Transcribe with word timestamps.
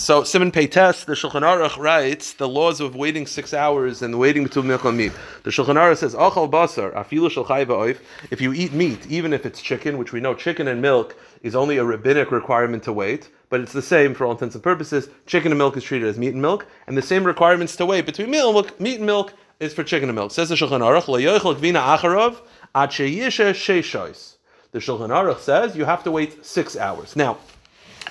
So 0.00 0.22
Siman 0.22 0.50
Pei 0.50 0.66
Tes, 0.66 1.04
the 1.04 1.12
Shulchan 1.12 1.42
Aruch 1.42 1.76
writes 1.76 2.32
the 2.32 2.48
laws 2.48 2.80
of 2.80 2.96
waiting 2.96 3.26
six 3.26 3.52
hours 3.52 4.00
and 4.00 4.18
waiting 4.18 4.44
between 4.44 4.66
milk 4.66 4.82
and 4.86 4.96
meat. 4.96 5.12
The 5.42 5.50
Shulchan 5.50 5.74
Aruch 5.74 5.98
says, 5.98 6.14
"Achal 6.14 6.48
afilu 6.50 7.28
oif." 7.28 7.98
If 8.30 8.40
you 8.40 8.54
eat 8.54 8.72
meat, 8.72 9.06
even 9.10 9.34
if 9.34 9.44
it's 9.44 9.60
chicken, 9.60 9.98
which 9.98 10.10
we 10.10 10.20
know 10.20 10.32
chicken 10.32 10.68
and 10.68 10.80
milk 10.80 11.16
is 11.42 11.54
only 11.54 11.76
a 11.76 11.84
rabbinic 11.84 12.32
requirement 12.32 12.82
to 12.84 12.94
wait, 12.94 13.28
but 13.50 13.60
it's 13.60 13.74
the 13.74 13.82
same 13.82 14.14
for 14.14 14.24
all 14.24 14.32
intents 14.32 14.54
and 14.54 14.64
purposes. 14.64 15.10
Chicken 15.26 15.52
and 15.52 15.58
milk 15.58 15.76
is 15.76 15.84
treated 15.84 16.08
as 16.08 16.16
meat 16.16 16.32
and 16.32 16.40
milk, 16.40 16.64
and 16.86 16.96
the 16.96 17.02
same 17.02 17.24
requirements 17.24 17.76
to 17.76 17.84
wait 17.84 18.06
between 18.06 18.30
milk, 18.30 18.80
meat 18.80 18.96
and 18.96 19.06
milk 19.06 19.34
is 19.60 19.74
for 19.74 19.84
chicken 19.84 20.08
and 20.08 20.16
milk. 20.16 20.32
Says 20.32 20.48
the 20.48 20.54
Shulchan 20.54 20.80
Aruch, 20.80 21.08
"Lo 21.08 21.18
gvina 21.20 21.98
acharov 21.98 22.36
ad 22.74 22.88
sheyisha 22.88 23.52
sheishois." 23.52 24.36
The 24.72 24.78
Shulchan 24.78 25.10
Aruch 25.10 25.40
says 25.40 25.76
you 25.76 25.84
have 25.84 26.02
to 26.04 26.10
wait 26.10 26.46
six 26.46 26.74
hours. 26.74 27.16
Now, 27.16 27.36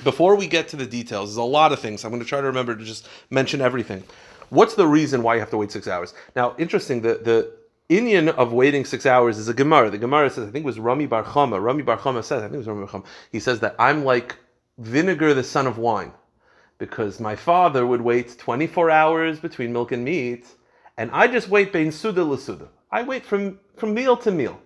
before 0.04 0.36
we 0.36 0.47
get 0.47 0.68
to 0.70 0.75
the 0.75 0.86
details, 0.86 1.29
there's 1.29 1.38
a 1.38 1.43
lot 1.43 1.71
of 1.71 1.79
things. 1.79 2.04
I'm 2.04 2.11
going 2.11 2.21
to 2.21 2.27
try 2.27 2.41
to 2.41 2.47
remember 2.47 2.75
to 2.75 2.84
just 2.84 3.07
mention 3.29 3.61
everything. 3.61 4.04
What's 4.50 4.75
the 4.75 4.87
reason 4.87 5.21
why 5.21 5.36
you 5.36 5.39
have 5.42 5.51
to 5.51 5.57
wait 5.57 5.71
six 5.71 5.87
hours? 5.87 6.14
Now, 6.36 6.56
interesting, 6.57 7.01
the, 7.01 7.15
the 7.15 7.51
inyan 7.89 8.29
of 8.29 8.54
waiting 8.54 8.86
six 8.86 9.06
hours 9.06 9.37
is 9.37 9.47
a 9.47 9.54
Gemara. 9.54 9.89
The 9.89 9.97
Gemara 9.97 10.29
says, 10.29 10.47
I 10.47 10.51
think 10.51 10.64
it 10.64 10.65
was 10.65 10.79
Rami 10.79 11.06
Bar 11.06 11.23
Chama. 11.23 11.61
Rami 11.61 11.83
Bar 11.83 11.97
Chama 11.97 12.23
says, 12.23 12.42
I 12.42 12.46
think 12.46 12.56
it 12.56 12.57
was 12.59 12.68
Rami 12.68 12.86
Bar 12.86 13.01
Chama. 13.01 13.06
He 13.32 13.39
says 13.39 13.59
that 13.59 13.75
I'm 13.78 14.04
like 14.04 14.36
vinegar, 14.78 15.33
the 15.33 15.43
son 15.43 15.68
of 15.68 15.78
wine, 15.78 16.14
because 16.78 17.20
my 17.20 17.36
father 17.36 17.86
would 17.86 18.01
wait 18.01 18.37
24 18.37 18.89
hours 18.89 19.39
between 19.39 19.73
milk 19.73 19.92
and 19.92 20.04
meat, 20.04 20.47
and 20.97 21.11
I 21.11 21.28
just 21.28 21.50
wait 21.50 21.71
bein 21.71 21.92
suda 21.92 22.23
l'suda. 22.23 22.68
I 22.92 23.04
wait 23.04 23.25
from, 23.25 23.59
from 23.75 23.93
meal 23.93 24.18
to 24.18 24.31
meal. 24.31 24.59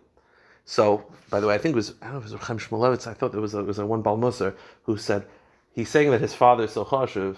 So, 0.66 1.06
by 1.30 1.40
the 1.40 1.48
way, 1.48 1.56
I 1.56 1.58
think 1.58 1.74
it 1.74 1.76
was, 1.76 1.94
I 2.02 2.06
don't 2.06 2.14
know 2.14 2.20
if 2.20 2.26
it 2.26 2.32
was 2.32 2.42
Rechem 2.42 2.60
Shmulevitz, 2.60 3.08
I 3.08 3.14
thought 3.14 3.32
there 3.32 3.42
was 3.42 3.54
a, 3.54 3.64
was 3.64 3.80
a 3.80 3.86
one 3.86 4.04
Balmusar 4.04 4.56
who 4.84 4.98
said, 4.98 5.26
he's 5.74 5.90
saying 5.90 6.12
that 6.12 6.22
his 6.22 6.34
father 6.34 6.64
is 6.64 6.72
so 6.72 6.86
chashiv, 6.86 7.38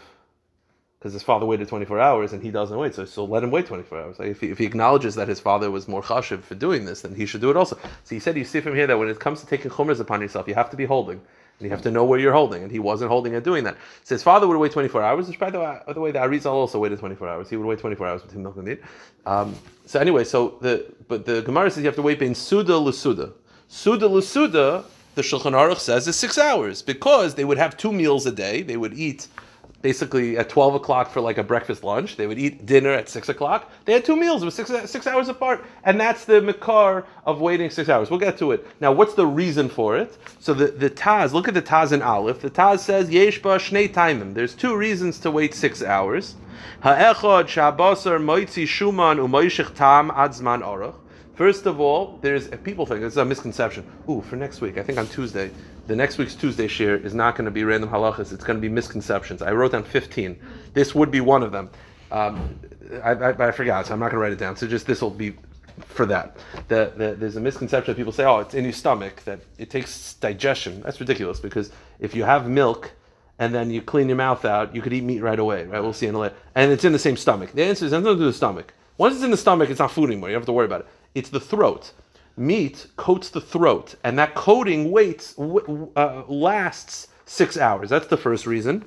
because 0.99 1.13
his 1.13 1.23
father 1.23 1.45
waited 1.45 1.67
24 1.67 1.99
hours 1.99 2.33
and 2.33 2.41
he 2.41 2.51
doesn't 2.51 2.77
wait, 2.77 2.95
so, 2.95 3.05
so 3.05 3.25
let 3.25 3.43
him 3.43 3.51
wait 3.51 3.67
24 3.67 3.99
hours. 3.99 4.19
Like 4.19 4.29
if, 4.29 4.41
he, 4.41 4.49
if 4.49 4.57
he 4.57 4.65
acknowledges 4.65 5.15
that 5.15 5.27
his 5.27 5.39
father 5.39 5.71
was 5.71 5.87
more 5.87 6.01
chashiv 6.01 6.41
for 6.41 6.55
doing 6.55 6.85
this, 6.85 7.01
then 7.01 7.15
he 7.15 7.25
should 7.25 7.41
do 7.41 7.49
it 7.49 7.57
also. 7.57 7.77
So 8.03 8.15
he 8.15 8.19
said, 8.19 8.37
you 8.37 8.43
see 8.43 8.59
from 8.59 8.75
here 8.75 8.87
that 8.87 8.97
when 8.97 9.07
it 9.07 9.19
comes 9.19 9.41
to 9.41 9.47
taking 9.47 9.71
chumras 9.71 9.99
upon 9.99 10.21
yourself, 10.21 10.47
you 10.47 10.55
have 10.55 10.69
to 10.71 10.77
be 10.77 10.85
holding. 10.85 11.21
And 11.59 11.65
you 11.65 11.69
have 11.69 11.81
to 11.83 11.91
know 11.91 12.03
where 12.03 12.19
you're 12.19 12.33
holding, 12.33 12.63
and 12.63 12.71
he 12.71 12.79
wasn't 12.79 13.09
holding 13.09 13.33
and 13.33 13.43
doing 13.43 13.63
that. 13.63 13.77
So 14.03 14.13
his 14.15 14.23
father 14.23 14.45
would 14.45 14.57
wait 14.57 14.73
24 14.73 15.01
hours, 15.01 15.27
which 15.27 15.39
by 15.39 15.49
the 15.49 15.59
way, 15.59 15.79
the, 15.93 16.01
way 16.01 16.11
the 16.11 16.19
Arizal 16.19 16.51
also 16.51 16.79
waited 16.79 16.99
24 16.99 17.29
hours. 17.29 17.49
He 17.49 17.55
would 17.55 17.65
wait 17.65 17.79
24 17.79 18.07
hours 18.07 18.21
between 18.23 18.43
milk 18.43 18.57
and 18.57 18.65
meat. 18.65 18.81
Um, 19.25 19.55
so 19.85 19.99
anyway, 19.99 20.25
so 20.25 20.57
the 20.61 20.93
but 21.07 21.25
the 21.25 21.41
Gemara 21.41 21.71
says 21.71 21.83
you 21.83 21.85
have 21.85 21.95
to 21.95 22.01
wait 22.01 22.19
bein 22.19 22.35
suda 22.35 22.77
l'suda. 22.77 23.31
Suda 23.69 24.07
l'suda, 24.07 24.83
the 25.15 25.21
Shulchan 25.21 25.53
Aruch 25.53 25.79
says, 25.79 26.07
is 26.07 26.17
six 26.17 26.37
hours 26.37 26.81
because 26.81 27.35
they 27.35 27.45
would 27.45 27.57
have 27.57 27.77
two 27.77 27.93
meals 27.93 28.25
a 28.25 28.31
day. 28.31 28.61
They 28.61 28.77
would 28.77 28.93
eat 28.93 29.27
basically 29.81 30.37
at 30.37 30.49
12 30.49 30.75
o'clock 30.75 31.11
for 31.11 31.21
like 31.21 31.37
a 31.37 31.43
breakfast 31.43 31.83
lunch. 31.83 32.15
They 32.15 32.27
would 32.27 32.39
eat 32.39 32.65
dinner 32.65 32.91
at 32.91 33.09
6 33.09 33.29
o'clock. 33.29 33.71
They 33.85 33.93
had 33.93 34.03
two 34.03 34.15
meals. 34.15 34.41
It 34.41 34.45
was 34.45 34.55
six, 34.55 34.71
six 34.89 35.07
hours 35.07 35.27
apart. 35.29 35.63
And 35.83 35.99
that's 35.99 36.25
the 36.25 36.41
makor 36.41 37.05
of 37.25 37.41
waiting 37.41 37.69
six 37.69 37.89
hours. 37.89 38.09
We'll 38.09 38.19
get 38.19 38.37
to 38.39 38.51
it. 38.51 38.65
Now, 38.81 38.91
what's 38.91 39.13
the 39.13 39.27
reason 39.27 39.69
for 39.69 39.97
it? 39.97 40.17
So 40.39 40.53
the, 40.53 40.67
the 40.67 40.89
Taz, 40.89 41.33
look 41.33 41.47
at 41.47 41.53
the 41.53 41.61
Taz 41.61 41.91
in 41.91 42.01
Aleph. 42.01 42.41
The 42.41 42.49
Taz 42.49 42.79
says, 42.79 43.09
Yesh 43.09 43.41
ba 43.41 43.57
shnei 43.57 43.91
taimim. 43.93 44.33
There's 44.33 44.55
two 44.55 44.75
reasons 44.75 45.19
to 45.19 45.31
wait 45.31 45.53
six 45.53 45.83
hours. 45.83 46.35
Ha'echad 46.81 47.45
shabasar 47.45 48.11
er 48.11 48.19
moitzi 48.19 48.65
shuman 48.65 49.75
tam 49.75 50.11
adzman 50.11 50.63
orach. 50.63 50.95
First 51.35 51.65
of 51.65 51.81
all, 51.81 52.17
there's 52.21 52.47
a 52.47 52.57
people 52.57 52.85
thing. 52.85 53.03
it's 53.03 53.17
a 53.17 53.25
misconception. 53.25 53.85
Ooh, 54.09 54.21
for 54.21 54.37
next 54.37 54.61
week, 54.61 54.77
I 54.77 54.83
think 54.83 54.97
on 54.97 55.05
Tuesday, 55.07 55.51
the 55.85 55.95
next 55.95 56.17
week's 56.17 56.33
Tuesday 56.33 56.67
share 56.67 56.95
is 56.95 57.13
not 57.13 57.35
going 57.35 57.43
to 57.43 57.51
be 57.51 57.65
random 57.65 57.89
halachas. 57.89 58.31
It's 58.31 58.43
going 58.45 58.57
to 58.57 58.61
be 58.61 58.69
misconceptions. 58.69 59.41
I 59.41 59.51
wrote 59.51 59.73
down 59.73 59.83
15. 59.83 60.39
This 60.73 60.95
would 60.95 61.11
be 61.11 61.19
one 61.19 61.43
of 61.43 61.51
them. 61.51 61.69
Um, 62.09 62.57
I, 63.03 63.11
I, 63.11 63.47
I, 63.47 63.51
forgot, 63.51 63.87
so 63.87 63.93
I'm 63.93 63.99
not 63.99 64.11
going 64.11 64.15
to 64.15 64.19
write 64.19 64.31
it 64.31 64.39
down. 64.39 64.55
So 64.55 64.65
just 64.65 64.87
this 64.87 65.01
will 65.01 65.09
be 65.09 65.35
for 65.87 66.05
that. 66.05 66.37
The, 66.69 66.93
the, 66.95 67.15
there's 67.19 67.35
a 67.35 67.41
misconception 67.41 67.93
that 67.93 67.97
people 67.97 68.13
say, 68.13 68.23
oh, 68.23 68.39
it's 68.39 68.53
in 68.53 68.63
your 68.63 68.71
stomach, 68.71 69.21
that 69.25 69.41
it 69.57 69.69
takes 69.69 70.13
digestion. 70.13 70.83
That's 70.83 71.01
ridiculous 71.01 71.41
because 71.41 71.69
if 71.99 72.15
you 72.15 72.23
have 72.23 72.47
milk 72.47 72.93
and 73.39 73.53
then 73.53 73.71
you 73.71 73.81
clean 73.81 74.07
your 74.07 74.15
mouth 74.15 74.45
out, 74.45 74.73
you 74.73 74.81
could 74.81 74.93
eat 74.93 75.03
meat 75.03 75.19
right 75.19 75.39
away, 75.39 75.65
right? 75.65 75.81
We'll 75.81 75.91
see 75.91 76.07
in 76.07 76.15
a 76.15 76.17
minute. 76.17 76.37
And 76.55 76.71
it's 76.71 76.85
in 76.85 76.93
the 76.93 76.99
same 76.99 77.17
stomach. 77.17 77.51
The 77.51 77.63
answer 77.63 77.85
is 77.85 77.91
nothing 77.91 78.05
to 78.05 78.13
do 78.13 78.19
with 78.19 78.33
the 78.35 78.37
stomach. 78.37 78.73
Once 78.97 79.15
it's 79.15 79.23
in 79.25 79.31
the 79.31 79.37
stomach, 79.37 79.69
it's 79.69 79.79
not 79.79 79.91
food 79.91 80.09
anymore. 80.09 80.29
You 80.29 80.35
don't 80.35 80.43
have 80.43 80.45
to 80.45 80.53
worry 80.53 80.67
about 80.67 80.81
it 80.81 80.87
it's 81.15 81.29
the 81.29 81.39
throat. 81.39 81.93
Meat 82.37 82.87
coats 82.97 83.29
the 83.29 83.41
throat, 83.41 83.95
and 84.03 84.19
that 84.19 84.35
coating 84.35 84.91
waits 84.91 85.33
uh, 85.39 86.23
lasts 86.27 87.07
six 87.25 87.57
hours. 87.57 87.89
That's 87.89 88.07
the 88.07 88.17
first 88.17 88.45
reason. 88.45 88.85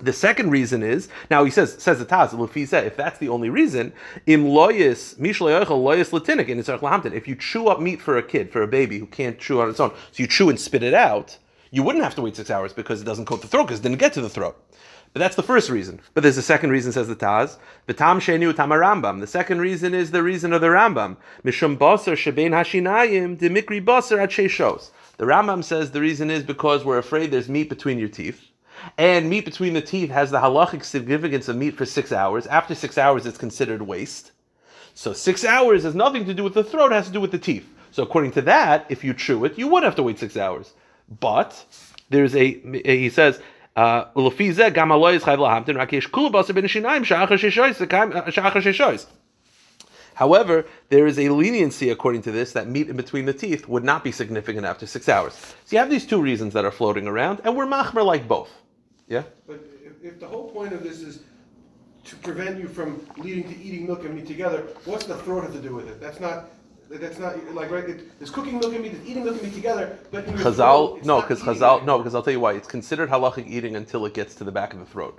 The 0.00 0.12
second 0.12 0.50
reason 0.50 0.82
is 0.82 1.08
now 1.30 1.42
he 1.44 1.50
says 1.50 1.74
says 1.82 1.98
the 1.98 2.04
Taz 2.04 2.28
Lufiza. 2.28 2.84
If 2.84 2.96
that's 2.96 3.18
the 3.18 3.28
only 3.28 3.48
reason, 3.48 3.92
im 4.26 4.44
loyis 4.44 5.18
mishloyachal 5.18 5.82
loyis 5.82 6.10
latinik 6.10 6.48
in 6.48 6.58
Lahamton. 6.58 7.12
If 7.12 7.26
you 7.26 7.34
chew 7.34 7.68
up 7.68 7.80
meat 7.80 8.00
for 8.00 8.18
a 8.18 8.22
kid 8.22 8.52
for 8.52 8.62
a 8.62 8.68
baby 8.68 8.98
who 8.98 9.06
can't 9.06 9.38
chew 9.38 9.60
on 9.60 9.70
its 9.70 9.80
own, 9.80 9.90
so 10.12 10.22
you 10.22 10.26
chew 10.26 10.50
and 10.50 10.60
spit 10.60 10.82
it 10.82 10.94
out, 10.94 11.38
you 11.70 11.82
wouldn't 11.82 12.04
have 12.04 12.14
to 12.16 12.22
wait 12.22 12.36
six 12.36 12.50
hours 12.50 12.74
because 12.74 13.00
it 13.00 13.04
doesn't 13.04 13.24
coat 13.24 13.40
the 13.40 13.48
throat 13.48 13.64
because 13.64 13.80
it 13.80 13.82
didn't 13.82 13.98
get 13.98 14.12
to 14.12 14.20
the 14.20 14.28
throat. 14.28 14.62
But 15.16 15.20
that's 15.20 15.36
the 15.36 15.42
first 15.42 15.70
reason. 15.70 16.00
But 16.12 16.24
there's 16.24 16.36
a 16.36 16.42
second 16.42 16.72
reason, 16.72 16.92
says 16.92 17.08
the 17.08 17.16
Taz. 17.16 17.56
The 17.86 17.94
Tam 17.94 18.20
Shenu 18.20 18.54
Tam 18.54 18.68
Rambam. 18.68 19.20
The 19.20 19.26
second 19.26 19.62
reason 19.62 19.94
is 19.94 20.10
the 20.10 20.22
reason 20.22 20.52
of 20.52 20.60
the 20.60 20.66
Rambam. 20.66 21.16
Mishum 21.42 21.78
Basar 21.78 22.12
Shebein 22.12 22.50
Hashinayim 22.50 23.38
Dimikri 23.38 23.82
Basar 23.82 24.22
at 24.22 24.28
Sheshos. 24.28 24.90
The 25.16 25.24
Rambam 25.24 25.64
says 25.64 25.92
the 25.92 26.02
reason 26.02 26.30
is 26.30 26.42
because 26.42 26.84
we're 26.84 26.98
afraid 26.98 27.30
there's 27.30 27.48
meat 27.48 27.70
between 27.70 27.98
your 27.98 28.10
teeth. 28.10 28.44
And 28.98 29.30
meat 29.30 29.46
between 29.46 29.72
the 29.72 29.80
teeth 29.80 30.10
has 30.10 30.30
the 30.30 30.40
halachic 30.40 30.84
significance 30.84 31.48
of 31.48 31.56
meat 31.56 31.78
for 31.78 31.86
six 31.86 32.12
hours. 32.12 32.46
After 32.46 32.74
six 32.74 32.98
hours, 32.98 33.24
it's 33.24 33.38
considered 33.38 33.80
waste. 33.80 34.32
So 34.92 35.14
six 35.14 35.46
hours 35.46 35.84
has 35.84 35.94
nothing 35.94 36.26
to 36.26 36.34
do 36.34 36.44
with 36.44 36.52
the 36.52 36.62
throat, 36.62 36.92
has 36.92 37.06
to 37.06 37.12
do 37.14 37.22
with 37.22 37.32
the 37.32 37.38
teeth. 37.38 37.66
So 37.90 38.02
according 38.02 38.32
to 38.32 38.42
that, 38.42 38.84
if 38.90 39.02
you 39.02 39.14
chew 39.14 39.46
it, 39.46 39.56
you 39.56 39.66
would 39.68 39.82
have 39.82 39.96
to 39.96 40.02
wait 40.02 40.18
six 40.18 40.36
hours. 40.36 40.74
But 41.20 41.64
there's 42.10 42.36
a, 42.36 42.52
he 42.84 43.08
says, 43.08 43.40
uh, 43.76 44.06
However, 50.14 50.64
there 50.88 51.06
is 51.06 51.18
a 51.18 51.28
leniency 51.28 51.90
according 51.90 52.22
to 52.22 52.32
this 52.32 52.52
that 52.52 52.68
meat 52.68 52.88
in 52.88 52.96
between 52.96 53.26
the 53.26 53.34
teeth 53.34 53.68
would 53.68 53.84
not 53.84 54.02
be 54.02 54.10
significant 54.10 54.64
after 54.64 54.86
six 54.86 55.10
hours. 55.10 55.34
So 55.34 55.76
you 55.76 55.78
have 55.78 55.90
these 55.90 56.06
two 56.06 56.22
reasons 56.22 56.54
that 56.54 56.64
are 56.64 56.70
floating 56.70 57.06
around, 57.06 57.42
and 57.44 57.54
we're 57.54 57.66
machmer 57.66 58.02
like 58.02 58.26
both. 58.26 58.50
Yeah? 59.08 59.24
But 59.46 59.60
if, 59.84 60.02
if 60.02 60.18
the 60.18 60.26
whole 60.26 60.50
point 60.50 60.72
of 60.72 60.82
this 60.82 61.02
is 61.02 61.20
to 62.04 62.16
prevent 62.16 62.58
you 62.58 62.66
from 62.66 63.06
leading 63.18 63.44
to 63.52 63.62
eating 63.62 63.86
milk 63.86 64.06
and 64.06 64.14
meat 64.14 64.26
together, 64.26 64.66
what's 64.86 65.04
the 65.04 65.18
throat 65.18 65.42
have 65.42 65.52
to 65.52 65.60
do 65.60 65.74
with 65.74 65.86
it? 65.86 66.00
That's 66.00 66.18
not 66.18 66.48
that's 66.88 67.18
not 67.18 67.54
like 67.54 67.70
right. 67.70 67.88
It, 67.88 68.08
it's 68.20 68.30
cooking 68.30 68.58
milk 68.58 68.72
and 68.72 68.82
meat, 68.82 68.92
it's 68.92 69.08
eating 69.08 69.24
milk 69.24 69.36
and 69.36 69.44
meat 69.44 69.54
together. 69.54 69.98
But 70.10 70.26
Chazal, 70.26 71.04
no, 71.04 71.20
because 71.20 71.42
Chazal, 71.42 71.84
no, 71.84 71.98
because 71.98 72.14
I'll 72.14 72.22
tell 72.22 72.32
you 72.32 72.40
why. 72.40 72.52
It's 72.52 72.68
considered 72.68 73.08
halachic 73.08 73.46
eating 73.48 73.76
until 73.76 74.06
it 74.06 74.14
gets 74.14 74.34
to 74.36 74.44
the 74.44 74.52
back 74.52 74.72
of 74.72 74.78
the 74.78 74.86
throat. 74.86 75.18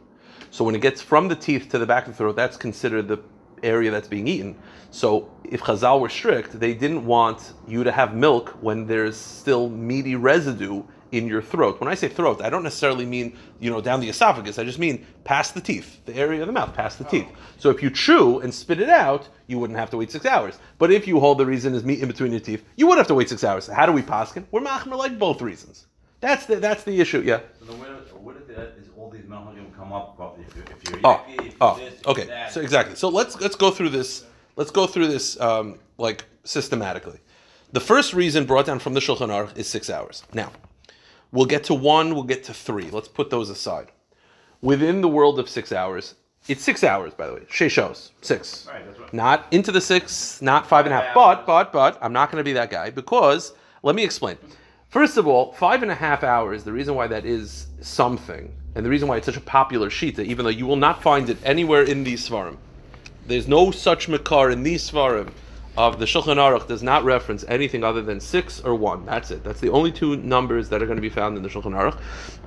So 0.52 0.64
when 0.64 0.76
it 0.76 0.82
gets 0.82 1.02
from 1.02 1.28
the 1.28 1.36
teeth 1.36 1.70
to 1.70 1.78
the 1.78 1.86
back 1.86 2.08
of 2.08 2.14
the 2.14 2.18
throat, 2.18 2.36
that's 2.36 2.58
considered 2.58 3.08
the 3.08 3.20
area 3.64 3.92
that's 3.92 4.08
being 4.08 4.28
eaten. 4.28 4.56
So 4.92 5.30
if 5.44 5.62
Chazal 5.62 6.00
were 6.00 6.10
strict, 6.10 6.60
they 6.60 6.74
didn't 6.74 7.06
want 7.06 7.54
you 7.68 7.84
to 7.84 7.92
have 7.92 8.16
milk 8.16 8.50
when 8.62 8.86
there's 8.86 9.18
still 9.18 9.70
meaty 9.70 10.16
residue 10.16 10.84
in 11.12 11.28
your 11.28 11.42
throat. 11.42 11.80
When 11.80 11.90
I 11.90 11.96
say 11.96 12.08
throat, 12.08 12.42
I 12.42 12.50
don't 12.50 12.64
necessarily 12.64 13.06
mean 13.06 13.38
you 13.60 13.70
know 13.70 13.82
down 13.82 14.00
the 14.00 14.10
esophagus. 14.10 14.60
I 14.60 14.64
just 14.64 14.80
mean 14.80 15.06
past 15.24 15.54
the 15.54 15.62
teeth, 15.62 16.04
the 16.06 16.16
area 16.16 16.42
of 16.42 16.48
the 16.48 16.54
mouth, 16.54 16.74
past 16.74 17.00
the 17.00 17.06
oh. 17.06 17.10
teeth. 17.10 17.28
So 17.58 17.70
if 17.70 17.82
you 17.82 17.90
chew 17.90 18.40
and 18.40 18.54
spit 18.54 18.80
it 18.80 18.90
out, 18.90 19.28
you 19.48 19.60
wouldn't 19.60 19.80
have 19.80 19.90
to 19.92 19.98
wait 19.98 20.12
six 20.12 20.26
hours. 20.26 20.60
But 20.78 20.92
if 20.92 21.08
you 21.08 21.20
hold 21.20 21.38
the 21.38 21.46
reason 21.46 21.74
is 21.74 21.84
meat 21.84 22.00
in 22.00 22.08
between 22.08 22.32
your 22.32 22.42
teeth, 22.42 22.64
you 22.76 22.88
would 22.88 22.98
have 22.98 23.08
to 23.08 23.16
wait 23.16 23.30
six 23.30 23.44
hours. 23.44 23.68
How 23.68 23.86
do 23.86 23.92
we 23.92 24.02
paskin? 24.02 24.46
We're 24.52 24.62
machmer 24.62 24.98
like 24.98 25.18
both 25.18 25.42
reasons. 25.42 25.88
That's 26.20 26.46
the 26.46 26.58
that's 26.58 26.84
the 26.84 27.00
issue. 27.00 27.22
Yeah. 27.22 27.42
So 27.60 27.74
where, 27.74 27.94
where 27.94 28.36
is 28.78 28.90
all 28.98 29.10
these 29.10 29.24
melachim 29.24 29.76
come 29.76 29.94
up 29.94 30.16
from? 30.18 30.32
If, 30.42 30.56
you, 30.56 30.64
if 30.64 30.90
you're 30.90 31.00
oh, 31.04 31.24
if 31.28 31.56
oh, 31.62 31.78
this, 31.78 31.94
okay. 32.06 32.26
That. 32.26 32.52
So 32.52 32.62
exactly. 32.62 32.96
So 32.96 33.10
let's 33.10 33.40
let's 33.40 33.56
go 33.56 33.72
through 33.72 33.90
this. 33.90 34.26
Let's 34.56 34.72
go 34.72 34.88
through 34.88 35.08
this 35.08 35.40
um, 35.40 35.78
like 35.98 36.26
systematically. 36.44 37.20
The 37.74 37.80
first 37.82 38.14
reason 38.14 38.46
brought 38.46 38.66
down 38.66 38.80
from 38.80 38.94
the 38.94 39.02
Shulchan 39.02 39.28
Aruch 39.28 39.58
is 39.58 39.68
six 39.68 39.90
hours. 39.90 40.24
Now, 40.34 40.52
We'll 41.32 41.46
get 41.46 41.66
to 41.66 41.74
one, 41.74 42.14
we'll 42.14 42.24
get 42.24 42.44
to 42.46 42.54
three. 42.54 42.90
Let's 42.90 43.08
put 43.08 43.30
those 43.30 43.50
aside. 43.50 43.92
Within 44.62 45.02
the 45.02 45.08
world 45.08 45.40
of 45.40 45.50
six 45.50 45.72
hours, 45.72 46.16
it's 46.48 46.64
six 46.64 46.84
hours, 46.84 47.14
by 47.14 47.28
the 47.28 47.34
way. 47.34 47.42
She 47.50 47.68
shows 47.68 48.12
six. 48.22 48.68
Right, 48.68 48.84
right. 49.00 49.14
Not 49.14 49.46
into 49.52 49.72
the 49.72 49.82
six, 49.82 50.42
not 50.42 50.66
five 50.66 50.86
and 50.86 50.94
a 50.94 51.02
half. 51.02 51.14
But, 51.14 51.46
but, 51.46 51.74
but, 51.74 51.98
I'm 52.02 52.14
not 52.14 52.32
going 52.32 52.40
to 52.40 52.44
be 52.44 52.54
that 52.54 52.70
guy 52.70 52.90
because, 52.90 53.54
let 53.84 53.96
me 53.96 54.04
explain. 54.04 54.38
First 54.90 55.18
of 55.18 55.28
all, 55.28 55.52
five 55.52 55.84
and 55.84 55.92
a 55.92 55.96
half 55.96 56.24
hours, 56.24 56.64
the 56.64 56.72
reason 56.72 56.96
why 56.96 57.08
that 57.08 57.26
is 57.26 57.68
something, 57.82 58.54
and 58.76 58.86
the 58.86 58.90
reason 58.90 59.10
why 59.10 59.18
it's 59.18 59.26
such 59.26 59.36
a 59.36 59.42
popular 59.42 59.90
shita, 59.90 60.20
even 60.20 60.46
though 60.46 60.50
you 60.52 60.66
will 60.66 60.78
not 60.78 61.04
find 61.04 61.30
it 61.30 61.38
anywhere 61.44 61.84
in 61.84 62.06
these 62.06 62.28
svarim, 62.28 62.58
there's 63.28 63.50
no 63.50 63.72
such 63.72 64.08
makor 64.08 64.52
in 64.54 64.64
these 64.64 64.90
svarim 64.90 65.30
of 65.78 66.00
the 66.00 66.06
Shulchan 66.06 66.38
Aruch 66.38 66.68
does 66.68 66.82
not 66.82 67.04
reference 67.04 67.46
anything 67.48 67.84
other 67.84 68.02
than 68.02 68.20
six 68.20 68.60
or 68.62 68.74
one. 68.74 69.06
That's 69.06 69.30
it. 69.30 69.44
That's 69.44 69.60
the 69.60 69.70
only 69.70 69.92
two 69.92 70.18
numbers 70.18 70.70
that 70.70 70.82
are 70.82 70.88
going 70.88 70.98
to 70.98 71.02
be 71.02 71.10
found 71.10 71.38
in 71.38 71.44
the 71.44 71.50
Shulchan 71.50 71.74
Aruch. 71.74 72.00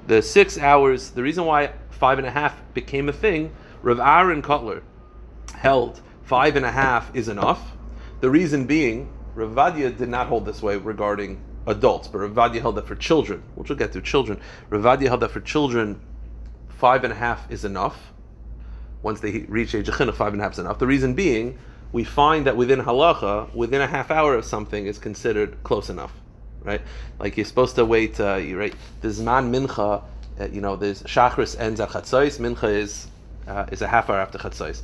The 0.08 0.20
six 0.20 0.58
hours. 0.58 1.10
The 1.10 1.22
reason 1.22 1.44
why 1.44 1.72
five 1.90 2.18
and 2.18 2.26
a 2.26 2.30
half 2.30 2.60
became 2.74 3.08
a 3.08 3.12
thing, 3.12 3.54
Rav 3.82 4.00
Aaron 4.00 4.42
Kotler 4.42 4.82
held 5.54 6.00
five 6.24 6.56
and 6.56 6.66
a 6.66 6.72
half 6.72 7.14
is 7.14 7.28
enough. 7.28 7.72
The 8.20 8.28
reason 8.28 8.66
being, 8.66 9.12
Rav 9.34 9.50
Vadia 9.50 9.96
did 9.96 10.08
not 10.08 10.26
hold 10.26 10.44
this 10.44 10.60
way 10.60 10.76
regarding 10.76 11.40
adults, 11.68 12.08
but 12.08 12.18
Rav 12.18 12.32
Vadia 12.32 12.60
held 12.60 12.74
that 12.76 12.86
for 12.86 12.96
children, 12.96 13.44
which 13.54 13.68
we'll 13.68 13.78
get 13.78 13.92
to 13.92 14.00
children. 14.00 14.40
Rav 14.70 14.82
Vadia 14.82 15.06
held 15.06 15.20
that 15.20 15.30
for 15.30 15.40
children, 15.40 16.00
five 16.68 17.04
and 17.04 17.12
a 17.12 17.16
half 17.16 17.48
is 17.50 17.64
enough. 17.64 18.12
Once 19.02 19.20
they 19.20 19.40
reach 19.48 19.74
age 19.74 19.88
of 19.88 19.94
five 20.16 20.32
and 20.32 20.40
a 20.40 20.44
half 20.44 20.52
is 20.52 20.58
enough. 20.58 20.78
The 20.80 20.86
reason 20.86 21.14
being, 21.14 21.58
we 21.92 22.04
find 22.04 22.46
that 22.46 22.56
within 22.56 22.80
halacha, 22.80 23.52
within 23.54 23.80
a 23.80 23.86
half 23.86 24.10
hour 24.10 24.34
of 24.34 24.44
something 24.44 24.86
is 24.86 24.98
considered 24.98 25.62
close 25.64 25.90
enough, 25.90 26.12
right? 26.62 26.80
Like 27.18 27.36
you're 27.36 27.46
supposed 27.46 27.74
to 27.76 27.84
wait, 27.84 28.20
uh, 28.20 28.36
you 28.36 28.58
right? 28.58 28.74
The 29.00 29.08
zman 29.08 29.50
mincha, 29.50 30.02
uh, 30.38 30.46
you 30.46 30.60
know, 30.60 30.76
there's 30.76 31.02
shachris 31.02 31.58
ends 31.58 31.80
at 31.80 31.90
chatzos, 31.90 32.38
mincha 32.38 32.72
is 32.72 33.08
uh, 33.48 33.66
is 33.72 33.82
a 33.82 33.88
half 33.88 34.08
hour 34.08 34.18
after 34.18 34.38
chatzos. 34.38 34.82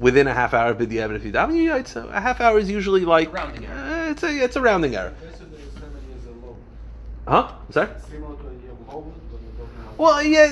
Within 0.00 0.26
a 0.26 0.34
half 0.34 0.52
hour, 0.54 0.70
of 0.72 0.78
b'diavad 0.78 1.16
if 1.16 1.24
you 1.24 1.32
daven, 1.32 1.64
yeah, 1.64 1.76
it's 1.76 1.96
a, 1.96 2.06
a 2.08 2.20
half 2.20 2.40
hour 2.40 2.58
is 2.58 2.70
usually 2.70 3.04
like 3.04 3.32
rounding 3.32 3.66
error. 3.66 4.06
uh, 4.06 4.10
it's 4.10 4.22
a 4.22 4.44
it's 4.44 4.56
a 4.56 4.62
rounding 4.62 4.94
error. 4.96 5.14
Yesterday 5.22 5.56
is 5.56 5.72
seven 5.72 5.90
years 6.08 6.24
ago. 6.24 6.56
Huh? 7.26 7.52
Sorry. 7.70 7.88
Well, 9.98 10.22
yeah, 10.22 10.46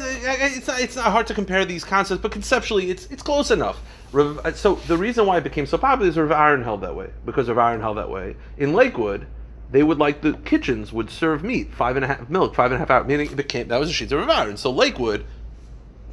it's 0.56 0.66
not, 0.66 0.80
it's 0.80 0.96
not 0.96 1.12
hard 1.12 1.28
to 1.28 1.34
compare 1.34 1.64
these 1.64 1.84
concepts, 1.84 2.20
but 2.20 2.32
conceptually, 2.32 2.90
it's 2.90 3.06
it's 3.06 3.22
close 3.22 3.52
enough. 3.52 3.80
Uh, 4.12 4.52
So 4.52 4.74
the 4.88 4.96
reason 4.96 5.24
why 5.26 5.38
it 5.38 5.44
became 5.44 5.66
so 5.66 5.78
popular 5.78 6.10
is 6.10 6.18
Rav 6.18 6.32
Aaron 6.32 6.64
held 6.64 6.80
that 6.80 6.96
way 6.96 7.10
because 7.24 7.48
Rav 7.48 7.58
Aaron 7.58 7.80
held 7.80 7.96
that 7.96 8.10
way. 8.10 8.36
In 8.58 8.72
Lakewood, 8.72 9.26
they 9.70 9.84
would 9.84 9.98
like 9.98 10.20
the 10.20 10.32
kitchens 10.32 10.92
would 10.92 11.10
serve 11.10 11.44
meat 11.44 11.72
five 11.72 11.96
and 11.96 12.04
a 12.04 12.08
half 12.08 12.28
milk 12.28 12.54
five 12.56 12.72
and 12.72 12.76
a 12.76 12.78
half 12.78 12.90
hour 12.90 13.04
meaning 13.04 13.30
it 13.30 13.36
became 13.36 13.68
that 13.68 13.78
was 13.78 13.88
a 13.88 13.92
sheet 13.92 14.10
of 14.10 14.20
Rav 14.20 14.30
Aaron. 14.30 14.56
So 14.56 14.70
Lakewood 14.70 15.24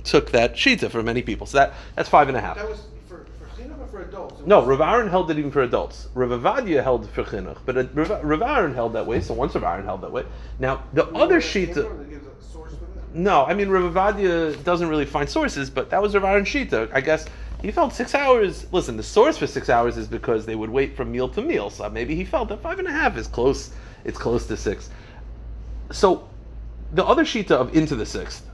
took 0.03 0.31
that 0.31 0.53
shita 0.55 0.91
for 0.91 1.01
many 1.01 1.23
people. 1.23 1.47
So 1.47 1.57
that 1.57 1.73
that's 1.95 2.09
five 2.09 2.27
and 2.27 2.37
a 2.37 2.41
half. 2.41 2.57
That 2.57 2.69
was 2.69 2.85
for, 3.07 3.25
for 3.39 3.45
chinuch 3.59 3.79
or 3.79 3.87
for 3.87 4.01
adults? 4.03 4.41
It 4.41 4.47
No, 4.47 4.63
Rav 4.63 4.81
Aaron 4.81 5.09
held 5.09 5.31
it 5.31 5.39
even 5.39 5.49
for 5.49 5.63
adults. 5.63 6.07
Rav 6.13 6.29
Ovadia 6.29 6.83
held 6.83 7.09
for 7.09 7.23
chinuch, 7.23 7.57
but 7.65 7.77
uh, 7.77 7.85
Rav 8.21 8.41
Aaron 8.43 8.75
held 8.75 8.93
that 8.93 9.07
way. 9.07 9.21
So 9.21 9.33
once 9.33 9.55
Rav 9.55 9.63
Aaron 9.63 9.85
held 9.85 10.01
that 10.01 10.11
way, 10.11 10.25
now 10.59 10.83
the 10.93 11.05
You 11.05 11.15
other 11.15 11.39
where 11.39 11.39
that 11.39 11.51
came 11.51 11.67
shita. 11.67 12.22
No, 13.13 13.45
I 13.45 13.53
mean 13.53 13.69
Rav 13.69 13.93
Ovadia 13.93 14.61
doesn't 14.63 14.89
really 14.89 15.05
find 15.05 15.29
sources, 15.29 15.69
but 15.69 15.89
that 15.91 16.01
was 16.01 16.15
Rav 16.15 16.23
Aaron 16.23 16.45
Shita. 16.45 16.89
I 16.93 17.01
guess 17.01 17.27
he 17.61 17.71
felt 17.71 17.93
six 17.93 18.13
hours. 18.15 18.65
Listen, 18.73 18.97
the 18.97 19.03
source 19.03 19.37
for 19.37 19.47
six 19.47 19.69
hours 19.69 19.97
is 19.97 20.07
because 20.07 20.45
they 20.45 20.55
would 20.55 20.69
wait 20.69 20.97
from 20.97 21.11
meal 21.11 21.29
to 21.29 21.41
meal. 21.41 21.69
So 21.69 21.89
maybe 21.89 22.15
he 22.15 22.25
felt 22.25 22.49
that 22.49 22.61
five 22.61 22.79
and 22.79 22.87
a 22.87 22.91
half 22.91 23.15
is 23.17 23.27
close. 23.27 23.71
It's 24.03 24.17
close 24.17 24.47
to 24.47 24.57
six. 24.57 24.89
So 25.91 26.27
the 26.91 27.05
other 27.05 27.23
Shita 27.23 27.51
of 27.51 27.75
into 27.75 27.95
the 27.95 28.05
sixth. 28.05 28.45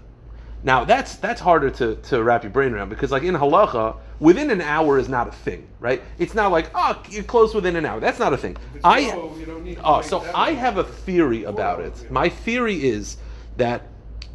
Now 0.63 0.83
that's 0.83 1.15
that's 1.15 1.39
harder 1.39 1.69
to, 1.71 1.95
to 1.95 2.21
wrap 2.21 2.43
your 2.43 2.51
brain 2.51 2.73
around 2.73 2.89
because 2.89 3.11
like 3.11 3.23
in 3.23 3.33
halacha, 3.33 3.95
within 4.19 4.51
an 4.51 4.61
hour 4.61 4.99
is 4.99 5.07
not 5.07 5.27
a 5.27 5.31
thing, 5.31 5.67
right? 5.79 6.01
It's 6.17 6.33
not 6.33 6.51
like 6.51 6.69
oh 6.75 7.01
you're 7.09 7.23
close 7.23 7.53
within 7.53 7.77
an 7.77 7.85
hour. 7.85 7.99
That's 7.99 8.19
not 8.19 8.33
a 8.33 8.37
thing. 8.37 8.57
I 8.83 9.15
low, 9.15 9.35
you 9.37 9.45
don't 9.45 9.63
need 9.63 9.75
to 9.75 9.83
oh 9.83 10.01
so 10.01 10.19
I 10.35 10.51
have 10.51 10.77
a 10.77 10.83
theory 10.83 11.45
about 11.45 11.79
it. 11.79 12.11
My 12.11 12.27
theory 12.27 12.75
is 12.83 13.17
that 13.55 13.83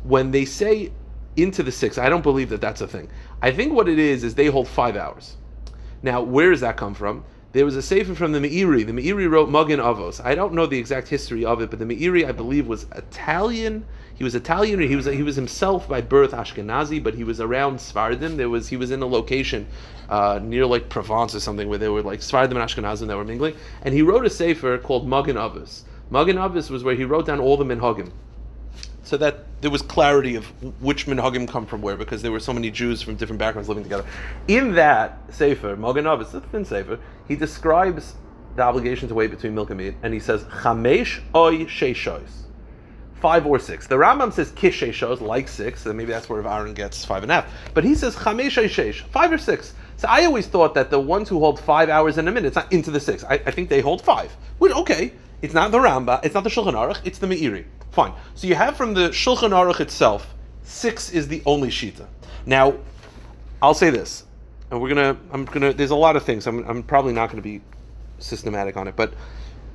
when 0.04 0.30
they 0.30 0.44
say 0.44 0.92
into 1.36 1.62
the 1.62 1.72
six, 1.72 1.98
I 1.98 2.08
don't 2.08 2.22
believe 2.22 2.50
that 2.50 2.60
that's 2.60 2.80
a 2.80 2.86
thing. 2.86 3.08
I 3.42 3.50
think 3.50 3.72
what 3.72 3.88
it 3.88 3.98
is 3.98 4.22
is 4.22 4.34
they 4.34 4.46
hold 4.46 4.68
five 4.68 4.96
hours. 4.96 5.36
Now, 6.02 6.22
where 6.22 6.50
does 6.50 6.60
that 6.60 6.76
come 6.76 6.94
from? 6.94 7.24
There 7.52 7.64
was 7.64 7.76
a 7.76 7.82
sefer 7.82 8.14
from 8.14 8.32
the 8.32 8.40
Meiri. 8.40 8.84
The 8.84 8.92
Meiri 8.92 9.30
wrote 9.30 9.48
Magen 9.48 9.80
Avos. 9.80 10.22
I 10.24 10.34
don't 10.34 10.54
know 10.54 10.66
the 10.66 10.78
exact 10.78 11.08
history 11.08 11.44
of 11.44 11.60
it, 11.60 11.70
but 11.70 11.78
the 11.78 11.84
Meiri, 11.84 12.26
I 12.26 12.32
believe, 12.32 12.66
was 12.66 12.86
Italian. 12.94 13.84
He 14.14 14.24
was 14.24 14.34
Italian. 14.34 14.80
He 14.80 14.96
was 14.96 15.06
he 15.06 15.22
was 15.22 15.36
himself 15.36 15.88
by 15.88 16.00
birth 16.00 16.32
Ashkenazi, 16.32 17.02
but 17.02 17.14
he 17.14 17.24
was 17.24 17.40
around 17.40 17.78
Svardim. 17.78 18.36
There 18.36 18.50
was 18.50 18.68
he 18.68 18.76
was 18.76 18.90
in 18.90 19.02
a 19.02 19.06
location 19.06 19.66
uh, 20.08 20.40
near 20.42 20.66
like 20.66 20.88
Provence 20.88 21.34
or 21.34 21.40
something 21.40 21.68
where 21.68 21.78
there 21.78 21.92
were 21.92 22.02
like 22.02 22.20
Svardim 22.20 22.50
and 22.50 22.58
Ashkenazim 22.58 23.06
that 23.06 23.16
were 23.16 23.24
mingling, 23.24 23.56
and 23.82 23.94
he 23.94 24.02
wrote 24.02 24.26
a 24.26 24.30
sefer 24.30 24.76
called 24.78 25.08
Magen 25.08 25.36
Avos. 25.36 25.82
Magen 26.10 26.36
Avos 26.36 26.70
was 26.70 26.84
where 26.84 26.94
he 26.94 27.04
wrote 27.04 27.26
down 27.26 27.40
all 27.40 27.56
the 27.56 27.64
minhagim 27.64 28.10
so 29.04 29.16
that 29.18 29.44
there 29.60 29.70
was 29.70 29.82
clarity 29.82 30.34
of 30.34 30.46
which 30.82 31.06
minhagim 31.06 31.46
come 31.48 31.66
from 31.66 31.82
where, 31.82 31.96
because 31.96 32.22
there 32.22 32.32
were 32.32 32.40
so 32.40 32.52
many 32.52 32.70
Jews 32.70 33.02
from 33.02 33.16
different 33.16 33.38
backgrounds 33.38 33.68
living 33.68 33.84
together. 33.84 34.04
In 34.48 34.74
that 34.74 35.18
sefer, 35.32 35.76
Magen 35.76 36.04
Avos, 36.04 36.32
the 36.32 36.40
thin 36.40 36.64
sefer, 36.64 36.98
he 37.28 37.36
describes 37.36 38.14
the 38.56 38.62
obligation 38.62 39.08
to 39.08 39.14
wait 39.14 39.30
between 39.30 39.54
milk 39.54 39.70
and 39.70 39.78
meat, 39.78 39.94
and 40.02 40.12
he 40.12 40.20
says 40.20 40.44
chamesh 40.44 41.20
oy 41.34 41.64
sheishois, 41.64 42.44
five 43.14 43.46
or 43.46 43.58
six. 43.58 43.86
The 43.86 43.96
Rambam 43.96 44.32
says 44.32 44.52
kish 44.52 44.80
sheishos, 44.80 45.20
like 45.20 45.48
six, 45.48 45.84
and 45.86 45.96
maybe 45.96 46.12
that's 46.12 46.28
where 46.28 46.46
Aaron 46.46 46.72
gets 46.74 47.04
five 47.04 47.22
and 47.22 47.32
a 47.32 47.36
half. 47.36 47.52
But 47.74 47.84
he 47.84 47.94
says 47.94 48.16
chamesh 48.16 48.56
oy 48.58 48.68
sheish, 48.68 49.02
five 49.08 49.32
or 49.32 49.38
six. 49.38 49.74
So 49.96 50.08
I 50.08 50.24
always 50.24 50.46
thought 50.46 50.74
that 50.74 50.90
the 50.90 50.98
ones 51.00 51.28
who 51.28 51.38
hold 51.38 51.60
five 51.60 51.88
hours 51.88 52.18
in 52.18 52.26
a 52.26 52.32
minute, 52.32 52.48
it's 52.48 52.56
not 52.56 52.72
into 52.72 52.90
the 52.90 53.00
six. 53.00 53.22
I, 53.24 53.34
I 53.34 53.50
think 53.50 53.68
they 53.68 53.80
hold 53.80 54.02
five. 54.02 54.36
Which 54.58 54.72
okay, 54.72 55.12
it's 55.42 55.54
not 55.54 55.72
the 55.72 55.78
Rambam, 55.78 56.24
it's 56.24 56.34
not 56.34 56.44
the 56.44 56.50
Shulchan 56.50 56.74
Aruch, 56.74 57.00
it's 57.04 57.18
the 57.18 57.26
Meiri. 57.26 57.64
Fine. 57.94 58.12
So 58.34 58.48
you 58.48 58.56
have 58.56 58.76
from 58.76 58.92
the 58.92 59.10
Shulchan 59.10 59.50
Aruch 59.50 59.78
itself, 59.78 60.34
six 60.64 61.10
is 61.10 61.28
the 61.28 61.40
only 61.46 61.68
shita. 61.68 62.06
Now, 62.44 62.74
I'll 63.62 63.72
say 63.74 63.90
this, 63.90 64.24
and 64.70 64.82
we're 64.82 64.88
gonna, 64.88 65.16
I'm 65.30 65.44
gonna. 65.44 65.72
There's 65.72 65.92
a 65.92 65.96
lot 65.96 66.16
of 66.16 66.24
things. 66.24 66.48
I'm, 66.48 66.68
I'm 66.68 66.82
probably 66.82 67.12
not 67.12 67.30
gonna 67.30 67.40
be 67.40 67.60
systematic 68.18 68.76
on 68.76 68.88
it, 68.88 68.96
but 68.96 69.14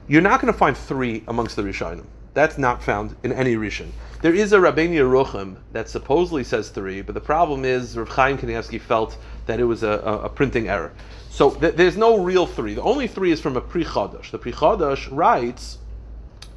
you're 0.10 0.22
not 0.22 0.42
gonna 0.42 0.52
find 0.52 0.76
three 0.76 1.24
amongst 1.30 1.56
the 1.56 1.62
Rishonim. 1.62 2.06
That's 2.34 2.58
not 2.58 2.84
found 2.84 3.16
in 3.24 3.32
any 3.32 3.56
Rishon. 3.56 3.88
There 4.22 4.36
is 4.36 4.52
a 4.52 4.58
Rabbeinu 4.58 4.96
Yerucham 4.96 5.56
that 5.72 5.88
supposedly 5.88 6.44
says 6.44 6.68
three, 6.70 7.02
but 7.02 7.16
the 7.16 7.22
problem 7.22 7.64
is 7.64 7.98
Rav 7.98 8.10
Chaim 8.10 8.38
Kanievsky 8.38 8.82
felt 8.82 9.18
that 9.46 9.62
it 9.62 9.64
was 9.64 9.84
a, 9.84 9.92
a, 9.92 10.20
a 10.24 10.30
printing 10.30 10.68
error. 10.68 10.92
So 11.30 11.52
th- 11.52 11.76
there's 11.76 11.96
no 11.96 12.18
real 12.18 12.46
three. 12.46 12.74
The 12.74 12.82
only 12.82 13.08
three 13.08 13.32
is 13.32 13.40
from 13.40 13.56
a 13.56 13.62
Pri 13.62 13.86
Chadash. 13.86 14.32
The 14.32 14.38
Pri 14.38 14.52
Chadash 14.52 15.08
writes 15.10 15.78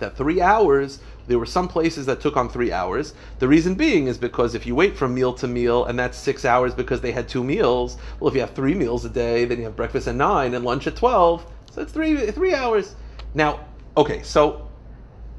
that 0.01 0.17
three 0.17 0.41
hours, 0.41 0.99
there 1.27 1.39
were 1.39 1.47
some 1.47 1.69
places 1.69 2.07
that 2.07 2.21
took 2.21 2.37
on 2.37 2.49
three 2.49 2.73
hours. 2.73 3.15
The 3.39 3.49
reason 3.49 3.75
being 3.75 4.07
is 4.07 4.19
because 4.19 4.55
if 4.55 4.67
you 4.67 4.75
wait 4.75 4.97
from 4.97 5.15
meal 5.15 5.33
to 5.35 5.47
meal, 5.47 5.85
and 5.85 5.99
that's 5.99 6.19
six 6.19 6.45
hours 6.45 6.75
because 6.75 7.01
they 7.01 7.13
had 7.13 7.29
two 7.29 7.45
meals, 7.45 7.97
well, 8.19 8.29
if 8.29 8.35
you 8.35 8.41
have 8.41 8.55
three 8.55 8.75
meals 8.75 9.05
a 9.05 9.09
day, 9.09 9.45
then 9.45 9.59
you 9.59 9.65
have 9.65 9.77
breakfast 9.77 10.09
at 10.09 10.15
nine 10.15 10.55
and 10.55 10.65
lunch 10.65 10.87
at 10.87 10.97
12, 10.97 11.47
so 11.71 11.83
it's 11.83 11.93
three, 11.93 12.31
three 12.31 12.55
hours. 12.55 12.97
Now, 13.35 13.61
okay, 13.97 14.23
so 14.23 14.69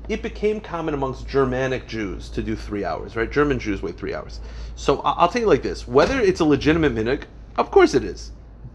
it 0.10 0.22
became 0.22 0.60
common 0.60 0.94
amongst 0.94 1.28
Germanic 1.28 1.88
Jews 1.88 2.30
to 2.30 2.42
do 2.42 2.56
three 2.56 2.84
hours, 2.84 3.16
right? 3.16 3.32
German 3.32 3.60
Jews 3.60 3.82
wait 3.82 3.98
three 3.98 4.14
hours. 4.14 4.40
So 4.76 5.02
I'll 5.02 5.28
tell 5.28 5.42
you 5.42 5.48
like 5.48 5.64
this 5.64 5.88
whether 5.88 6.20
it's 6.20 6.40
a 6.40 6.46
legitimate 6.46 6.94
minhag, 6.94 7.24
of 7.58 7.72
course 7.72 7.94
it 7.94 8.04
is. 8.04 8.32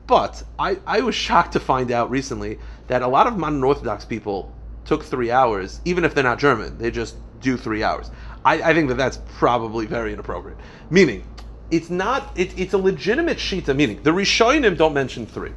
But 0.06 0.42
I, 0.58 0.78
I 0.86 1.00
was 1.00 1.14
shocked 1.14 1.52
to 1.52 1.60
find 1.60 1.90
out 1.90 2.10
recently 2.10 2.58
that 2.86 3.02
a 3.02 3.06
lot 3.06 3.26
of 3.26 3.36
modern 3.36 3.62
Orthodox 3.62 4.06
people 4.06 4.54
took 4.88 5.04
three 5.04 5.30
hours, 5.30 5.80
even 5.84 6.04
if 6.04 6.14
they're 6.14 6.24
not 6.24 6.38
German. 6.38 6.78
They 6.78 6.90
just 6.90 7.16
do 7.40 7.56
three 7.56 7.84
hours. 7.84 8.10
I, 8.44 8.62
I 8.62 8.74
think 8.74 8.88
that 8.88 8.96
that's 8.96 9.20
probably 9.36 9.86
very 9.86 10.14
inappropriate. 10.14 10.58
Meaning, 10.90 11.24
it's 11.70 11.90
not, 11.90 12.36
it, 12.36 12.58
it's 12.58 12.72
a 12.72 12.78
legitimate 12.78 13.36
shita, 13.36 13.76
meaning 13.76 14.02
the 14.02 14.10
Rishonim 14.10 14.76
don't 14.76 14.94
mention 14.94 15.26
three. 15.26 15.52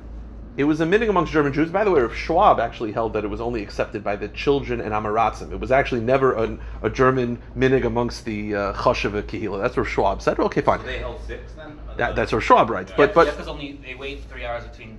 It 0.58 0.66
was 0.66 0.82
a 0.82 0.86
minhag 0.86 1.08
amongst 1.08 1.32
German 1.32 1.54
Jews. 1.54 1.70
By 1.70 1.86
the 1.86 1.92
way, 1.92 2.02
Rav 2.02 2.14
Schwab 2.14 2.60
actually 2.60 2.92
held 2.92 3.14
that 3.14 3.24
it 3.24 3.30
was 3.30 3.40
only 3.40 3.64
accepted 3.64 4.04
by 4.04 4.18
the 4.18 4.28
children 4.28 4.82
and 4.82 4.92
Amaratzim. 4.92 5.54
It 5.54 5.62
was 5.62 5.72
actually 5.72 6.02
never 6.02 6.34
an, 6.34 6.60
a 6.84 6.90
German 6.90 7.42
minhag 7.56 7.86
amongst 7.86 8.26
the 8.26 8.54
uh, 8.54 8.74
Chosheva 8.74 9.24
Kehila. 9.24 9.62
That's 9.62 9.78
where 9.78 9.86
Schwab 9.86 10.22
said. 10.22 10.40
Okay, 10.40 10.60
fine. 10.60 10.80
So 10.80 10.86
they 10.86 10.98
held 10.98 11.22
six 11.26 11.54
then? 11.54 11.80
That, 11.96 12.18
that's 12.18 12.34
where 12.34 12.42
Schwab 12.42 12.70
writes. 12.70 12.92
But 12.98 13.14
but 13.14 13.28
because 13.28 13.48
only 13.48 13.80
they 13.82 13.96
wait 13.96 14.26
three 14.26 14.44
hours 14.44 14.66
between 14.66 14.98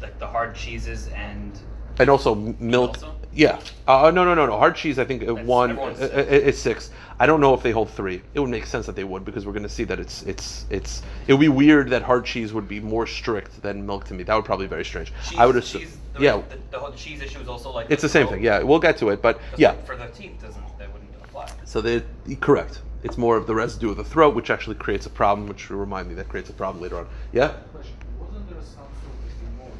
like 0.00 0.16
the 0.20 0.28
hard 0.28 0.54
cheeses 0.54 1.08
and 1.08 1.58
and 1.98 2.08
also 2.10 2.34
milk. 2.34 2.94
also? 2.94 3.14
Yeah. 3.32 3.58
Uh, 3.88 4.10
no, 4.14 4.24
no, 4.24 4.34
no, 4.34 4.46
no. 4.46 4.56
Hard 4.58 4.76
cheese. 4.76 4.98
I 4.98 5.04
think 5.04 5.26
uh, 5.28 5.34
one. 5.34 5.70
everyone's 5.70 6.00
Uh, 6.00 6.08
six. 6.08 6.16
uh, 6.16 6.48
it's 6.48 6.58
six. 6.58 6.90
I 7.18 7.26
don't 7.26 7.40
know 7.40 7.54
if 7.54 7.62
they 7.62 7.70
hold 7.70 7.90
three. 7.90 8.22
It 8.34 8.40
would 8.40 8.50
make 8.50 8.66
sense 8.66 8.86
that 8.86 8.96
they 8.96 9.04
would 9.04 9.24
because 9.24 9.46
we're 9.46 9.52
going 9.52 9.62
to 9.64 9.68
see 9.68 9.84
that 9.84 9.98
it's 10.00 10.22
it's 10.22 10.66
it's. 10.70 11.02
It 11.26 11.32
would 11.32 11.40
be 11.40 11.48
weird 11.48 11.90
that 11.90 12.02
hard 12.02 12.24
cheese 12.24 12.52
would 12.52 12.68
be 12.68 12.80
more 12.80 13.06
strict 13.06 13.62
than 13.62 13.86
milk 13.86 14.04
to 14.06 14.14
me. 14.14 14.24
That 14.24 14.34
would 14.34 14.44
probably 14.44 14.66
be 14.66 14.70
very 14.70 14.84
strange. 14.84 15.12
cheese. 15.28 15.38
I 15.38 15.46
would 15.46 15.56
assume. 15.56 15.82
cheese, 15.82 15.96
the, 16.14 16.22
yeah. 16.22 16.42
the, 16.48 16.58
the 16.72 16.78
whole 16.78 16.92
cheese 16.92 17.22
issue 17.22 17.40
is 17.40 17.48
also 17.48 17.70
like 17.72 17.86
It's 17.90 18.02
the 18.02 18.08
same 18.08 18.26
thing. 18.28 18.42
Yeah, 18.42 18.62
we'll 18.62 18.80
get 18.80 18.96
to 18.98 19.10
it, 19.10 19.20
but 19.22 19.40
yeah. 19.56 19.74
For 19.84 19.96
the 19.96 20.06
teeth, 20.08 20.40
doesn't 20.40 20.78
that 20.78 20.92
wouldn't 20.92 21.10
apply? 21.24 21.48
So 21.64 21.80
they 21.80 22.02
correct. 22.40 22.82
It's 23.02 23.18
more 23.18 23.36
of 23.36 23.46
the 23.46 23.54
residue 23.54 23.90
of 23.90 23.96
the 23.96 24.04
throat, 24.04 24.34
which 24.34 24.48
actually 24.50 24.76
creates 24.76 25.06
a 25.06 25.10
problem. 25.10 25.46
Which 25.48 25.68
will 25.70 25.78
remind 25.78 26.08
me 26.08 26.14
that 26.14 26.28
creates 26.28 26.50
a 26.50 26.54
problem 26.54 26.82
later 26.82 26.98
on. 26.98 27.06
Yeah. 27.32 27.48
Question. 27.72 27.94
Wasn't 28.18 28.48
there 28.48 28.58
some 28.62 28.86
sort 29.02 29.14
of 29.26 29.58
Gemara? 29.58 29.72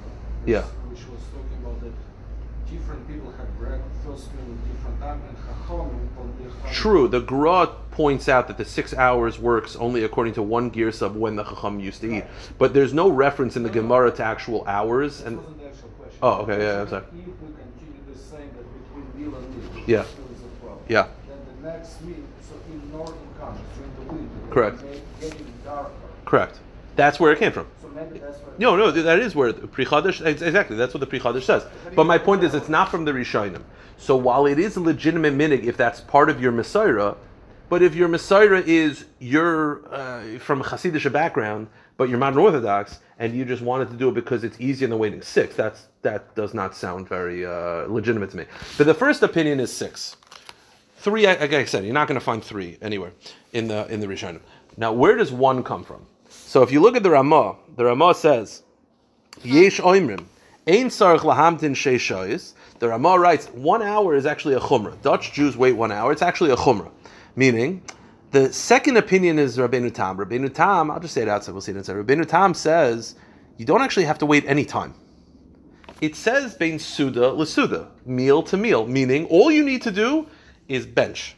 Yeah. 0.47 0.65
Which 0.95 1.09
was 1.09 1.21
talking 1.35 1.59
about 1.61 1.81
that 1.81 1.93
different 2.71 3.09
people 3.09 3.33
have 3.33 3.59
breakfast 3.59 4.33
meal 4.35 4.55
at 4.55 4.73
different 4.73 5.01
time 5.01 5.21
and 5.29 5.37
Chachamim 5.39 6.21
on 6.21 6.35
their. 6.39 6.73
True. 6.73 7.09
The 7.09 7.19
Gra 7.19 7.67
points 7.91 8.29
out 8.29 8.47
that 8.47 8.59
the 8.59 8.65
six 8.65 8.95
hours 8.95 9.37
works 9.37 9.75
only 9.75 10.05
according 10.05 10.35
to 10.35 10.43
one 10.43 10.71
gear 10.71 10.93
sub 10.93 11.17
when 11.17 11.35
the 11.35 11.43
Chacham 11.43 11.81
used 11.81 12.01
to 12.03 12.19
eat. 12.19 12.25
But 12.59 12.75
there's 12.75 12.95
no 12.95 13.09
reference 13.09 13.57
in 13.57 13.65
the 13.65 13.71
Gemara 13.71 14.13
to 14.13 14.23
actual 14.23 14.65
hours, 14.69 15.21
and 15.21 15.41
actual 15.41 15.89
question. 15.99 16.19
Oh, 16.23 16.43
okay, 16.43 16.63
yeah, 16.63 16.83
I'm 16.83 16.89
sorry. 16.89 17.03
If 17.03 17.13
we 17.13 17.23
continue 17.25 18.13
the 18.13 18.17
same 18.17 18.51
that 18.55 18.65
between 18.87 19.33
meal 19.33 19.37
and 19.37 19.75
meal, 19.75 19.85
Yeah. 19.89 20.05
Yeah. 20.89 21.09
Then 21.27 21.39
the 21.61 21.71
next 21.71 22.03
meal, 22.03 22.15
so 22.41 22.55
in 22.73 22.93
northern 22.93 23.17
countries 23.41 23.67
during 23.77 23.95
the 23.97 24.13
winter, 24.15 24.55
Correct. 24.55 24.85
getting 25.21 25.47
darker. 25.65 25.91
Correct. 26.25 26.61
That's 26.95 27.19
where 27.19 27.33
it 27.33 27.41
came 27.41 27.51
from. 27.51 27.67
So 27.95 28.01
maybe 28.01 28.19
that's 28.19 28.39
why. 28.39 28.53
No, 28.59 28.77
no, 28.77 28.91
that 28.91 29.19
is 29.19 29.35
where 29.35 29.53
the 29.53 29.67
Pri 29.67 29.85
Chadash, 29.85 30.25
exactly, 30.25 30.77
that's 30.77 30.95
what 30.95 31.01
the 31.01 31.07
Pri 31.07 31.21
Chadash 31.21 31.43
says. 31.43 31.67
But 31.95 32.05
my 32.05 32.19
point 32.19 32.43
is, 32.43 32.55
it's 32.55 32.69
not 32.69 32.91
from 32.91 33.05
the 33.05 33.13
Rishonim. 33.13 33.63
So 33.97 34.17
while 34.17 34.47
it 34.47 34.59
is 34.59 34.77
a 34.77 34.81
legitimate 34.81 35.35
minig 35.35 35.65
if 35.65 35.77
that's 35.77 36.01
part 36.01 36.29
of 36.29 36.41
your 36.41 36.53
mesorah, 36.53 37.17
but 37.69 37.83
if 37.83 37.95
your 37.95 38.09
mesorah 38.09 38.67
is 38.67 39.07
you're 39.19 39.87
uh, 39.93 40.39
from 40.39 40.61
a 40.61 40.65
Hasidic 40.65 41.11
background, 41.13 41.69
but 41.97 42.09
you're 42.09 42.19
modern 42.19 42.41
Orthodox, 42.41 42.99
and 43.19 43.35
you 43.35 43.45
just 43.45 43.63
wanted 43.63 43.89
to 43.91 43.97
do 43.97 44.09
it 44.09 44.15
because 44.15 44.43
it's 44.43 44.61
easier 44.61 44.89
than 44.89 44.99
waiting 44.99 45.23
six, 45.23 45.55
that's 45.55 45.87
that 46.03 46.35
does 46.35 46.53
not 46.53 46.77
sound 46.77 47.09
very 47.09 47.47
uh, 47.47 47.87
legitimate 47.87 48.31
to 48.31 48.37
me. 48.37 48.45
But 48.77 48.87
the 48.87 48.95
first 48.95 49.23
opinion 49.23 49.61
is 49.61 49.73
six. 49.73 50.17
Three, 50.99 51.27
like 51.27 51.53
I 51.53 51.65
said, 51.65 51.85
you're 51.85 51.95
not 51.95 52.09
going 52.09 52.19
to 52.19 52.25
find 52.25 52.43
three 52.43 52.79
anywhere 52.83 53.13
in 53.53 53.69
the 53.69 53.87
in 53.87 54.01
the 54.01 54.07
Rishonim. 54.07 54.41
Now, 54.77 54.93
where 54.93 55.17
does 55.17 55.31
one 55.31 55.63
come 55.63 55.85
from? 55.85 56.07
So 56.55 56.63
if 56.63 56.71
you 56.71 56.79
look 56.79 56.95
at 56.95 57.03
the 57.03 57.11
Ramah, 57.11 57.57
the 57.75 57.85
Ramah 57.85 58.15
says, 58.15 58.63
Yesh 59.43 59.81
oimrim, 59.81 60.25
ein 60.69 60.87
sarach 60.87 61.23
lahamtin 61.23 61.73
sheishayis. 61.73 62.53
The 62.79 62.91
Ramah 62.91 63.19
writes, 63.19 63.47
one 63.47 63.83
hour 63.83 64.15
is 64.15 64.25
actually 64.25 64.55
a 64.55 64.61
chumrah. 64.61 65.03
Dutch 65.03 65.33
Jews 65.33 65.57
wait 65.57 65.73
one 65.73 65.91
hour. 65.91 66.13
It's 66.13 66.23
actually 66.23 66.53
a 66.53 66.57
chumrah. 66.57 66.93
Meaning, 67.35 67.83
the 68.31 68.53
second 68.53 68.99
opinion 68.99 69.37
is 69.37 69.59
Rabbeinu 69.59 69.93
Tam. 69.93 70.17
Rabbeinu 70.17 70.55
Tam, 70.55 70.93
I'll 70.93 71.01
just 71.01 71.15
say 71.15 71.23
it 71.23 71.29
outside, 71.29 71.51
we'll 71.51 71.61
see 71.61 71.73
it 71.73 71.77
inside. 71.77 71.97
Rabbeinu 71.97 72.25
Tam 72.25 72.55
says, 72.55 73.17
you 73.57 73.67
don't 73.67 73.83
actually 73.83 74.05
have 74.05 74.19
to 74.19 74.27
wait 74.27 74.45
any 74.47 74.65
time. 74.65 74.95
It 76.01 76.15
says 76.15 76.55
bein 76.55 76.79
suda 76.79 77.33
lesuda, 77.33 77.89
meal 78.07 78.45
to 78.45 78.57
meal, 78.57 78.87
meaning 78.87 79.27
all 79.27 79.51
you 79.51 79.65
need 79.65 79.83
to 79.83 79.91
do 79.91 80.29
is 80.69 80.87
bench. 80.87 81.35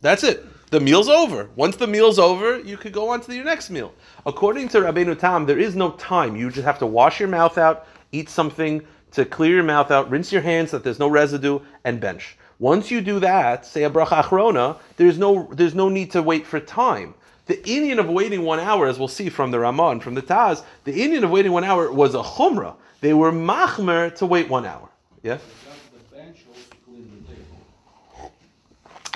That's 0.00 0.24
it. 0.24 0.44
The 0.70 0.80
meal's 0.80 1.08
over. 1.08 1.48
Once 1.54 1.76
the 1.76 1.86
meal's 1.86 2.18
over, 2.18 2.58
you 2.58 2.76
could 2.76 2.92
go 2.92 3.08
on 3.10 3.20
to 3.22 3.34
your 3.34 3.44
next 3.44 3.70
meal. 3.70 3.92
According 4.24 4.68
to 4.70 4.78
Rabbeinu 4.78 5.16
Tam, 5.16 5.46
there 5.46 5.58
is 5.58 5.76
no 5.76 5.92
time. 5.92 6.34
You 6.34 6.50
just 6.50 6.64
have 6.64 6.80
to 6.80 6.86
wash 6.86 7.20
your 7.20 7.28
mouth 7.28 7.56
out, 7.56 7.86
eat 8.10 8.28
something 8.28 8.84
to 9.12 9.24
clear 9.24 9.54
your 9.54 9.62
mouth 9.62 9.92
out, 9.92 10.10
rinse 10.10 10.32
your 10.32 10.42
hands 10.42 10.70
so 10.70 10.78
that 10.78 10.84
there's 10.84 10.98
no 10.98 11.08
residue, 11.08 11.60
and 11.84 12.00
bench. 12.00 12.36
Once 12.58 12.90
you 12.90 13.00
do 13.00 13.20
that, 13.20 13.64
say 13.64 13.84
a 13.84 13.90
bracha 13.90 14.22
achrona, 14.22 14.78
there's 14.96 15.18
no 15.18 15.48
there's 15.52 15.74
no 15.74 15.88
need 15.88 16.10
to 16.10 16.22
wait 16.22 16.46
for 16.46 16.58
time. 16.58 17.14
The 17.46 17.58
inyan 17.58 17.98
of 17.98 18.08
waiting 18.08 18.42
one 18.42 18.58
hour, 18.58 18.88
as 18.88 18.98
we'll 18.98 19.08
see 19.08 19.28
from 19.28 19.52
the 19.52 19.60
Ramah 19.60 19.90
and 19.90 20.02
from 20.02 20.14
the 20.14 20.22
Taz, 20.22 20.64
the 20.84 20.92
inyan 20.92 21.22
of 21.22 21.30
waiting 21.30 21.52
one 21.52 21.64
hour 21.64 21.92
was 21.92 22.14
a 22.14 22.22
chumrah. 22.22 22.74
They 23.00 23.14
were 23.14 23.30
machmer 23.30 24.12
to 24.16 24.26
wait 24.26 24.48
one 24.48 24.64
hour. 24.64 24.88
Yeah. 25.22 25.34
Does 25.34 25.42
the 25.92 26.16
bench 26.16 26.38
also 26.48 26.76
clean 26.84 27.24
the 27.26 27.34
table? 27.34 28.32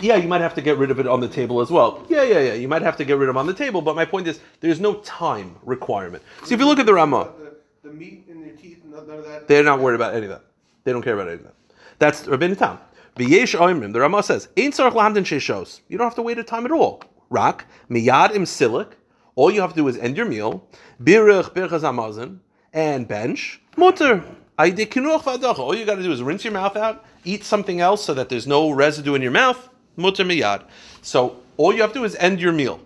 Yeah, 0.00 0.16
you 0.16 0.28
might 0.28 0.40
have 0.40 0.54
to 0.54 0.62
get 0.62 0.78
rid 0.78 0.90
of 0.90 0.99
it 0.99 1.07
on 1.07 1.21
the 1.21 1.28
table 1.28 1.61
as 1.61 1.71
well. 1.71 2.04
Yeah, 2.09 2.23
yeah, 2.23 2.40
yeah. 2.40 2.52
You 2.54 2.69
might 2.69 2.83
have 2.83 2.97
to 2.99 3.04
get 3.04 3.16
rid 3.19 3.28
of 3.28 3.37
it 3.37 3.38
on 3.38 3.47
the 3.47 3.54
table, 3.54 3.83
but 3.83 3.95
my 3.97 4.04
point 4.04 4.26
is 4.28 4.40
there's 4.61 4.80
no 4.80 4.95
time 5.00 5.57
requirement. 5.64 6.23
See, 6.45 6.54
if 6.54 6.61
you 6.61 6.66
look 6.66 6.78
at 6.78 6.87
the 6.87 6.95
Ramah, 6.95 7.33
The, 7.38 7.88
the 7.88 7.95
meat 7.95 8.25
in 8.28 8.40
your 8.45 8.57
teeth, 8.57 8.83
none 8.85 9.09
of 9.11 9.25
that. 9.25 9.49
they're 9.49 9.64
not 9.64 9.80
worried 9.80 9.97
about 9.97 10.14
any 10.14 10.26
of 10.26 10.30
that. 10.30 10.45
They 10.85 10.92
don't 10.92 11.02
care 11.02 11.14
about 11.14 11.28
any 11.28 11.37
of 11.37 11.42
that. 11.45 11.54
That's 11.99 12.23
Rabbeinu 12.23 12.57
Tam. 12.59 12.78
V'yesh 13.16 13.59
oimrim. 13.59 13.92
The 13.92 14.00
Ramah 14.00 14.23
says, 14.23 14.49
"Ein 14.57 14.71
tzarich 14.73 14.92
lahamdin 14.92 15.25
sheishos." 15.25 15.80
You 15.88 15.99
don't 15.99 16.07
have 16.07 16.14
to 16.16 16.23
wait 16.23 16.38
a 16.38 16.45
time 16.45 16.64
at 16.64 16.73
all. 16.73 17.02
Rak 17.28 17.66
miyad 17.90 18.35
im 18.35 18.45
silik. 18.45 18.92
All 19.35 19.50
you 19.50 19.61
have 19.61 19.71
to 19.71 19.76
do 19.76 19.88
is 19.88 19.97
end 19.99 20.16
your 20.16 20.26
meal. 20.26 20.66
Birich 21.02 21.52
birchas 21.54 21.80
hamazon 21.80 22.38
and 22.73 23.07
bench 23.09 23.61
mutter. 23.76 24.23
Aydei 24.59 24.87
kinuach 24.87 25.23
v'adacha. 25.23 25.59
All 25.59 25.75
you 25.75 25.85
got 25.87 25.97
to 25.97 26.02
do 26.02 26.12
is 26.12 26.23
rinse 26.23 26.45
your 26.45 26.52
mouth 26.52 26.76
out, 26.76 27.04
eat 27.25 27.45
something 27.45 27.80
else 27.80 28.04
so 28.04 28.12
that 28.14 28.28
there's 28.28 28.47
no 28.47 28.71
residue 28.71 29.14
in 29.14 29.23
your 29.23 29.33
mouth. 29.33 29.69
Mutter 30.00 30.25
miyad. 30.25 30.64
So 31.02 31.37
all 31.57 31.73
you 31.73 31.83
have 31.83 31.92
to 31.92 32.00
do 32.00 32.04
is 32.04 32.16
end 32.16 32.40
your 32.40 32.52
meal. 32.52 32.80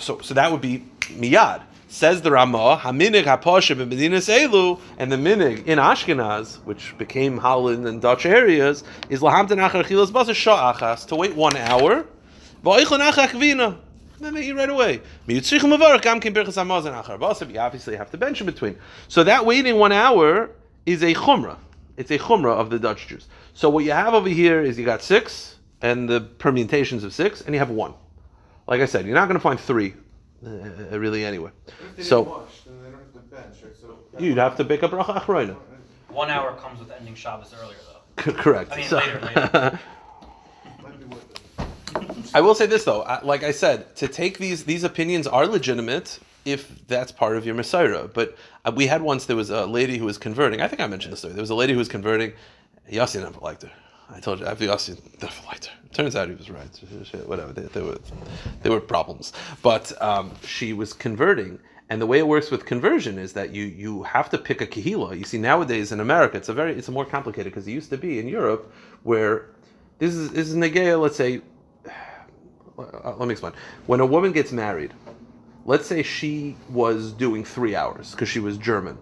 So, 0.00 0.18
so 0.20 0.34
that 0.34 0.50
would 0.50 0.60
be 0.60 0.84
miyad. 1.00 1.62
Says 1.88 2.22
the 2.22 2.32
Ramah, 2.32 2.80
Haminig 2.82 3.24
Elu, 3.24 4.80
and 4.98 5.12
the 5.12 5.16
minig 5.16 5.66
in 5.66 5.78
Ashkenaz, 5.78 6.56
which 6.64 6.98
became 6.98 7.38
Holland 7.38 7.86
and 7.86 8.02
Dutch 8.02 8.26
areas, 8.26 8.82
is 9.08 9.20
lahamten 9.20 9.58
achar 9.58 11.06
to 11.06 11.14
wait 11.14 11.36
one 11.36 11.56
hour, 11.56 12.04
then 14.20 14.34
they 14.34 14.48
eat 14.48 14.52
right 14.52 14.70
away. 14.70 15.00
You 15.26 15.36
obviously 17.60 17.96
have 17.96 18.10
to 18.10 18.16
bench 18.16 18.40
in 18.40 18.46
between. 18.46 18.76
So 19.08 19.22
that 19.24 19.44
waiting 19.46 19.76
one 19.76 19.92
hour 19.92 20.50
is 20.86 21.02
a 21.02 21.14
chumrah. 21.14 21.58
It's 21.96 22.10
a 22.10 22.18
chumrah 22.18 22.56
of 22.56 22.70
the 22.70 22.78
Dutch 22.78 23.06
Jews. 23.06 23.28
So 23.52 23.68
what 23.68 23.84
you 23.84 23.92
have 23.92 24.14
over 24.14 24.28
here 24.28 24.62
is 24.62 24.78
you 24.78 24.84
got 24.84 25.02
six, 25.02 25.53
and 25.84 26.08
the 26.08 26.22
permutations 26.22 27.04
of 27.04 27.12
six, 27.12 27.42
and 27.42 27.54
you 27.54 27.58
have 27.58 27.68
one. 27.68 27.92
Like 28.66 28.80
I 28.80 28.86
said, 28.86 29.04
you're 29.04 29.14
not 29.14 29.28
going 29.28 29.36
to 29.36 29.46
find 29.48 29.60
three, 29.60 29.92
uh, 30.44 30.98
really 30.98 31.24
anywhere. 31.24 31.52
So- 32.00 32.22
wash, 32.22 32.62
then 32.64 32.82
they 32.82 32.90
don't 32.90 33.00
have 33.14 33.30
bench, 33.30 33.56
right? 33.62 33.76
So. 33.78 33.98
You'd 34.18 34.38
have 34.38 34.56
to 34.56 34.64
pick 34.64 34.82
up 34.82 34.92
bracha 34.92 35.20
achrona. 35.22 35.56
One 36.08 36.30
hour 36.30 36.54
comes 36.56 36.80
with 36.80 36.90
ending 36.90 37.14
Shabbos 37.14 37.54
earlier, 37.62 37.76
though. 37.86 38.32
Correct. 38.32 38.72
I 38.72 38.76
mean, 38.76 38.86
So- 38.88 38.96
later, 38.96 39.20
later. 39.20 39.78
Might 40.82 40.98
be 40.98 41.04
worth 41.04 41.30
it. 41.30 42.34
I 42.34 42.40
will 42.40 42.54
say 42.54 42.66
this 42.66 42.84
though, 42.84 43.00
like 43.22 43.42
I 43.44 43.50
said, 43.52 43.94
to 43.96 44.08
take 44.08 44.38
these 44.38 44.64
these 44.64 44.84
opinions 44.84 45.26
are 45.26 45.46
legitimate 45.46 46.18
if 46.44 46.86
that's 46.88 47.12
part 47.12 47.36
of 47.36 47.44
your 47.46 47.54
mesorah. 47.54 48.12
But 48.12 48.36
uh, 48.64 48.72
we 48.74 48.86
had 48.86 49.02
once 49.02 49.26
there 49.26 49.36
was 49.36 49.50
a 49.50 49.66
lady 49.66 49.98
who 49.98 50.06
was 50.06 50.18
converting. 50.18 50.60
I 50.62 50.68
think 50.68 50.80
I 50.80 50.86
mentioned 50.86 51.12
this 51.12 51.20
story. 51.20 51.34
There 51.34 51.42
was 51.42 51.50
a 51.50 51.54
lady 51.54 51.72
who 51.74 51.78
was 51.78 51.88
converting. 51.88 52.32
Yossi 52.90 53.22
never 53.22 53.38
liked 53.40 53.62
her. 53.62 53.72
I 54.10 54.20
told 54.20 54.40
you, 54.40 54.46
after 54.46 54.64
Yossi 54.64 54.98
never 55.20 55.34
liked 55.46 55.66
her. 55.66 55.78
Turns 55.92 56.16
out 56.16 56.28
he 56.28 56.34
was 56.34 56.50
right. 56.50 56.66
Whatever. 57.26 57.52
There, 57.52 57.64
there 57.66 57.84
were 57.84 57.98
there 58.62 58.72
were 58.72 58.80
problems, 58.80 59.32
but 59.62 60.00
um, 60.02 60.32
she 60.44 60.72
was 60.72 60.92
converting. 60.92 61.58
And 61.90 62.00
the 62.00 62.06
way 62.06 62.18
it 62.18 62.26
works 62.26 62.50
with 62.50 62.64
conversion 62.64 63.18
is 63.18 63.34
that 63.34 63.50
you 63.50 63.64
you 63.64 64.02
have 64.02 64.30
to 64.30 64.38
pick 64.38 64.60
a 64.60 64.66
kahila. 64.66 65.16
You 65.16 65.24
see 65.24 65.38
nowadays 65.38 65.92
in 65.92 66.00
America, 66.00 66.36
it's 66.36 66.48
a 66.48 66.54
very 66.54 66.74
it's 66.76 66.88
a 66.88 66.92
more 66.92 67.04
complicated 67.04 67.52
because 67.52 67.66
it 67.68 67.72
used 67.72 67.90
to 67.90 67.98
be 67.98 68.18
in 68.18 68.26
Europe 68.26 68.72
where 69.02 69.50
this 69.98 70.14
is 70.14 70.30
this 70.30 70.48
is 70.48 70.56
negaya. 70.56 71.00
Let's 71.00 71.16
say 71.16 71.40
uh, 72.78 73.14
let 73.16 73.28
me 73.28 73.32
explain. 73.32 73.52
When 73.86 74.00
a 74.00 74.06
woman 74.06 74.32
gets 74.32 74.50
married, 74.50 74.92
let's 75.64 75.86
say 75.86 76.02
she 76.02 76.56
was 76.70 77.12
doing 77.12 77.44
three 77.44 77.76
hours 77.76 78.10
because 78.12 78.28
she 78.28 78.40
was 78.40 78.58
German, 78.58 78.98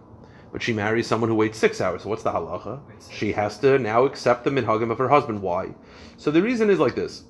but 0.52 0.62
she 0.62 0.73
marries 0.73 1.06
someone 1.06 1.30
who 1.30 1.35
waits 1.35 1.59
six 1.59 1.80
hours. 1.80 2.02
So 2.02 2.11
what's 2.11 2.23
the 2.23 2.30
halacha? 2.30 2.80
She 3.11 3.32
has 3.32 3.59
to 3.59 3.78
now 3.78 4.04
accept 4.04 4.44
the 4.44 4.50
minhagim 4.50 4.90
of 4.90 4.99
her 4.99 5.09
husband. 5.09 5.40
Why? 5.40 5.75
So 6.18 6.30
the 6.30 6.42
reason 6.42 6.71
is 6.71 6.78
like 6.78 6.94
this: 6.94 7.25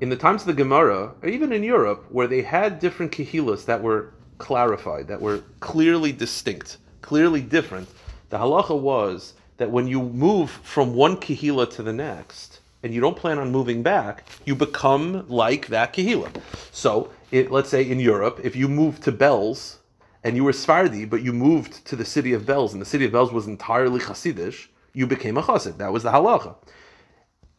in 0.00 0.10
the 0.10 0.16
times 0.16 0.42
of 0.42 0.48
the 0.48 0.52
Gemara, 0.52 1.14
or 1.22 1.28
even 1.28 1.52
in 1.52 1.64
Europe, 1.64 2.04
where 2.10 2.28
they 2.28 2.42
had 2.42 2.78
different 2.78 3.10
kehilas 3.10 3.64
that 3.64 3.82
were 3.82 4.12
clarified, 4.36 5.08
that 5.08 5.20
were 5.20 5.42
clearly 5.60 6.12
distinct, 6.12 6.76
clearly 7.02 7.40
different, 7.40 7.88
the 8.28 8.38
halacha 8.38 8.78
was 8.78 9.34
that 9.56 9.70
when 9.70 9.88
you 9.88 10.02
move 10.02 10.50
from 10.50 10.94
one 10.94 11.16
kehila 11.16 11.68
to 11.70 11.82
the 11.82 11.92
next, 11.92 12.60
and 12.82 12.94
you 12.94 13.00
don't 13.00 13.16
plan 13.16 13.38
on 13.38 13.50
moving 13.50 13.82
back, 13.82 14.24
you 14.44 14.54
become 14.54 15.26
like 15.28 15.66
that 15.66 15.92
kehila. 15.92 16.30
So, 16.70 17.10
it, 17.32 17.50
let's 17.50 17.68
say 17.68 17.82
in 17.82 17.98
Europe, 17.98 18.40
if 18.44 18.54
you 18.54 18.68
move 18.68 19.00
to 19.00 19.10
Belz 19.10 19.78
and 20.24 20.36
you 20.36 20.44
were 20.44 20.52
Sephardi, 20.52 21.04
but 21.04 21.22
you 21.22 21.32
moved 21.32 21.84
to 21.86 21.96
the 21.96 22.04
city 22.04 22.32
of 22.32 22.42
Belz, 22.42 22.72
and 22.72 22.80
the 22.80 22.86
city 22.86 23.04
of 23.04 23.12
Belz 23.12 23.32
was 23.32 23.46
entirely 23.46 24.00
Hasidish, 24.00 24.68
you 24.92 25.06
became 25.06 25.36
a 25.36 25.42
Chassid. 25.42 25.78
That 25.78 25.92
was 25.92 26.02
the 26.02 26.10
halacha. 26.10 26.56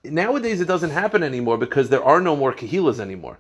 Nowadays, 0.04 0.62
it 0.62 0.68
doesn't 0.68 0.90
happen 0.90 1.24
anymore 1.24 1.58
because 1.58 1.90
there 1.90 2.04
are 2.04 2.22
no 2.22 2.36
more 2.36 2.54
kahilas 2.54 3.00
anymore. 3.00 3.40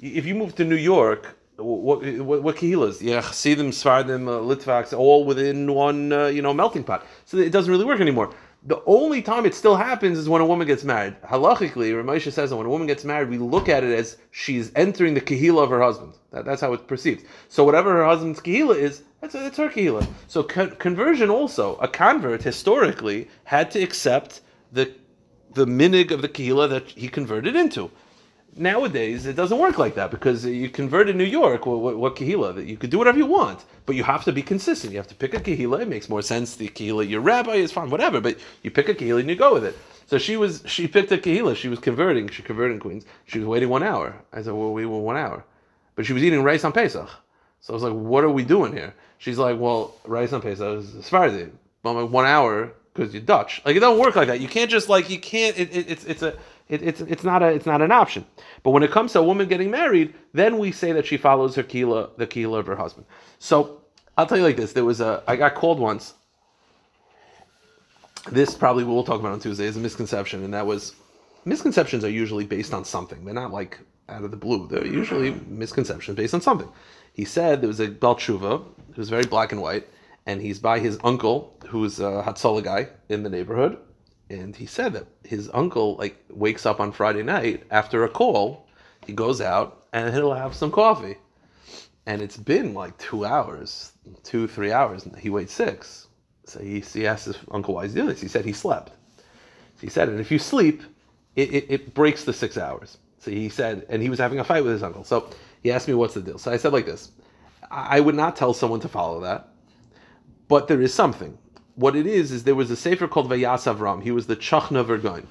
If 0.00 0.26
you 0.26 0.34
move 0.34 0.54
to 0.56 0.64
New 0.64 0.76
York, 0.76 1.36
what 1.56 2.02
what, 2.20 2.42
what 2.42 2.56
kahilas? 2.56 3.00
Yeah, 3.00 3.20
Chassidim, 3.20 3.70
Svardim, 3.70 4.28
uh, 4.28 4.40
Litvaks, 4.40 4.96
all 4.96 5.24
within 5.24 5.74
one 5.74 6.12
uh, 6.12 6.26
you 6.26 6.42
know 6.42 6.54
melting 6.54 6.84
pot. 6.84 7.04
So 7.24 7.36
it 7.38 7.50
doesn't 7.50 7.70
really 7.70 7.84
work 7.84 8.00
anymore. 8.00 8.32
The 8.68 8.82
only 8.84 9.22
time 9.22 9.46
it 9.46 9.54
still 9.54 9.76
happens 9.76 10.18
is 10.18 10.28
when 10.28 10.42
a 10.42 10.46
woman 10.46 10.66
gets 10.66 10.84
married. 10.84 11.16
Halachically, 11.22 11.90
Ramesha 11.90 12.30
says 12.30 12.50
that 12.50 12.56
when 12.56 12.66
a 12.66 12.68
woman 12.68 12.86
gets 12.86 13.02
married, 13.02 13.30
we 13.30 13.38
look 13.38 13.66
at 13.66 13.82
it 13.82 13.98
as 13.98 14.18
she's 14.30 14.70
entering 14.76 15.14
the 15.14 15.22
kahila 15.22 15.62
of 15.62 15.70
her 15.70 15.80
husband. 15.80 16.12
That, 16.32 16.44
that's 16.44 16.60
how 16.60 16.74
it's 16.74 16.82
perceived. 16.82 17.24
So 17.48 17.64
whatever 17.64 17.94
her 17.94 18.04
husband's 18.04 18.40
kahila 18.40 18.76
is, 18.76 19.04
that's, 19.22 19.32
that's 19.32 19.56
her 19.56 19.70
kahila. 19.70 20.06
So 20.26 20.42
con- 20.42 20.76
conversion 20.76 21.30
also, 21.30 21.76
a 21.76 21.88
convert 21.88 22.42
historically 22.42 23.28
had 23.44 23.70
to 23.70 23.82
accept 23.82 24.42
the 24.70 24.92
the 25.54 25.64
minig 25.64 26.10
of 26.10 26.20
the 26.20 26.28
kahila 26.28 26.68
that 26.68 26.88
he 26.90 27.08
converted 27.08 27.56
into. 27.56 27.90
Nowadays, 28.58 29.26
it 29.26 29.36
doesn't 29.36 29.58
work 29.58 29.78
like 29.78 29.94
that 29.94 30.10
because 30.10 30.44
you 30.44 30.68
convert 30.68 31.08
in 31.08 31.16
New 31.16 31.24
York, 31.24 31.64
what, 31.64 31.78
what, 31.78 31.96
what 31.96 32.16
kahila? 32.16 32.54
That 32.54 32.66
you 32.66 32.76
could 32.76 32.90
do 32.90 32.98
whatever 32.98 33.16
you 33.16 33.26
want, 33.26 33.64
but 33.86 33.94
you 33.94 34.02
have 34.02 34.24
to 34.24 34.32
be 34.32 34.42
consistent. 34.42 34.92
You 34.92 34.98
have 34.98 35.06
to 35.08 35.14
pick 35.14 35.32
a 35.34 35.40
kahila. 35.40 35.80
It 35.82 35.88
makes 35.88 36.08
more 36.08 36.22
sense. 36.22 36.56
The 36.56 36.68
kahila, 36.68 37.08
your 37.08 37.20
rabbi 37.20 37.54
is 37.54 37.70
fine, 37.70 37.88
whatever, 37.88 38.20
but 38.20 38.38
you 38.62 38.70
pick 38.70 38.88
a 38.88 38.94
kahila 38.94 39.20
and 39.20 39.30
you 39.30 39.36
go 39.36 39.54
with 39.54 39.64
it. 39.64 39.78
So 40.06 40.18
she 40.18 40.36
was, 40.36 40.62
she 40.66 40.88
picked 40.88 41.12
a 41.12 41.18
kahila. 41.18 41.54
She 41.54 41.68
was 41.68 41.78
converting. 41.78 42.28
She 42.28 42.42
converted 42.42 42.74
in 42.74 42.80
Queens. 42.80 43.04
She 43.26 43.38
was 43.38 43.46
waiting 43.46 43.68
one 43.68 43.82
hour. 43.82 44.16
I 44.32 44.42
said, 44.42 44.54
well, 44.54 44.72
we 44.72 44.86
were 44.86 44.98
one 44.98 45.16
hour, 45.16 45.44
but 45.94 46.04
she 46.04 46.12
was 46.12 46.24
eating 46.24 46.42
rice 46.42 46.64
on 46.64 46.72
Pesach. 46.72 47.08
So 47.60 47.72
I 47.72 47.74
was 47.74 47.82
like, 47.82 47.92
what 47.92 48.24
are 48.24 48.30
we 48.30 48.44
doing 48.44 48.72
here? 48.72 48.94
She's 49.18 49.38
like, 49.38 49.58
well, 49.58 49.94
rice 50.04 50.32
on 50.32 50.40
Pesach 50.40 50.78
is 50.78 51.04
Sephardi. 51.04 51.48
well, 51.82 51.94
like 51.94 52.10
one 52.10 52.26
hour 52.26 52.72
because 52.98 53.14
you're 53.14 53.22
Dutch. 53.22 53.62
Like 53.64 53.76
it 53.76 53.80
don't 53.80 53.98
work 53.98 54.16
like 54.16 54.28
that. 54.28 54.40
You 54.40 54.48
can't 54.48 54.70
just 54.70 54.88
like 54.88 55.08
you 55.08 55.18
can't. 55.18 55.58
It, 55.58 55.74
it, 55.74 55.90
it's 55.90 56.04
it's 56.04 56.22
a 56.22 56.36
it, 56.68 56.82
it's 56.82 57.00
it's 57.00 57.24
not 57.24 57.42
a 57.42 57.48
it's 57.48 57.66
not 57.66 57.80
an 57.82 57.90
option. 57.90 58.26
But 58.62 58.70
when 58.70 58.82
it 58.82 58.90
comes 58.90 59.12
to 59.12 59.20
a 59.20 59.22
woman 59.22 59.48
getting 59.48 59.70
married, 59.70 60.14
then 60.32 60.58
we 60.58 60.72
say 60.72 60.92
that 60.92 61.06
she 61.06 61.16
follows 61.16 61.54
her 61.54 61.62
kila 61.62 62.10
the 62.16 62.26
kila 62.26 62.58
of 62.58 62.66
her 62.66 62.76
husband. 62.76 63.06
So 63.38 63.80
I'll 64.16 64.26
tell 64.26 64.38
you 64.38 64.44
like 64.44 64.56
this: 64.56 64.72
there 64.72 64.84
was 64.84 65.00
a 65.00 65.22
I 65.26 65.36
got 65.36 65.54
called 65.54 65.78
once. 65.78 66.14
This 68.30 68.54
probably 68.54 68.84
we'll 68.84 69.04
talk 69.04 69.20
about 69.20 69.32
on 69.32 69.40
Tuesday 69.40 69.64
is 69.64 69.76
a 69.76 69.80
misconception, 69.80 70.44
and 70.44 70.52
that 70.52 70.66
was 70.66 70.94
misconceptions 71.44 72.04
are 72.04 72.10
usually 72.10 72.44
based 72.44 72.74
on 72.74 72.84
something. 72.84 73.24
They're 73.24 73.34
not 73.34 73.52
like 73.52 73.78
out 74.08 74.24
of 74.24 74.30
the 74.30 74.36
blue. 74.36 74.68
They're 74.68 74.86
usually 74.86 75.30
misconceptions 75.46 76.16
based 76.16 76.34
on 76.34 76.40
something. 76.40 76.68
He 77.14 77.24
said 77.24 77.60
there 77.60 77.68
was 77.68 77.80
a 77.80 77.88
Bel 77.88 78.16
Tshuva 78.16 78.62
who 78.94 79.00
was 79.00 79.08
very 79.08 79.24
black 79.24 79.52
and 79.52 79.62
white, 79.62 79.88
and 80.26 80.42
he's 80.42 80.58
by 80.58 80.78
his 80.78 80.98
uncle, 81.04 81.56
who's 81.66 82.00
a 82.00 82.22
Hatzalah 82.26 82.62
guy 82.62 82.88
in 83.08 83.22
the 83.22 83.30
neighborhood, 83.30 83.78
and 84.30 84.54
he 84.54 84.66
said 84.66 84.92
that 84.92 85.06
his 85.24 85.50
uncle 85.54 85.96
like 85.96 86.16
wakes 86.30 86.66
up 86.66 86.80
on 86.80 86.92
Friday 86.92 87.22
night 87.22 87.64
after 87.70 88.04
a 88.04 88.08
call, 88.08 88.66
he 89.06 89.12
goes 89.12 89.40
out 89.40 89.86
and 89.92 90.14
he'll 90.14 90.34
have 90.34 90.54
some 90.54 90.70
coffee, 90.70 91.16
and 92.06 92.20
it's 92.20 92.36
been 92.36 92.74
like 92.74 92.96
two 92.98 93.24
hours, 93.24 93.92
two 94.22 94.46
three 94.46 94.72
hours, 94.72 95.06
and 95.06 95.16
he 95.16 95.30
waits 95.30 95.52
six. 95.52 96.08
So 96.44 96.60
he, 96.60 96.80
he 96.80 97.06
asked 97.06 97.26
his 97.26 97.36
uncle 97.50 97.74
why 97.74 97.84
he's 97.84 97.94
doing 97.94 98.08
this. 98.08 98.20
He 98.20 98.28
said 98.28 98.44
he 98.44 98.52
slept. 98.52 98.92
So 99.18 99.82
he 99.82 99.88
said, 99.88 100.08
and 100.08 100.18
if 100.18 100.30
you 100.30 100.38
sleep, 100.38 100.82
it, 101.36 101.52
it, 101.52 101.66
it 101.68 101.94
breaks 101.94 102.24
the 102.24 102.32
six 102.32 102.56
hours. 102.56 102.98
So 103.18 103.30
he 103.30 103.48
said, 103.48 103.84
and 103.88 104.02
he 104.02 104.08
was 104.08 104.18
having 104.18 104.40
a 104.40 104.44
fight 104.44 104.64
with 104.64 104.72
his 104.72 104.82
uncle. 104.82 105.04
So 105.04 105.28
he 105.62 105.70
asked 105.70 105.88
me, 105.88 105.94
what's 105.94 106.14
the 106.14 106.22
deal? 106.22 106.38
So 106.38 106.50
I 106.50 106.56
said 106.56 106.72
like 106.72 106.86
this 106.86 107.10
I 107.70 107.98
I 107.98 108.00
would 108.00 108.14
not 108.14 108.36
tell 108.36 108.54
someone 108.54 108.80
to 108.80 108.88
follow 108.88 109.20
that, 109.20 109.48
but 110.48 110.68
there 110.68 110.80
is 110.80 110.94
something. 110.94 111.36
What 111.78 111.94
it 111.94 112.08
is, 112.08 112.32
is 112.32 112.42
there 112.42 112.56
was 112.56 112.72
a 112.72 112.76
sefer 112.76 113.06
called 113.06 113.30
Vayas 113.30 113.72
Avram. 113.72 114.02
He 114.02 114.10
was 114.10 114.26
the 114.26 114.34
Chachna 114.34 114.84
Vergoin. 114.84 115.26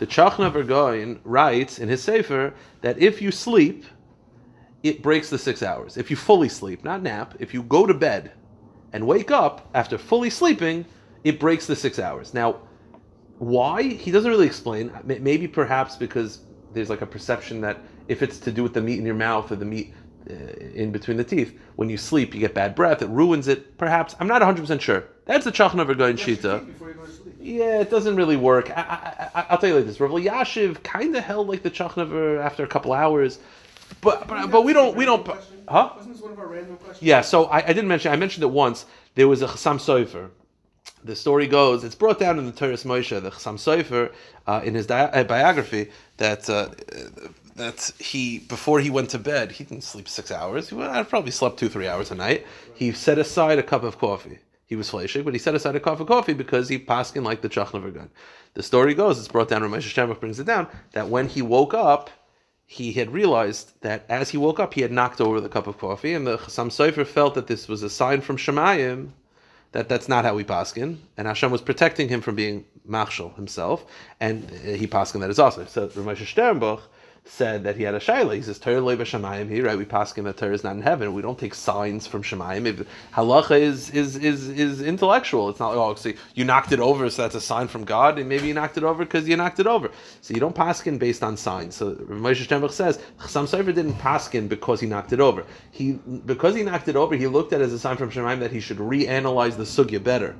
The 0.00 0.06
Chachna 0.08 0.52
Vergoin 0.52 1.20
writes 1.22 1.78
in 1.78 1.88
his 1.88 2.02
sefer 2.02 2.54
that 2.80 2.98
if 2.98 3.22
you 3.22 3.30
sleep, 3.30 3.84
it 4.82 5.00
breaks 5.00 5.30
the 5.30 5.38
six 5.38 5.62
hours. 5.62 5.96
If 5.96 6.10
you 6.10 6.16
fully 6.16 6.48
sleep, 6.48 6.82
not 6.82 7.02
nap, 7.02 7.36
if 7.38 7.54
you 7.54 7.62
go 7.62 7.86
to 7.86 7.94
bed 7.94 8.32
and 8.92 9.06
wake 9.06 9.30
up 9.30 9.70
after 9.74 9.96
fully 9.96 10.28
sleeping, 10.28 10.86
it 11.22 11.38
breaks 11.38 11.68
the 11.68 11.76
six 11.76 12.00
hours. 12.00 12.34
Now, 12.34 12.62
why? 13.38 13.84
He 13.84 14.10
doesn't 14.10 14.28
really 14.28 14.48
explain. 14.48 14.90
Maybe 15.04 15.46
perhaps 15.46 15.94
because 15.94 16.40
there's 16.72 16.90
like 16.90 17.02
a 17.02 17.06
perception 17.06 17.60
that 17.60 17.78
if 18.08 18.24
it's 18.24 18.40
to 18.40 18.50
do 18.50 18.64
with 18.64 18.74
the 18.74 18.82
meat 18.82 18.98
in 18.98 19.06
your 19.06 19.14
mouth 19.14 19.52
or 19.52 19.56
the 19.56 19.64
meat 19.64 19.94
in 20.26 20.92
between 20.92 21.16
the 21.16 21.24
teeth, 21.24 21.58
when 21.76 21.88
you 21.88 21.96
sleep, 21.96 22.34
you 22.34 22.40
get 22.40 22.54
bad 22.54 22.74
breath, 22.74 23.02
it 23.02 23.08
ruins 23.08 23.48
it. 23.48 23.76
Perhaps. 23.78 24.14
I'm 24.20 24.26
not 24.26 24.42
100% 24.42 24.80
sure. 24.80 25.04
That's 25.24 25.44
the 25.44 25.52
Vergoin 25.52 25.96
Brush 25.96 26.26
your 26.26 26.36
Shita. 26.36 26.60
teeth 26.60 26.66
Before 26.68 26.88
you 26.88 26.94
go 26.94 27.06
to 27.06 27.12
sleep. 27.12 27.34
Yeah, 27.40 27.80
it 27.80 27.90
doesn't 27.90 28.16
really 28.16 28.36
work. 28.36 28.70
I, 28.70 28.82
I, 28.82 29.40
I, 29.40 29.46
I'll 29.50 29.58
tell 29.58 29.70
you 29.70 29.76
like 29.76 29.86
this: 29.86 30.00
Rav 30.00 30.10
Yashiv 30.10 30.82
kind 30.82 31.14
of 31.16 31.24
held 31.24 31.48
like 31.48 31.62
the 31.62 31.70
Chachnaver 31.70 32.40
after 32.40 32.64
a 32.64 32.68
couple 32.68 32.92
hours, 32.92 33.38
but 34.00 34.26
but, 34.28 34.50
but 34.50 34.64
we 34.64 34.72
don't 34.72 34.96
we 34.96 35.04
don't. 35.04 35.26
Huh? 35.68 35.92
Wasn't 35.96 36.14
this 36.14 36.22
one 36.22 36.32
of 36.32 36.38
our 36.38 36.46
random 36.46 36.76
questions? 36.76 37.02
Yeah. 37.02 37.20
So 37.20 37.44
I, 37.46 37.58
I 37.58 37.68
didn't 37.68 37.88
mention. 37.88 38.12
I 38.12 38.16
mentioned 38.16 38.42
it 38.44 38.50
once. 38.50 38.86
There 39.14 39.28
was 39.28 39.42
a 39.42 39.46
Chassam 39.46 39.78
Sofer. 39.78 40.30
The 41.04 41.16
story 41.16 41.48
goes, 41.48 41.82
it's 41.82 41.96
brought 41.96 42.20
down 42.20 42.38
in 42.38 42.46
the 42.46 42.52
Torah 42.52 42.74
Moshe, 42.74 43.20
the 43.20 43.30
Chassam 43.30 43.56
Sofer, 43.56 44.12
uh, 44.46 44.60
in 44.64 44.74
his 44.74 44.86
di- 44.86 45.10
uh, 45.12 45.24
biography, 45.24 45.90
that 46.18 46.48
uh, 46.48 46.68
that 47.56 47.92
he 47.98 48.38
before 48.38 48.80
he 48.80 48.90
went 48.90 49.10
to 49.10 49.18
bed, 49.18 49.52
he 49.52 49.64
didn't 49.64 49.84
sleep 49.84 50.08
six 50.08 50.30
hours. 50.30 50.68
He 50.68 50.80
I 50.80 51.02
probably 51.02 51.30
slept 51.30 51.58
two 51.58 51.68
three 51.68 51.88
hours 51.88 52.10
a 52.10 52.14
night. 52.14 52.46
He 52.74 52.92
set 52.92 53.18
aside 53.18 53.58
a 53.58 53.62
cup 53.62 53.82
of 53.82 53.98
coffee. 53.98 54.38
He 54.66 54.76
was 54.76 54.88
flashing, 54.88 55.22
but 55.22 55.34
he 55.34 55.38
set 55.38 55.54
aside 55.54 55.76
a 55.76 55.80
cup 55.80 56.00
of 56.00 56.06
coffee 56.06 56.32
because 56.32 56.68
he 56.68 56.78
paskin 56.78 57.24
like 57.24 57.42
the 57.42 57.48
Chachnaver 57.48 57.92
gun. 57.92 58.10
The 58.54 58.62
story 58.62 58.94
goes, 58.94 59.18
it's 59.18 59.28
brought 59.28 59.48
down. 59.48 59.60
Ramesh 59.62 59.92
Shemach 59.92 60.20
brings 60.20 60.40
it 60.40 60.46
down 60.46 60.66
that 60.92 61.08
when 61.08 61.28
he 61.28 61.42
woke 61.42 61.74
up, 61.74 62.08
he 62.64 62.92
had 62.92 63.12
realized 63.12 63.72
that 63.82 64.06
as 64.08 64.30
he 64.30 64.38
woke 64.38 64.58
up, 64.58 64.72
he 64.72 64.80
had 64.80 64.90
knocked 64.90 65.20
over 65.20 65.42
the 65.42 65.48
cup 65.50 65.66
of 65.66 65.76
coffee, 65.76 66.14
and 66.14 66.26
the 66.26 66.38
Chassam 66.38 66.68
Sofer 66.68 67.06
felt 67.06 67.34
that 67.34 67.48
this 67.48 67.68
was 67.68 67.82
a 67.82 67.90
sign 67.90 68.22
from 68.22 68.38
Shemayim 68.38 69.10
that 69.72 69.88
that's 69.88 70.08
not 70.08 70.24
how 70.24 70.34
we 70.34 70.44
paskin, 70.44 70.98
and 71.16 71.26
Hashem 71.26 71.50
was 71.50 71.60
protecting 71.60 72.08
him 72.08 72.20
from 72.20 72.34
being 72.34 72.64
machshel 72.86 73.34
himself, 73.36 73.84
and 74.20 74.50
uh, 74.50 74.70
he 74.70 74.86
paskin 74.86 75.20
that 75.20 75.30
is 75.30 75.38
also. 75.38 75.64
So 75.66 75.88
Ramesh 75.88 76.18
Sternbuch 76.18 76.80
said 77.24 77.62
that 77.64 77.76
he 77.76 77.84
had 77.84 77.94
a 77.94 78.00
shaila. 78.00 78.34
He 78.34 78.42
says 78.42 78.58
Torah 78.58 78.80
loy 78.80 78.96
here, 78.96 79.64
right? 79.64 79.78
We 79.78 79.84
paskin 79.84 80.24
that 80.24 80.36
Torah 80.36 80.54
is 80.54 80.64
not 80.64 80.74
in 80.74 80.82
heaven. 80.82 81.14
We 81.14 81.22
don't 81.22 81.38
take 81.38 81.54
signs 81.54 82.06
from 82.06 82.22
Shemayim. 82.22 82.66
If 82.66 82.86
halacha 83.12 83.60
is 83.60 83.90
is 83.90 84.16
is 84.16 84.48
is 84.48 84.82
intellectual. 84.82 85.48
It's 85.48 85.60
not 85.60 85.68
like 85.68 85.78
oh, 85.78 85.94
see, 85.94 86.16
you 86.34 86.44
knocked 86.44 86.72
it 86.72 86.80
over, 86.80 87.08
so 87.10 87.22
that's 87.22 87.36
a 87.36 87.40
sign 87.40 87.68
from 87.68 87.84
God, 87.84 88.18
and 88.18 88.28
maybe 88.28 88.48
you 88.48 88.54
knocked 88.54 88.76
it 88.76 88.82
over 88.82 89.04
because 89.04 89.28
you 89.28 89.36
knocked 89.36 89.60
it 89.60 89.68
over. 89.68 89.90
So 90.20 90.34
you 90.34 90.40
don't 90.40 90.54
paskin 90.54 90.98
based 90.98 91.22
on 91.22 91.36
signs. 91.36 91.76
So 91.76 91.94
Ramesh 91.94 92.44
Sternbuch 92.44 92.72
says 92.72 92.98
Chassam 93.20 93.46
Sofer 93.46 93.74
didn't 93.74 93.94
paskin 93.94 94.48
because 94.48 94.80
he 94.80 94.88
knocked 94.88 95.12
it 95.12 95.20
over. 95.20 95.46
He 95.70 95.92
because 96.26 96.56
he 96.56 96.64
knocked 96.64 96.88
it 96.88 96.96
over, 96.96 97.14
he 97.14 97.28
looked 97.28 97.52
at 97.52 97.60
it 97.60 97.64
as 97.64 97.72
a 97.72 97.78
sign 97.78 97.96
from 97.96 98.10
Shemayim 98.10 98.40
that 98.40 98.50
he 98.50 98.60
should 98.60 98.78
reanalyze 98.78 99.56
the 99.56 99.64
sugya 99.64 100.02
better. 100.02 100.34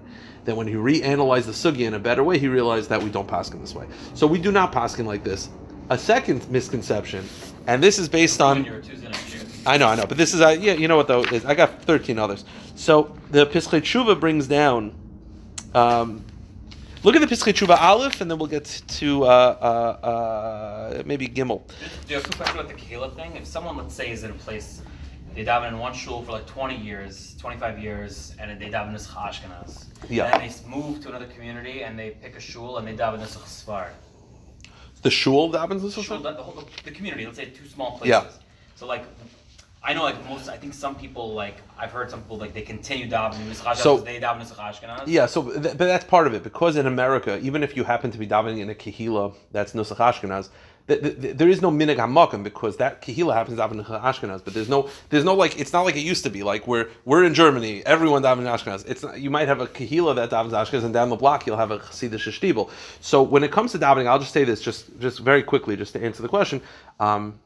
Then 0.45 0.57
when 0.57 0.66
he 0.66 0.75
reanalyzed 0.75 1.47
the 1.47 1.53
sugya 1.53 1.87
in 1.87 1.95
a 1.95 2.01
better 2.01 2.25
way, 2.25 2.38
he 2.38 2.49
realized 2.49 2.88
that 2.88 3.01
we 3.01 3.11
don't 3.11 3.29
paskin 3.29 3.61
this 3.61 3.75
way. 3.75 3.87
So 4.14 4.27
we 4.27 4.40
do 4.40 4.51
not 4.51 4.73
paskin 4.73 5.07
like 5.07 5.23
this. 5.23 5.49
A 5.92 5.98
second 5.98 6.50
misconception, 6.50 7.28
and 7.66 7.83
this 7.83 7.98
is 7.98 8.09
based 8.09 8.40
on. 8.40 8.64
You're 8.64 8.81
Tuesday 8.81 9.09
night 9.09 9.16
shoot. 9.28 9.46
I 9.66 9.76
know, 9.76 9.88
I 9.88 9.94
know, 9.94 10.07
but 10.07 10.16
this 10.16 10.33
is 10.33 10.40
uh, 10.40 10.57
yeah, 10.59 10.72
you 10.72 10.88
know 10.88 10.96
what 10.96 11.07
though 11.07 11.22
is 11.24 11.44
I 11.44 11.55
got 11.55 11.83
thirteen 11.83 12.18
others. 12.18 12.46
So 12.76 13.14
the 13.31 13.44
Pischei 13.44 13.83
Tshuva 13.83 14.18
brings 14.18 14.46
down. 14.46 14.94
Um, 15.74 16.24
look 17.02 17.14
at 17.14 17.20
the 17.20 17.26
Pischei 17.26 17.52
Tshuva 17.52 17.78
Aleph, 17.78 18.22
and 18.22 18.31
then 18.31 18.38
we'll 18.38 18.48
get 18.48 18.64
to 18.88 19.24
uh, 19.24 19.26
uh, 19.26 20.07
uh, 20.07 21.02
maybe 21.05 21.28
Gimel. 21.28 21.61
Do 21.68 21.74
you 22.09 22.16
have 22.16 22.24
a 22.24 22.37
question 22.38 22.59
about 22.59 22.68
the 22.68 22.74
Kahila 22.74 23.14
thing? 23.14 23.37
If 23.37 23.44
someone, 23.44 23.76
let's 23.76 23.92
say, 23.94 24.11
is 24.11 24.24
in 24.24 24.31
a 24.31 24.35
place, 24.46 24.81
they 25.35 25.44
daven 25.44 25.68
in 25.68 25.78
one 25.78 25.92
shul 25.92 26.22
for 26.22 26.33
like 26.33 26.46
20 26.46 26.74
years, 26.74 27.37
25 27.38 27.78
years, 27.78 28.35
and 28.38 28.50
then 28.50 28.59
they 28.59 28.70
daven 28.70 28.94
Nusach 28.94 29.28
Ashkenaz. 29.28 29.85
Yeah. 30.09 30.24
And 30.24 30.40
then 30.40 30.48
they 30.48 30.74
move 30.74 31.02
to 31.02 31.11
another 31.11 31.26
community 31.26 31.85
and 31.85 31.98
they 31.98 32.12
pick 32.12 32.35
a 32.35 32.40
shul 32.40 32.78
and 32.78 32.88
they 32.88 32.96
daven 32.96 33.20
Nusach 33.20 33.44
Sfard. 33.44 33.92
The 35.03 35.11
shul 35.11 35.51
that 35.51 35.59
happens 35.59 35.83
this 35.83 35.95
Shul, 35.95 36.19
the, 36.19 36.33
the 36.33 36.43
whole 36.43 36.65
the 36.85 36.91
community, 36.91 37.27
let's 37.27 37.38
say 37.38 37.47
two 37.47 37.67
small 37.67 37.99
places. 37.99 38.09
Yeah. 38.09 38.27
So 38.77 38.87
like, 38.87 39.05
I 39.85 39.95
know 39.95 40.05
like 40.05 40.29
most, 40.29 40.49
I 40.49 40.57
think 40.57 40.75
some 40.75 40.95
people 40.95 41.35
like, 41.35 41.57
I've 41.77 41.91
heard 41.91 42.09
some 42.09 42.21
people 42.23 42.37
like 42.37 42.55
they 42.55 42.62
continue 42.62 43.09
davening 43.09 43.53
So- 43.77 43.99
they 43.99 44.21
daven. 44.21 45.03
Yeah, 45.07 45.27
so 45.27 45.43
th- 45.51 45.77
but 45.77 45.79
that's 45.79 46.05
part 46.05 46.29
of 46.29 46.35
it 46.35 46.45
because 46.45 46.77
in 46.77 46.87
America, 46.87 47.38
even 47.43 47.65
if 47.65 47.77
you 47.77 47.83
happen 47.83 48.11
to 48.12 48.19
be 48.19 48.27
davening 48.27 48.61
in 48.61 48.71
a 48.71 48.75
kehila 48.75 49.35
that's 49.51 49.73
nusach 49.73 49.97
Ashkenaz, 49.97 50.51
th- 50.88 51.01
th- 51.01 51.21
th- 51.21 51.37
there 51.37 51.49
is 51.49 51.62
no 51.62 51.71
minig 51.71 51.97
hamakim 51.97 52.42
because 52.42 52.77
that 52.79 53.03
kehila 53.03 53.35
happens 53.35 53.57
to 53.59 53.62
daven 53.62 53.73
in 53.73 53.85
Ashkenaz. 53.85 54.45
But 54.45 54.55
there's 54.55 54.68
no, 54.68 54.88
there's 55.11 55.25
no 55.25 55.35
like, 55.35 55.59
it's 55.59 55.73
not 55.73 55.83
like 55.83 55.97
it 55.97 56.01
used 56.01 56.25
to 56.25 56.31
be. 56.31 56.42
Like 56.42 56.66
we're 56.66 56.88
we're 57.05 57.25
in 57.25 57.35
Germany, 57.35 57.85
everyone 57.87 58.23
davening 58.23 58.45
Ashkenaz. 58.45 58.88
It's 58.88 59.03
not, 59.03 59.21
you 59.21 59.31
might 59.31 59.49
have 59.49 59.61
a 59.61 59.66
kehila 59.66 60.16
that 60.16 60.31
davens 60.31 60.51
Ashkenaz, 60.51 60.85
and 60.85 60.92
down 60.95 61.09
the 61.11 61.16
block 61.16 61.47
you'll 61.47 61.57
have 61.57 61.71
a 61.71 61.79
chassidish 61.79 62.29
shtibel. 62.29 62.71
So 63.01 63.23
when 63.23 63.45
it 63.45 63.53
comes 63.53 63.73
to 63.73 63.79
davening, 63.79 64.07
I'll 64.07 64.18
just 64.18 64.33
say 64.33 64.45
this, 64.45 64.61
just 64.61 64.99
just 64.99 65.21
very 65.21 65.42
quickly, 65.42 65.77
just 65.77 65.92
to 65.95 66.03
answer 66.03 66.23
the 66.23 66.29
question. 66.29 66.61
Um, 67.01 67.38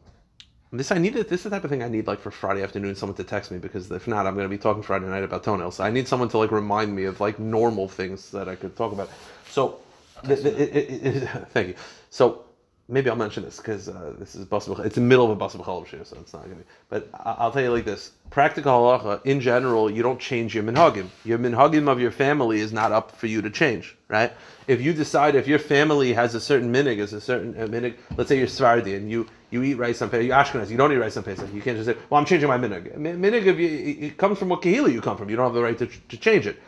this 0.73 0.91
I 0.91 0.99
need. 0.99 1.15
This 1.15 1.31
is 1.31 1.43
the 1.45 1.51
type 1.51 1.65
of 1.65 1.71
thing 1.71 1.83
I 1.83 1.89
need 1.89 2.07
like 2.07 2.21
for 2.21 2.31
Friday 2.31 2.63
afternoon. 2.63 2.95
Someone 2.97 3.17
to 3.17 3.25
text 3.25 3.51
me 3.51 3.59
because 3.59 3.91
if 3.91 4.09
not, 4.09 4.27
I'm 4.27 4.35
going 4.35 4.45
to 4.45 4.51
be 4.51 4.59
talking 4.59 4.83
Friday 4.83 5.07
night 5.07 5.23
about 5.23 5.45
toenails. 5.45 5.77
So 5.77 5.85
I 5.85 5.91
need 5.91 6.09
someone 6.09 6.29
to 6.31 6.39
like 6.39 6.51
remind 6.51 6.95
me 6.95 7.05
of 7.05 7.21
like 7.21 7.39
normal 7.39 7.89
things 7.89 8.31
that 8.33 8.49
I 8.49 8.57
could 8.57 8.77
talk 8.77 8.93
about. 8.93 9.09
So, 9.49 9.79
the, 10.25 10.37
the, 10.37 10.63
it, 10.63 10.77
it, 10.77 11.07
it, 11.07 11.29
thank 11.51 11.69
you. 11.69 11.75
So 12.11 12.46
maybe 12.89 13.11
I'll 13.11 13.17
mention 13.17 13.43
this 13.43 13.57
because 13.57 13.89
uh, 13.89 14.15
this 14.19 14.35
is 14.35 14.47
basar 14.47 14.85
It's 14.85 14.97
in 14.97 15.05
the 15.05 15.09
middle 15.09 15.31
of 15.31 15.31
a 15.31 15.45
basar 15.45 15.63
b'chalav 15.63 15.87
shir, 15.87 16.05
so 16.05 16.17
it's 16.21 16.33
not 16.33 16.45
going 16.45 16.57
to 16.57 16.63
be. 16.63 16.69
But 16.89 17.09
I'll 17.15 17.51
tell 17.51 17.63
you 17.63 17.73
like 17.73 17.85
this: 17.85 18.13
practical 18.31 18.73
halacha 18.73 19.25
in 19.25 19.41
general, 19.41 19.91
you 19.91 20.03
don't 20.03 20.21
change 20.21 20.55
your 20.55 20.65
minhagim. 20.65 21.09
Your 21.25 21.39
minhagim 21.39 21.89
of 21.89 22.01
your 22.01 22.11
family 22.11 22.61
is 22.61 22.73
not 22.73 22.93
up 22.93 23.17
for 23.17 23.27
you 23.27 23.43
to 23.43 23.51
change, 23.51 23.97
right? 24.09 24.33
If 24.67 24.81
you 24.81 24.93
decide 24.93 25.35
if 25.35 25.47
your 25.47 25.59
family 25.59 26.13
has 26.13 26.35
a 26.35 26.41
certain 26.41 26.73
minig, 26.73 26.99
is 26.99 27.13
a 27.13 27.21
certain 27.21 27.55
uh, 27.61 27.67
minig, 27.67 27.95
let's 28.17 28.29
say 28.29 28.39
you're 28.39 28.47
Svardi 28.47 28.97
and 28.97 29.11
you 29.11 29.27
you 29.51 29.63
eat 29.63 29.75
rice 29.75 30.03
on 30.03 30.11
Pesach, 30.11 30.27
you 30.27 30.33
Ashkenaz, 30.33 30.71
you 30.71 30.77
don't 30.77 30.93
eat 30.93 30.97
rice 30.97 31.17
on 31.17 31.23
Pesach. 31.23 31.53
You 31.53 31.63
can't 31.63 31.77
just 31.77 31.89
say, 31.89 31.97
well, 32.11 32.21
I'm 32.21 32.27
changing 32.27 32.49
my 32.49 32.59
minig. 32.59 32.97
Minig, 32.97 33.45
you, 33.45 33.53
it 33.53 34.07
it 34.07 34.17
comes 34.17 34.39
from 34.39 34.49
what 34.49 34.63
kahila 34.63 34.93
you 34.93 35.01
come 35.01 35.17
from. 35.17 35.29
You 35.31 35.37
don't 35.37 35.47
have 35.47 35.55
the 35.55 35.63
right 35.63 35.79
to, 35.79 35.87
to 35.87 36.17
change 36.17 36.47
it. 36.47 36.61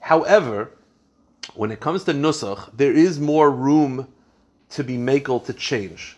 However, 0.00 0.70
when 1.54 1.70
it 1.70 1.80
comes 1.80 2.04
to 2.04 2.12
nusach, 2.12 2.70
there 2.76 2.92
is 2.92 3.18
more 3.18 3.50
room 3.50 4.08
to 4.70 4.84
be 4.84 4.96
makel 4.96 5.44
to 5.46 5.52
change. 5.52 6.16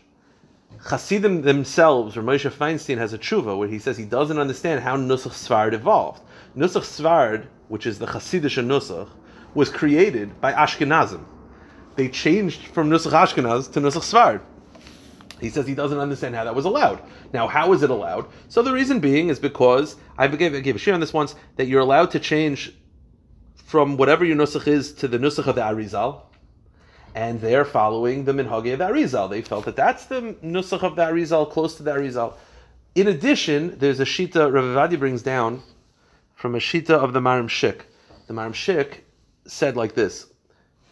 Hasidim 0.84 1.42
themselves, 1.42 2.16
or 2.16 2.22
Moshe 2.22 2.50
Feinstein 2.50 2.98
has 2.98 3.12
a 3.12 3.18
tshuva 3.18 3.56
where 3.56 3.68
he 3.68 3.78
says 3.78 3.96
he 3.96 4.04
doesn't 4.04 4.38
understand 4.38 4.80
how 4.80 4.96
Nusach 4.96 5.32
Svard 5.32 5.74
evolved. 5.74 6.22
Nusach 6.56 6.82
Svard, 6.82 7.46
which 7.68 7.86
is 7.86 7.98
the 7.98 8.06
Hasidish 8.06 8.62
Nusach, 8.64 9.08
was 9.54 9.68
created 9.68 10.40
by 10.40 10.52
Ashkenazim. 10.52 11.24
They 11.94 12.08
changed 12.08 12.66
from 12.68 12.90
Nusach 12.90 13.12
Ashkenaz 13.12 13.72
to 13.72 13.80
Nusach 13.80 14.02
Svard. 14.02 14.40
He 15.40 15.50
says 15.50 15.66
he 15.66 15.74
doesn't 15.74 15.98
understand 15.98 16.34
how 16.34 16.44
that 16.44 16.54
was 16.54 16.64
allowed. 16.64 17.02
Now, 17.32 17.48
how 17.48 17.72
is 17.72 17.82
it 17.82 17.90
allowed? 17.90 18.28
So 18.48 18.62
the 18.62 18.72
reason 18.72 19.00
being 19.00 19.28
is 19.28 19.38
because 19.38 19.96
I 20.16 20.28
gave, 20.28 20.54
I 20.54 20.60
gave 20.60 20.76
a 20.76 20.78
share 20.78 20.94
on 20.94 21.00
this 21.00 21.12
once 21.12 21.34
that 21.56 21.66
you're 21.66 21.80
allowed 21.80 22.12
to 22.12 22.20
change 22.20 22.72
from 23.56 23.96
whatever 23.96 24.24
your 24.24 24.36
nusach 24.36 24.68
is 24.68 24.92
to 24.92 25.08
the 25.08 25.18
nusach 25.18 25.46
of 25.46 25.54
the 25.54 25.62
Arizal, 25.62 26.22
and 27.14 27.40
they're 27.40 27.64
following 27.64 28.24
the 28.24 28.32
minhage 28.32 28.72
of 28.72 28.78
the 28.78 28.84
Arizal. 28.84 29.28
They 29.28 29.42
felt 29.42 29.64
that 29.66 29.76
that's 29.76 30.06
the 30.06 30.34
nusach 30.42 30.82
of 30.82 30.96
the 30.96 31.02
Arizal, 31.02 31.50
close 31.50 31.76
to 31.76 31.82
the 31.82 31.92
Arizal. 31.92 32.34
In 32.94 33.08
addition, 33.08 33.78
there's 33.78 34.00
a 34.00 34.04
shita 34.04 34.52
Rav 34.52 34.64
Avadi 34.64 34.98
brings 34.98 35.22
down 35.22 35.62
from 36.34 36.54
a 36.54 36.58
shita 36.58 36.90
of 36.90 37.12
the 37.12 37.20
Marim 37.20 37.48
Shik. 37.48 37.82
The 38.26 38.34
Marim 38.34 38.52
Shik 38.52 38.98
said 39.46 39.76
like 39.76 39.94
this. 39.94 40.26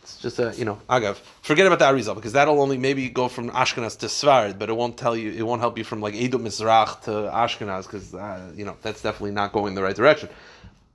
It's 0.03 0.19
just 0.19 0.39
a 0.39 0.55
you 0.57 0.65
know 0.65 0.81
agav. 0.89 1.17
Forget 1.43 1.67
about 1.67 1.79
the 1.79 1.85
Arizal 1.85 2.15
because 2.15 2.33
that'll 2.33 2.61
only 2.61 2.79
maybe 2.79 3.09
go 3.11 3.29
from 3.29 3.51
Ashkenaz 3.51 3.99
to 3.99 4.07
Svard, 4.07 4.59
but 4.59 4.71
it 4.71 4.77
won't 4.77 4.97
tell 4.97 5.15
you. 5.15 5.31
It 5.31 5.43
won't 5.43 5.61
help 5.61 5.77
you 5.77 5.85
from 5.85 6.01
like 6.01 6.15
Edom 6.15 6.45
Mizrach 6.45 7.03
to 7.03 7.11
Ashkenaz 7.11 7.85
because 7.85 8.15
uh, 8.15 8.51
you 8.55 8.65
know 8.65 8.77
that's 8.83 9.03
definitely 9.03 9.33
not 9.33 9.53
going 9.53 9.69
in 9.69 9.75
the 9.75 9.83
right 9.83 9.95
direction. 9.95 10.31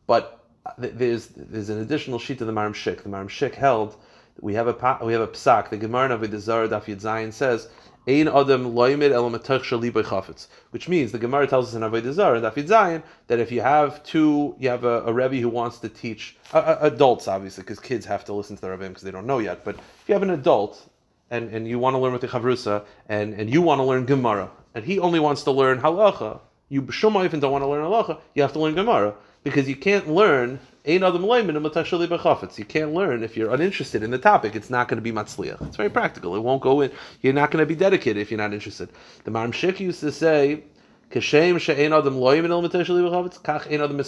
But 0.08 0.44
there's 0.78 1.28
there's 1.28 1.70
an 1.70 1.80
additional 1.82 2.18
sheet 2.18 2.42
of 2.42 2.48
the 2.48 2.54
Marim 2.54 2.74
Shik. 2.74 3.04
The 3.04 3.10
Marim 3.10 3.30
Shik 3.30 3.54
held 3.54 3.96
we 4.39 4.54
have 4.54 4.67
a 4.67 5.00
we 5.04 5.13
have 5.13 5.21
a 5.21 5.28
psak. 5.28 5.69
The 5.69 5.78
Gemara 5.78 6.15
of 6.15 6.41
Zara 6.41 6.67
Daf 6.67 6.86
Yud 6.86 7.34
says. 7.34 7.69
Ein 8.08 8.28
adam 8.28 8.76
loymid 8.76 9.10
el 9.10 9.32
matach 9.32 9.62
shali 9.63 9.91
chafetz, 9.91 10.45
which 10.69 10.88
means 10.88 11.12
the 11.12 11.17
Gemara 11.17 11.48
tells 11.48 11.69
us 11.69 11.74
in 11.74 11.82
Avodah 11.82 12.13
Zarah 12.13 12.39
Daf 12.39 12.54
Yud 12.54 12.67
Zayin 12.67 13.04
that 13.26 13.39
if 13.39 13.52
you 13.52 13.62
have 13.62 14.04
two, 14.04 14.56
you 14.60 14.69
have 14.69 14.84
a, 14.84 15.02
a 15.06 15.12
rebbe 15.12 15.38
who 15.38 15.50
wants 15.50 15.80
to 15.80 15.89
teach 15.89 16.38
uh, 16.54 16.76
adults, 16.82 17.28
obviously, 17.28 17.63
because 17.63 17.80
kids 17.80 18.06
have 18.06 18.24
to 18.26 18.34
listen 18.34 18.56
to 18.58 18.62
the 18.62 18.69
rebbe 18.69 18.88
because 18.89 19.02
they 19.02 19.10
don't 19.10 19.26
know 19.26 19.39
yet. 19.39 19.65
But 19.65 19.78
if 19.78 20.04
you 20.08 20.13
have 20.13 20.21
an 20.21 20.30
adult 20.30 20.88
and, 21.32 21.50
and 21.50 21.67
you 21.67 21.80
want 21.80 21.95
to 21.95 21.98
learn 21.98 22.12
with 22.12 22.21
the 22.21 22.28
chavrusa 22.28 22.86
and, 23.10 23.34
and 23.34 23.50
you 23.52 23.63
want 23.63 23.80
to 23.80 23.84
learn 23.84 24.06
Gemara 24.06 24.52
and 24.76 24.86
he 24.86 25.00
only 25.00 25.19
wants 25.19 25.41
to 25.43 25.52
learn 25.52 25.80
halacha, 25.80 26.39
you 26.69 26.84
shumaif 26.84 27.34
and 27.34 27.41
don't 27.41 27.52
want 27.52 27.63
to 27.63 27.67
learn 27.67 27.84
halacha, 27.84 28.19
you 28.36 28.43
have 28.43 28.54
to 28.54 28.60
learn 28.60 28.76
Gemara 28.76 29.15
because 29.43 29.67
you 29.67 29.76
can't 29.76 30.08
learn 30.08 30.60
You 30.88 31.00
can't 31.00 32.93
learn 32.93 33.24
if 33.24 33.36
you're 33.36 33.52
uninterested 33.52 34.04
in 34.04 34.12
the 34.12 34.19
topic. 34.19 34.56
It's 34.56 34.69
not 34.69 34.88
going 34.88 34.98
to 34.98 35.02
be 35.02 35.12
matzliach. 35.12 35.65
It's 35.67 35.78
very 35.78 35.89
practical. 35.89 36.36
It 36.36 36.41
won't 36.41 36.62
go 36.62 36.82
in. 36.82 36.91
You're 37.21 37.34
not 37.34 37.50
going 37.50 37.63
to 37.63 37.65
be 37.65 37.74
dedicated 37.74 38.21
if 38.21 38.30
you're 38.30 38.38
not 38.38 38.54
interested. 38.54 38.89
The 39.24 39.32
Maram 39.32 39.52
Shik 39.52 39.80
used 39.80 40.02
to 40.02 40.12
say, 40.12 40.63
"Kashem 41.10 41.58
adam 41.67 42.15
loymin 42.15 42.52
el 42.52 42.62
kach 42.69 43.65
adam. 43.65 43.98
The 43.98 44.04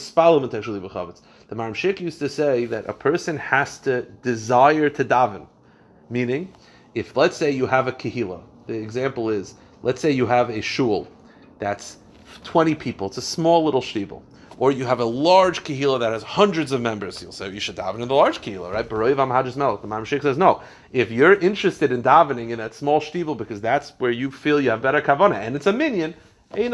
Maram 1.56 1.74
Shik 1.74 2.00
used 2.00 2.20
to 2.20 2.30
say 2.30 2.66
that 2.66 2.88
a 2.88 2.94
person 2.94 3.38
has 3.38 3.80
to 3.80 4.04
desire 4.22 4.92
to 4.92 5.04
daven, 5.04 5.48
meaning, 6.12 6.54
if 6.94 7.18
let's 7.18 7.38
say 7.38 7.50
you 7.50 7.66
have 7.66 7.88
a 7.88 7.92
kahila. 7.92 8.44
The 8.68 8.76
example 8.76 9.32
is, 9.32 9.56
let's 9.82 10.00
say 10.00 10.12
you 10.12 10.28
have 10.28 10.52
a 10.52 10.62
shul 10.62 11.08
that's 11.58 11.98
20 12.44 12.76
people. 12.76 13.08
It's 13.08 13.18
a 13.18 13.22
small 13.24 13.66
little 13.66 13.82
shtibel 13.82 14.22
or 14.58 14.72
you 14.72 14.86
have 14.86 15.00
a 15.00 15.06
large 15.06 15.64
kahila 15.64 16.00
that 16.00 16.12
has 16.12 16.24
hundreds 16.24 16.72
of 16.72 16.82
members, 16.82 17.22
you'll 17.22 17.32
say 17.32 17.50
you 17.50 17.60
should 17.60 17.76
daven 17.76 18.02
in 18.02 18.08
the 18.08 18.16
large 18.16 18.42
kahila, 18.42 18.74
right? 18.74 18.88
Baroivam 18.90 19.30
Hajjus 19.30 19.56
Melech. 19.56 19.82
The 19.82 19.88
Mamshik 19.88 20.22
says 20.24 20.38
no. 20.38 20.62
If 20.92 21.12
you're 21.12 21.36
interested 21.36 21.92
in 21.92 22.02
davening 22.02 22.50
in 22.50 22.58
that 22.58 22.74
small 22.74 23.00
shtibel 23.00 23.38
because 23.38 23.62
that's 23.62 23.92
where 24.00 24.12
you 24.12 24.32
feel 24.32 24.60
you 24.60 24.72
have 24.72 24.82
better 24.82 25.02
kavana 25.02 25.36
and 25.36 25.56
it's 25.56 25.68
a 25.68 25.74
minyan, 25.74 26.16
you 26.56 26.64
should 26.64 26.72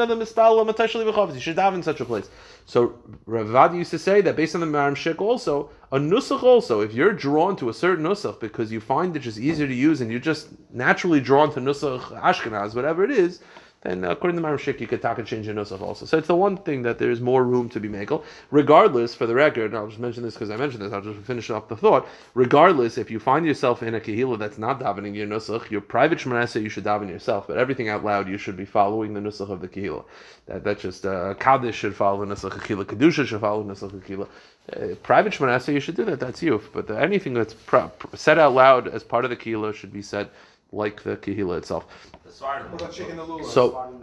daven 1.57 1.73
in 1.73 1.83
such 1.83 1.99
a 1.99 2.05
place. 2.05 2.29
So 2.65 2.99
Ravadi 3.27 3.77
used 3.77 3.91
to 3.91 3.99
say 3.99 4.21
that 4.21 4.35
based 4.35 4.55
on 4.55 4.61
the 4.61 4.67
Maram 4.67 4.95
Shik 4.95 5.19
also, 5.19 5.69
a 5.91 5.97
nusach 5.97 6.43
also, 6.43 6.81
if 6.81 6.93
you're 6.93 7.11
drawn 7.11 7.55
to 7.57 7.69
a 7.69 7.73
certain 7.73 8.05
nusach 8.05 8.39
because 8.39 8.71
you 8.71 8.79
find 8.79 9.15
it 9.15 9.19
just 9.19 9.39
easier 9.39 9.67
to 9.67 9.73
use 9.73 9.99
and 10.01 10.11
you're 10.11 10.19
just 10.19 10.49
naturally 10.71 11.19
drawn 11.19 11.51
to 11.53 11.59
nusach 11.59 12.01
Ashkenaz, 12.21 12.75
whatever 12.75 13.03
it 13.03 13.11
is, 13.11 13.41
then 13.83 14.03
according 14.05 14.39
to 14.39 14.47
Maram 14.47 14.57
Shik, 14.57 14.79
you 14.79 14.87
could 14.87 15.01
talk 15.01 15.17
and 15.17 15.27
change 15.27 15.45
your 15.45 15.55
nusach 15.55 15.81
also. 15.81 16.05
So 16.05 16.17
it's 16.17 16.27
the 16.27 16.35
one 16.35 16.57
thing 16.57 16.83
that 16.83 16.99
there 16.99 17.11
is 17.11 17.19
more 17.19 17.43
room 17.43 17.69
to 17.69 17.79
be 17.79 17.89
makel. 17.89 18.23
Regardless, 18.49 19.13
for 19.13 19.25
the 19.25 19.35
record, 19.35 19.75
I'll 19.75 19.87
just 19.87 19.99
mention 19.99 20.23
this 20.23 20.35
because 20.35 20.49
I 20.49 20.55
mentioned 20.55 20.83
this, 20.83 20.93
I'll 20.93 21.01
just 21.01 21.19
finish 21.21 21.49
off 21.49 21.67
the 21.67 21.75
thought. 21.75 22.07
Regardless, 22.33 22.97
if 22.97 23.11
you 23.11 23.19
find 23.19 23.45
yourself 23.45 23.83
in 23.83 23.95
a 23.95 23.99
kahila 23.99 24.39
that's 24.39 24.57
not 24.57 24.79
davening 24.79 25.15
your 25.15 25.27
nusach, 25.27 25.69
your 25.69 25.81
private 25.81 26.19
shmanasa, 26.19 26.61
you 26.61 26.69
should 26.69 26.85
daven 26.85 27.09
yourself, 27.09 27.47
but 27.47 27.57
everything 27.57 27.89
out 27.89 28.05
loud, 28.05 28.29
you 28.29 28.37
should 28.37 28.55
be 28.55 28.65
following 28.65 29.13
the 29.13 29.19
nusach 29.19 29.49
of 29.49 29.59
the 29.59 29.67
kahila. 29.67 30.05
That, 30.45 30.63
that's 30.63 30.81
just, 30.81 31.05
uh, 31.05 31.33
Kaddish 31.35 31.75
should 31.75 31.95
follow 31.95 32.25
the 32.25 32.33
nusach 32.33 32.51
kahila, 32.51 32.85
Kedusha 32.85 33.25
should 33.25 33.41
follow 33.41 33.63
the 33.63 33.73
nusach 33.73 33.91
kahila. 34.01 34.27
Uh, 34.71 34.95
private 35.03 35.33
shmanasa, 35.33 35.73
you 35.73 35.81
should 35.81 35.95
do 35.95 36.05
that, 36.05 36.21
that's 36.21 36.41
you. 36.41 36.61
But 36.71 36.89
uh, 36.89 36.95
anything 36.95 37.33
that's 37.33 37.53
pro- 37.53 37.91
said 38.15 38.39
out 38.39 38.53
loud 38.53 38.87
as 38.87 39.03
part 39.03 39.25
of 39.25 39.29
the 39.29 39.35
kahila 39.35 39.73
should 39.73 39.91
be 39.91 40.01
said 40.01 40.29
like 40.73 41.03
the 41.03 41.17
kahila 41.17 41.57
itself. 41.57 41.85
The 42.23 42.29
Svardim. 42.29 42.71
What 42.71 42.81
about 42.81 42.93
shaking 42.93 43.15
the 43.15 43.25
lulav? 43.25 43.45
So, 43.45 44.01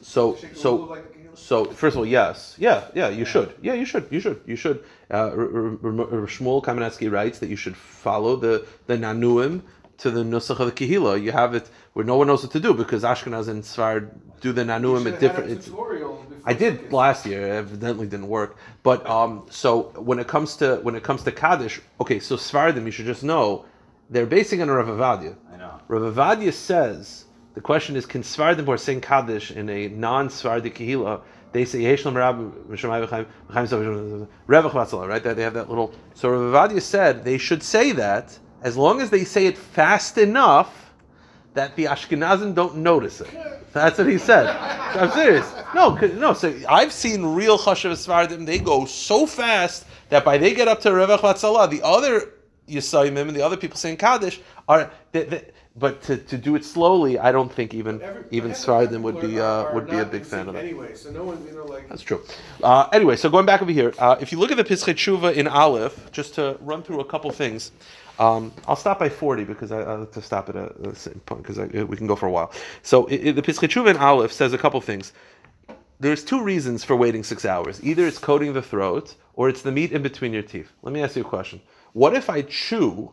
so, 0.00 0.36
so, 0.54 0.78
lulav 0.78 0.90
like 0.90 1.00
a 1.00 1.02
kahila? 1.02 1.38
so, 1.38 1.64
first 1.66 1.94
of 1.94 1.98
all, 1.98 2.06
yes, 2.06 2.56
yeah, 2.58 2.84
yeah, 2.94 3.08
you 3.08 3.24
should, 3.24 3.54
yeah, 3.62 3.74
you 3.74 3.84
should, 3.84 4.08
you 4.10 4.20
should, 4.20 4.40
you 4.46 4.56
should. 4.56 4.84
Uh, 5.10 5.30
Shmuel 5.30 6.62
Kamenetsky 6.62 7.10
writes 7.10 7.38
that 7.40 7.48
you 7.48 7.56
should 7.56 7.76
follow 7.76 8.36
the 8.36 8.66
the 8.86 8.96
nanuim 8.96 9.62
to 9.98 10.10
the 10.10 10.22
nusach 10.22 10.60
of 10.60 10.66
the 10.66 10.72
kehila. 10.72 11.20
You 11.20 11.32
have 11.32 11.54
it 11.54 11.68
where 11.92 12.04
no 12.04 12.16
one 12.16 12.28
knows 12.28 12.42
what 12.42 12.52
to 12.52 12.60
do 12.60 12.72
because 12.72 13.02
Ashkenaz 13.02 13.48
and 13.48 13.62
Sfard 13.62 14.10
do 14.40 14.52
the 14.52 14.62
You 14.62 14.68
nanuim 14.68 15.12
at 15.12 15.20
different. 15.20 15.50
It's, 15.50 15.70
I 16.44 16.54
did 16.54 16.92
last 16.92 17.26
year. 17.26 17.46
It 17.46 17.50
evidently 17.50 18.06
didn't 18.06 18.28
work. 18.28 18.56
But 18.82 19.04
um, 19.08 19.46
so 19.50 19.92
when 19.96 20.18
it 20.18 20.28
comes 20.28 20.56
to 20.56 20.76
when 20.76 20.94
it 20.94 21.02
comes 21.02 21.22
to 21.24 21.32
Kaddish, 21.32 21.80
okay, 22.00 22.20
so 22.20 22.36
Svardim, 22.36 22.84
you 22.84 22.90
should 22.90 23.06
just 23.06 23.24
know 23.24 23.64
they're 24.10 24.26
basing 24.26 24.62
on 24.62 24.70
Rav 24.70 24.86
Ovadia. 24.86 25.36
I. 25.68 25.80
Rav 25.88 26.54
says 26.54 27.24
the 27.54 27.60
question 27.60 27.96
is: 27.96 28.06
Can 28.06 28.22
Svardim 28.22 28.64
who 28.64 28.72
are 28.72 28.78
saying 28.78 29.00
Kaddish 29.00 29.50
in 29.50 29.68
a 29.68 29.88
non-Svardi 29.88 30.72
kehila? 30.72 31.22
They 31.52 31.64
say 31.64 31.82
right? 31.86 32.02
That 35.22 35.36
they 35.36 35.42
have 35.42 35.54
that 35.54 35.68
little. 35.68 35.94
So 36.14 36.50
Rav 36.50 36.82
said 36.82 37.24
they 37.24 37.38
should 37.38 37.62
say 37.62 37.92
that 37.92 38.38
as 38.62 38.76
long 38.76 39.00
as 39.00 39.10
they 39.10 39.24
say 39.24 39.46
it 39.46 39.56
fast 39.56 40.18
enough 40.18 40.92
that 41.54 41.74
the 41.76 41.84
Ashkenazim 41.84 42.54
don't 42.54 42.76
notice 42.76 43.20
it. 43.20 43.28
That's 43.72 43.98
what 43.98 44.06
he 44.08 44.18
said. 44.18 44.46
I'm 44.96 45.10
serious. 45.10 45.52
No, 45.74 45.94
no. 45.94 46.32
So 46.32 46.54
I've 46.68 46.92
seen 46.92 47.24
real 47.24 47.58
Chashav 47.58 47.92
Svardim. 47.92 48.46
They 48.46 48.58
go 48.58 48.84
so 48.84 49.26
fast 49.26 49.84
that 50.08 50.24
by 50.24 50.38
they 50.38 50.54
get 50.54 50.68
up 50.68 50.80
to 50.82 50.90
Revach 50.90 51.20
Vatzala, 51.20 51.68
the 51.70 51.82
other 51.82 52.34
Yisayimim 52.68 53.28
and 53.28 53.36
the 53.36 53.42
other 53.42 53.56
people 53.56 53.76
saying 53.76 53.96
Kaddish 53.96 54.40
are. 54.68 54.90
They, 55.12 55.24
they, 55.24 55.44
but 55.76 56.02
to, 56.02 56.16
to 56.16 56.36
do 56.36 56.56
it 56.56 56.64
slowly, 56.64 57.20
I 57.20 57.30
don't 57.30 57.52
think 57.52 57.72
even 57.72 58.02
Every- 58.02 58.24
even 58.32 58.50
half 58.50 58.66
would 58.66 59.20
be 59.20 59.38
uh, 59.38 59.72
would 59.72 59.88
be 59.88 59.98
a 59.98 60.04
big 60.04 60.24
fan 60.24 60.48
of 60.48 60.54
that. 60.54 60.64
Anyway, 60.64 60.94
so 60.96 61.10
no 61.12 61.22
one, 61.22 61.44
you 61.46 61.52
know, 61.52 61.64
like. 61.66 61.88
That's 61.88 62.02
true. 62.02 62.20
Uh, 62.64 62.88
anyway, 62.92 63.14
so 63.14 63.30
going 63.30 63.46
back 63.46 63.62
over 63.62 63.70
here, 63.70 63.94
uh, 64.00 64.16
if 64.20 64.32
you 64.32 64.38
look 64.40 64.50
at 64.50 64.56
the 64.56 64.64
Pischei 64.64 64.94
Tshuva 64.94 65.34
in 65.34 65.46
Aleph, 65.46 66.10
just 66.10 66.34
to 66.34 66.56
run 66.62 66.82
through 66.82 66.98
a 66.98 67.04
couple 67.04 67.30
things, 67.30 67.70
um, 68.18 68.52
I'll 68.66 68.74
stop 68.74 68.98
by 68.98 69.08
40 69.08 69.44
because 69.44 69.70
I, 69.70 69.82
I 69.82 69.94
like 69.94 70.10
to 70.12 70.22
stop 70.22 70.48
at 70.48 70.56
a, 70.56 70.72
a 70.88 70.94
certain 70.96 71.20
point 71.20 71.44
because 71.44 71.58
we 71.58 71.96
can 71.96 72.08
go 72.08 72.16
for 72.16 72.26
a 72.26 72.30
while. 72.32 72.50
So 72.82 73.08
i 73.08 73.12
i- 73.12 73.30
the 73.30 73.42
Pischei 73.42 73.68
Tshuva 73.68 73.90
in 73.90 73.96
Aleph 73.98 74.32
says 74.32 74.52
a 74.52 74.58
couple 74.58 74.80
things. 74.80 75.12
There's 76.00 76.24
two 76.24 76.42
reasons 76.42 76.82
for 76.82 76.96
waiting 76.96 77.22
six 77.22 77.44
hours. 77.44 77.82
Either 77.84 78.04
it's 78.06 78.18
coating 78.18 78.52
the 78.52 78.62
throat 78.62 79.14
or 79.34 79.48
it's 79.48 79.62
the 79.62 79.70
meat 79.72 79.92
in 79.92 80.02
between 80.02 80.32
your 80.32 80.42
teeth. 80.42 80.70
Let 80.82 80.92
me 80.92 81.02
ask 81.02 81.14
you 81.14 81.22
a 81.22 81.24
question. 81.24 81.60
What 81.98 82.14
if 82.14 82.30
I 82.30 82.42
chew, 82.42 83.10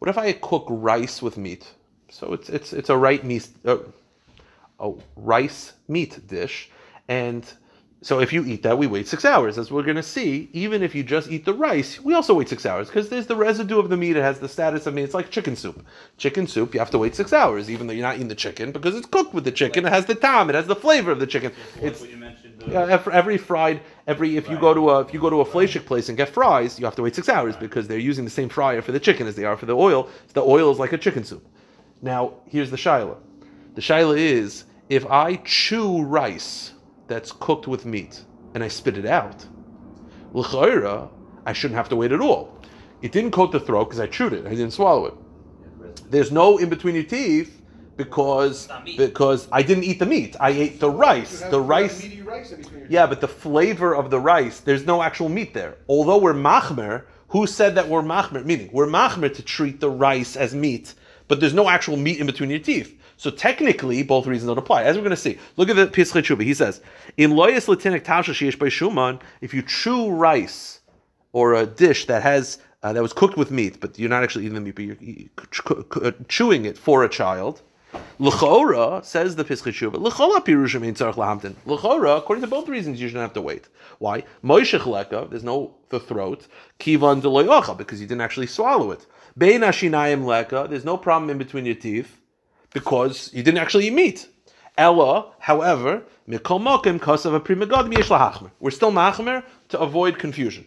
what 0.00 0.08
if 0.08 0.18
I 0.18 0.32
cook 0.32 0.66
rice 0.68 1.22
with 1.22 1.38
meat? 1.38 1.72
So 2.10 2.32
it's, 2.32 2.48
it's, 2.48 2.72
it's 2.72 2.90
a 2.90 2.96
right 2.96 3.22
meat, 3.22 3.46
uh, 3.64 3.78
a 4.80 4.92
rice 5.14 5.74
meat 5.86 6.26
dish. 6.26 6.68
And 7.06 7.48
so 8.02 8.18
if 8.18 8.32
you 8.32 8.44
eat 8.44 8.64
that, 8.64 8.76
we 8.76 8.88
wait 8.88 9.06
six 9.06 9.24
hours. 9.24 9.56
As 9.56 9.70
we're 9.70 9.84
going 9.84 9.94
to 9.94 10.02
see, 10.02 10.50
even 10.52 10.82
if 10.82 10.96
you 10.96 11.04
just 11.04 11.30
eat 11.30 11.44
the 11.44 11.54
rice, 11.54 12.00
we 12.00 12.12
also 12.12 12.34
wait 12.34 12.48
six 12.48 12.66
hours 12.66 12.88
because 12.88 13.08
there's 13.08 13.28
the 13.28 13.36
residue 13.36 13.78
of 13.78 13.88
the 13.88 13.96
meat. 13.96 14.16
It 14.16 14.22
has 14.22 14.40
the 14.40 14.48
status 14.48 14.88
of 14.88 14.94
meat. 14.94 15.04
It's 15.04 15.14
like 15.14 15.30
chicken 15.30 15.54
soup. 15.54 15.86
Chicken 16.16 16.48
soup, 16.48 16.74
you 16.74 16.80
have 16.80 16.90
to 16.90 16.98
wait 16.98 17.14
six 17.14 17.32
hours, 17.32 17.70
even 17.70 17.86
though 17.86 17.92
you're 17.92 18.02
not 18.02 18.16
eating 18.16 18.26
the 18.26 18.34
chicken 18.34 18.72
because 18.72 18.96
it's 18.96 19.06
cooked 19.06 19.32
with 19.32 19.44
the 19.44 19.52
chicken. 19.52 19.86
It 19.86 19.92
has 19.92 20.06
the 20.06 20.16
time. 20.16 20.50
It 20.50 20.56
has 20.56 20.66
the 20.66 20.74
flavor 20.74 21.12
of 21.12 21.20
the 21.20 21.26
chicken. 21.28 21.52
It's 21.80 22.02
uh, 22.62 22.70
yeah, 22.70 23.02
every, 23.12 23.38
fried, 23.38 23.80
every 24.06 24.36
if 24.36 24.48
you 24.48 24.58
go 24.58 24.74
to 24.74 24.90
a 24.90 25.00
if 25.00 25.14
you 25.14 25.20
go 25.20 25.30
to 25.30 25.40
a 25.40 25.44
fleshik 25.44 25.86
place 25.86 26.08
and 26.08 26.16
get 26.18 26.28
fries, 26.28 26.78
you 26.78 26.84
have 26.84 26.96
to 26.96 27.02
wait 27.02 27.14
six 27.14 27.28
hours 27.28 27.56
because 27.56 27.86
they're 27.86 27.98
using 27.98 28.24
the 28.24 28.30
same 28.30 28.48
fryer 28.48 28.82
for 28.82 28.92
the 28.92 29.00
chicken 29.00 29.26
as 29.26 29.36
they 29.36 29.44
are 29.44 29.56
for 29.56 29.66
the 29.66 29.76
oil. 29.76 30.08
So 30.26 30.32
the 30.34 30.42
oil 30.42 30.70
is 30.70 30.78
like 30.78 30.92
a 30.92 30.98
chicken 30.98 31.24
soup. 31.24 31.46
Now 32.02 32.34
here's 32.46 32.70
the 32.70 32.76
shaila. 32.76 33.16
The 33.74 33.80
shaila 33.80 34.18
is 34.18 34.64
if 34.88 35.06
I 35.06 35.36
chew 35.36 36.02
rice 36.02 36.72
that's 37.06 37.30
cooked 37.32 37.68
with 37.68 37.86
meat 37.86 38.24
and 38.54 38.64
I 38.64 38.68
spit 38.68 38.98
it 38.98 39.06
out, 39.06 39.46
l'chayra, 40.32 41.10
I 41.46 41.52
shouldn't 41.52 41.76
have 41.76 41.88
to 41.90 41.96
wait 41.96 42.12
at 42.12 42.20
all. 42.20 42.58
It 43.02 43.12
didn't 43.12 43.30
coat 43.30 43.52
the 43.52 43.60
throat 43.60 43.84
because 43.84 44.00
I 44.00 44.08
chewed 44.08 44.32
it. 44.32 44.46
I 44.46 44.50
didn't 44.50 44.72
swallow 44.72 45.06
it. 45.06 45.14
There's 46.10 46.32
no 46.32 46.58
in 46.58 46.68
between 46.68 46.94
your 46.94 47.04
teeth 47.04 47.57
because 47.98 48.68
because 48.96 49.48
I 49.52 49.60
didn't 49.60 49.84
eat 49.84 49.98
the 49.98 50.06
meat. 50.06 50.36
I 50.40 50.50
ate 50.50 50.80
the 50.80 50.88
rice. 50.88 51.40
The 51.40 51.60
rice. 51.60 52.02
meaty 52.02 52.22
rice 52.22 52.52
in 52.52 52.62
between 52.62 52.80
your 52.80 52.88
Yeah, 52.88 53.06
but 53.06 53.20
the 53.20 53.28
flavor 53.28 53.94
of 53.94 54.08
the 54.08 54.20
rice, 54.20 54.60
there's 54.60 54.86
no 54.86 55.02
actual 55.02 55.28
meat 55.28 55.52
there. 55.52 55.76
Although 55.88 56.18
we're 56.18 56.32
machmer, 56.32 57.02
who 57.28 57.46
said 57.46 57.74
that 57.74 57.88
we're 57.88 58.02
machmer? 58.02 58.42
Meaning, 58.44 58.70
we're 58.72 58.86
machmer 58.86 59.34
to 59.34 59.42
treat 59.42 59.80
the 59.80 59.90
rice 59.90 60.36
as 60.36 60.54
meat, 60.54 60.94
but 61.26 61.40
there's 61.40 61.52
no 61.52 61.68
actual 61.68 61.96
meat 61.98 62.20
in 62.20 62.26
between 62.26 62.48
your 62.48 62.60
teeth. 62.60 62.94
So 63.18 63.30
technically, 63.30 64.04
both 64.04 64.28
reasons 64.28 64.48
don't 64.48 64.58
apply. 64.58 64.84
As 64.84 64.94
we're 64.94 65.02
going 65.02 65.10
to 65.10 65.16
see, 65.16 65.38
look 65.56 65.68
at 65.68 65.74
the 65.74 65.88
Pischei 65.88 66.22
Tshuva. 66.22 66.44
He 66.44 66.54
says, 66.54 66.80
"In 67.16 67.32
loyas 67.32 67.66
latinik 67.66 68.04
tasha 68.04 68.32
sheyesh 68.32 68.58
by 68.58 68.68
shuman, 68.68 69.20
if 69.40 69.52
you 69.52 69.62
chew 69.62 70.10
rice 70.10 70.80
or 71.32 71.54
a 71.54 71.66
dish 71.66 72.06
that 72.06 72.22
has 72.22 72.58
uh, 72.84 72.92
that 72.92 73.02
was 73.02 73.12
cooked 73.12 73.36
with 73.36 73.50
meat, 73.50 73.80
but 73.80 73.98
you're 73.98 74.08
not 74.08 74.22
actually 74.22 74.44
eating 74.44 74.54
the 74.54 74.60
meat, 74.60 74.76
but 74.76 74.84
you're 74.84 74.96
ch- 75.50 75.62
ch- 75.64 76.28
chewing 76.28 76.64
it 76.64 76.78
for 76.78 77.02
a 77.02 77.08
child. 77.08 77.60
L'chora 78.20 79.04
says 79.04 79.36
the 79.36 79.44
Pischei 79.44 79.72
Tshuva. 79.72 79.94
L'chola 79.94 80.40
pirushim 80.40 80.84
ein 80.84 80.94
tzarich 80.94 81.14
lahamtin. 81.14 81.54
L'chora, 81.66 82.16
according 82.16 82.42
to 82.42 82.48
both 82.48 82.68
reasons, 82.68 83.00
you 83.00 83.06
shouldn't 83.06 83.22
have 83.22 83.32
to 83.32 83.40
wait. 83.40 83.68
Why? 84.00 84.24
Moishech 84.42 84.86
leka, 84.86 85.28
there's 85.30 85.44
no 85.44 85.76
the 85.90 86.00
throat. 86.00 86.48
Kivan 86.80 87.22
deloyocha, 87.22 87.78
because 87.78 88.00
you 88.00 88.08
didn't 88.08 88.22
actually 88.22 88.48
swallow 88.48 88.90
it. 88.90 89.06
Bein 89.36 89.60
ashinayim 89.60 90.24
leka, 90.24 90.66
there's 90.68 90.84
no 90.84 90.96
problem 90.96 91.30
in 91.30 91.38
between 91.38 91.64
your 91.64 91.76
teeth, 91.76 92.20
because 92.74 93.32
you 93.32 93.44
didn't 93.44 93.60
actually 93.60 93.86
eat 93.86 93.92
meat. 93.92 94.28
Ella, 94.76 95.32
however, 95.38 96.02
mikol 96.28 96.60
mokim 96.60 96.98
kosav 96.98 97.36
a 97.36 97.40
primagod 97.40 97.96
yesh 97.96 98.08
lahachmer. 98.08 98.50
We're 98.58 98.72
still 98.72 98.90
machmer 98.90 99.44
to 99.68 99.78
avoid 99.78 100.18
confusion. 100.18 100.66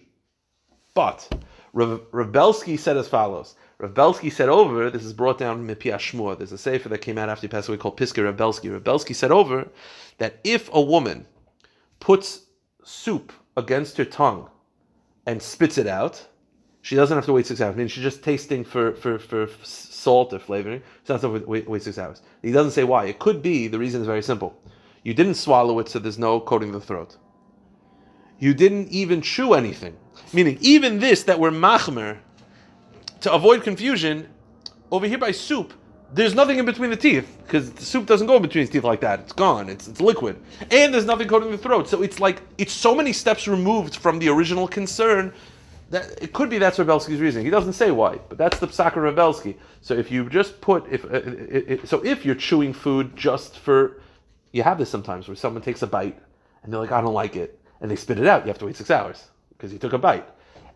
But 0.94 1.30
Rav, 1.74 2.02
Rav 2.12 2.32
Belsky 2.32 2.78
said 2.78 2.96
as 2.96 3.10
follows. 3.10 3.56
Rav 3.82 4.32
said 4.32 4.48
over, 4.48 4.92
this 4.92 5.04
is 5.04 5.14
brought 5.14 5.40
down 5.40 5.58
from 5.58 5.68
Mipia 5.68 5.96
Shmua. 5.96 6.38
There's 6.38 6.52
a 6.52 6.58
sefer 6.58 6.88
that 6.90 7.00
came 7.00 7.18
out 7.18 7.30
after 7.30 7.42
he 7.42 7.48
passed 7.48 7.68
away 7.68 7.78
called 7.78 7.98
Belsky. 7.98 8.70
Rav 8.70 8.84
Belsky 8.84 9.16
said 9.16 9.32
over 9.32 9.68
that 10.20 10.40
if 10.44 10.70
a 10.72 10.80
woman 10.80 11.26
puts 12.00 12.46
soup 12.84 13.34
against 13.58 13.98
her 13.98 14.06
tongue 14.06 14.50
and 15.26 15.42
spits 15.42 15.80
it 15.80 15.88
out, 15.88 16.28
she 16.84 16.96
doesn't 16.96 17.18
have 17.18 17.26
to 17.26 17.34
wait 17.34 17.48
six 17.48 17.60
hours. 17.60 17.74
I 17.74 17.78
mean, 17.78 17.88
she's 17.88 18.04
just 18.04 18.24
tasting 18.24 18.64
for, 18.64 18.94
for, 18.94 19.18
for 19.18 19.48
salt 19.64 20.32
or 20.32 20.40
flavoring. 20.40 20.82
She 21.04 21.08
doesn't 21.08 21.32
have 21.32 21.42
to 21.42 21.48
wait, 21.48 21.68
wait 21.68 21.82
six 21.82 21.98
hours. 21.98 22.22
He 22.44 22.52
doesn't 22.52 22.72
say 22.72 22.84
why. 22.84 23.06
It 23.06 23.18
could 23.18 23.42
be, 23.42 23.68
the 23.68 23.80
reason 23.80 24.02
is 24.02 24.08
very 24.08 24.22
simple. 24.22 24.56
You 25.04 25.16
didn't 25.16 25.36
swallow 25.36 25.80
it, 25.80 25.90
so 25.90 25.98
there's 25.98 26.20
no 26.20 26.40
coating 26.40 26.72
the 26.72 26.80
throat. 26.80 27.18
You 28.38 28.54
didn't 28.54 28.90
even 28.90 29.22
chew 29.22 29.54
anything. 29.54 29.98
Meaning, 30.34 30.58
even 30.62 31.00
this 31.00 31.24
that 31.24 31.40
we're 31.40 31.52
machmer, 31.52 32.20
to 33.22 33.34
avoid 33.34 33.64
confusion, 33.64 34.28
over 34.92 35.08
here 35.08 35.18
by 35.18 35.32
soup, 35.32 35.74
there's 36.14 36.36
nothing 36.36 36.60
in 36.60 36.66
between 36.66 36.90
the 36.90 36.98
teeth 36.98 37.38
because 37.44 37.72
the 37.72 37.86
soup 37.86 38.06
doesn't 38.06 38.28
go 38.28 38.36
in 38.36 38.42
between 38.42 38.62
his 38.62 38.70
teeth 38.70 38.84
like 38.84 39.00
that. 39.02 39.22
It's 39.22 39.32
gone. 39.32 39.70
It's 39.70 39.88
it's 39.88 40.02
liquid, 40.02 40.38
and 40.70 40.94
there's 40.94 41.06
nothing 41.06 41.28
coating 41.28 41.52
the 41.52 41.58
throat. 41.58 41.88
So 41.88 42.02
it's 42.02 42.20
like 42.20 42.42
it's 42.58 42.74
so 42.74 42.94
many 42.94 43.14
steps 43.14 43.48
removed 43.48 43.96
from 43.96 44.20
the 44.20 44.28
original 44.30 44.68
concern 44.68 45.34
that 45.90 46.22
it 46.22 46.34
could 46.34 46.50
be 46.50 46.58
that's 46.58 46.78
Rebelsky's 46.78 47.20
reasoning. 47.20 47.46
He 47.46 47.52
doesn't 47.52 47.74
say 47.74 47.92
why, 47.92 48.20
but 48.30 48.38
that's 48.38 48.60
the 48.60 48.68
psak 48.68 48.98
of 48.98 49.04
Rebelsky. 49.04 49.56
So 49.82 49.94
if 49.94 50.12
you 50.12 50.30
just 50.30 50.60
put 50.60 50.86
if 50.92 51.06
uh, 51.06 51.18
it, 51.18 51.66
it, 51.70 51.88
so 51.88 52.04
if 52.04 52.26
you're 52.26 52.36
chewing 52.36 52.74
food 52.74 53.16
just 53.16 53.58
for 53.60 54.02
you 54.52 54.64
have 54.64 54.78
this 54.78 54.90
sometimes 54.90 55.30
where 55.30 55.36
someone 55.36 55.62
takes 55.62 55.82
a 55.82 55.88
bite 55.88 56.18
and 56.64 56.74
they're 56.74 56.80
like 56.80 56.92
I 56.92 57.00
don't 57.00 57.14
like 57.14 57.38
it 57.38 57.60
and 57.80 57.90
they 57.90 57.96
spit 57.96 58.20
it 58.20 58.28
out. 58.28 58.44
You 58.44 58.50
have 58.50 58.60
to 58.60 58.66
wait 58.66 58.76
six 58.76 58.92
hours 58.92 59.28
because 59.50 59.72
you 59.72 59.80
took 59.80 59.94
a 59.94 59.98
bite. 59.98 60.28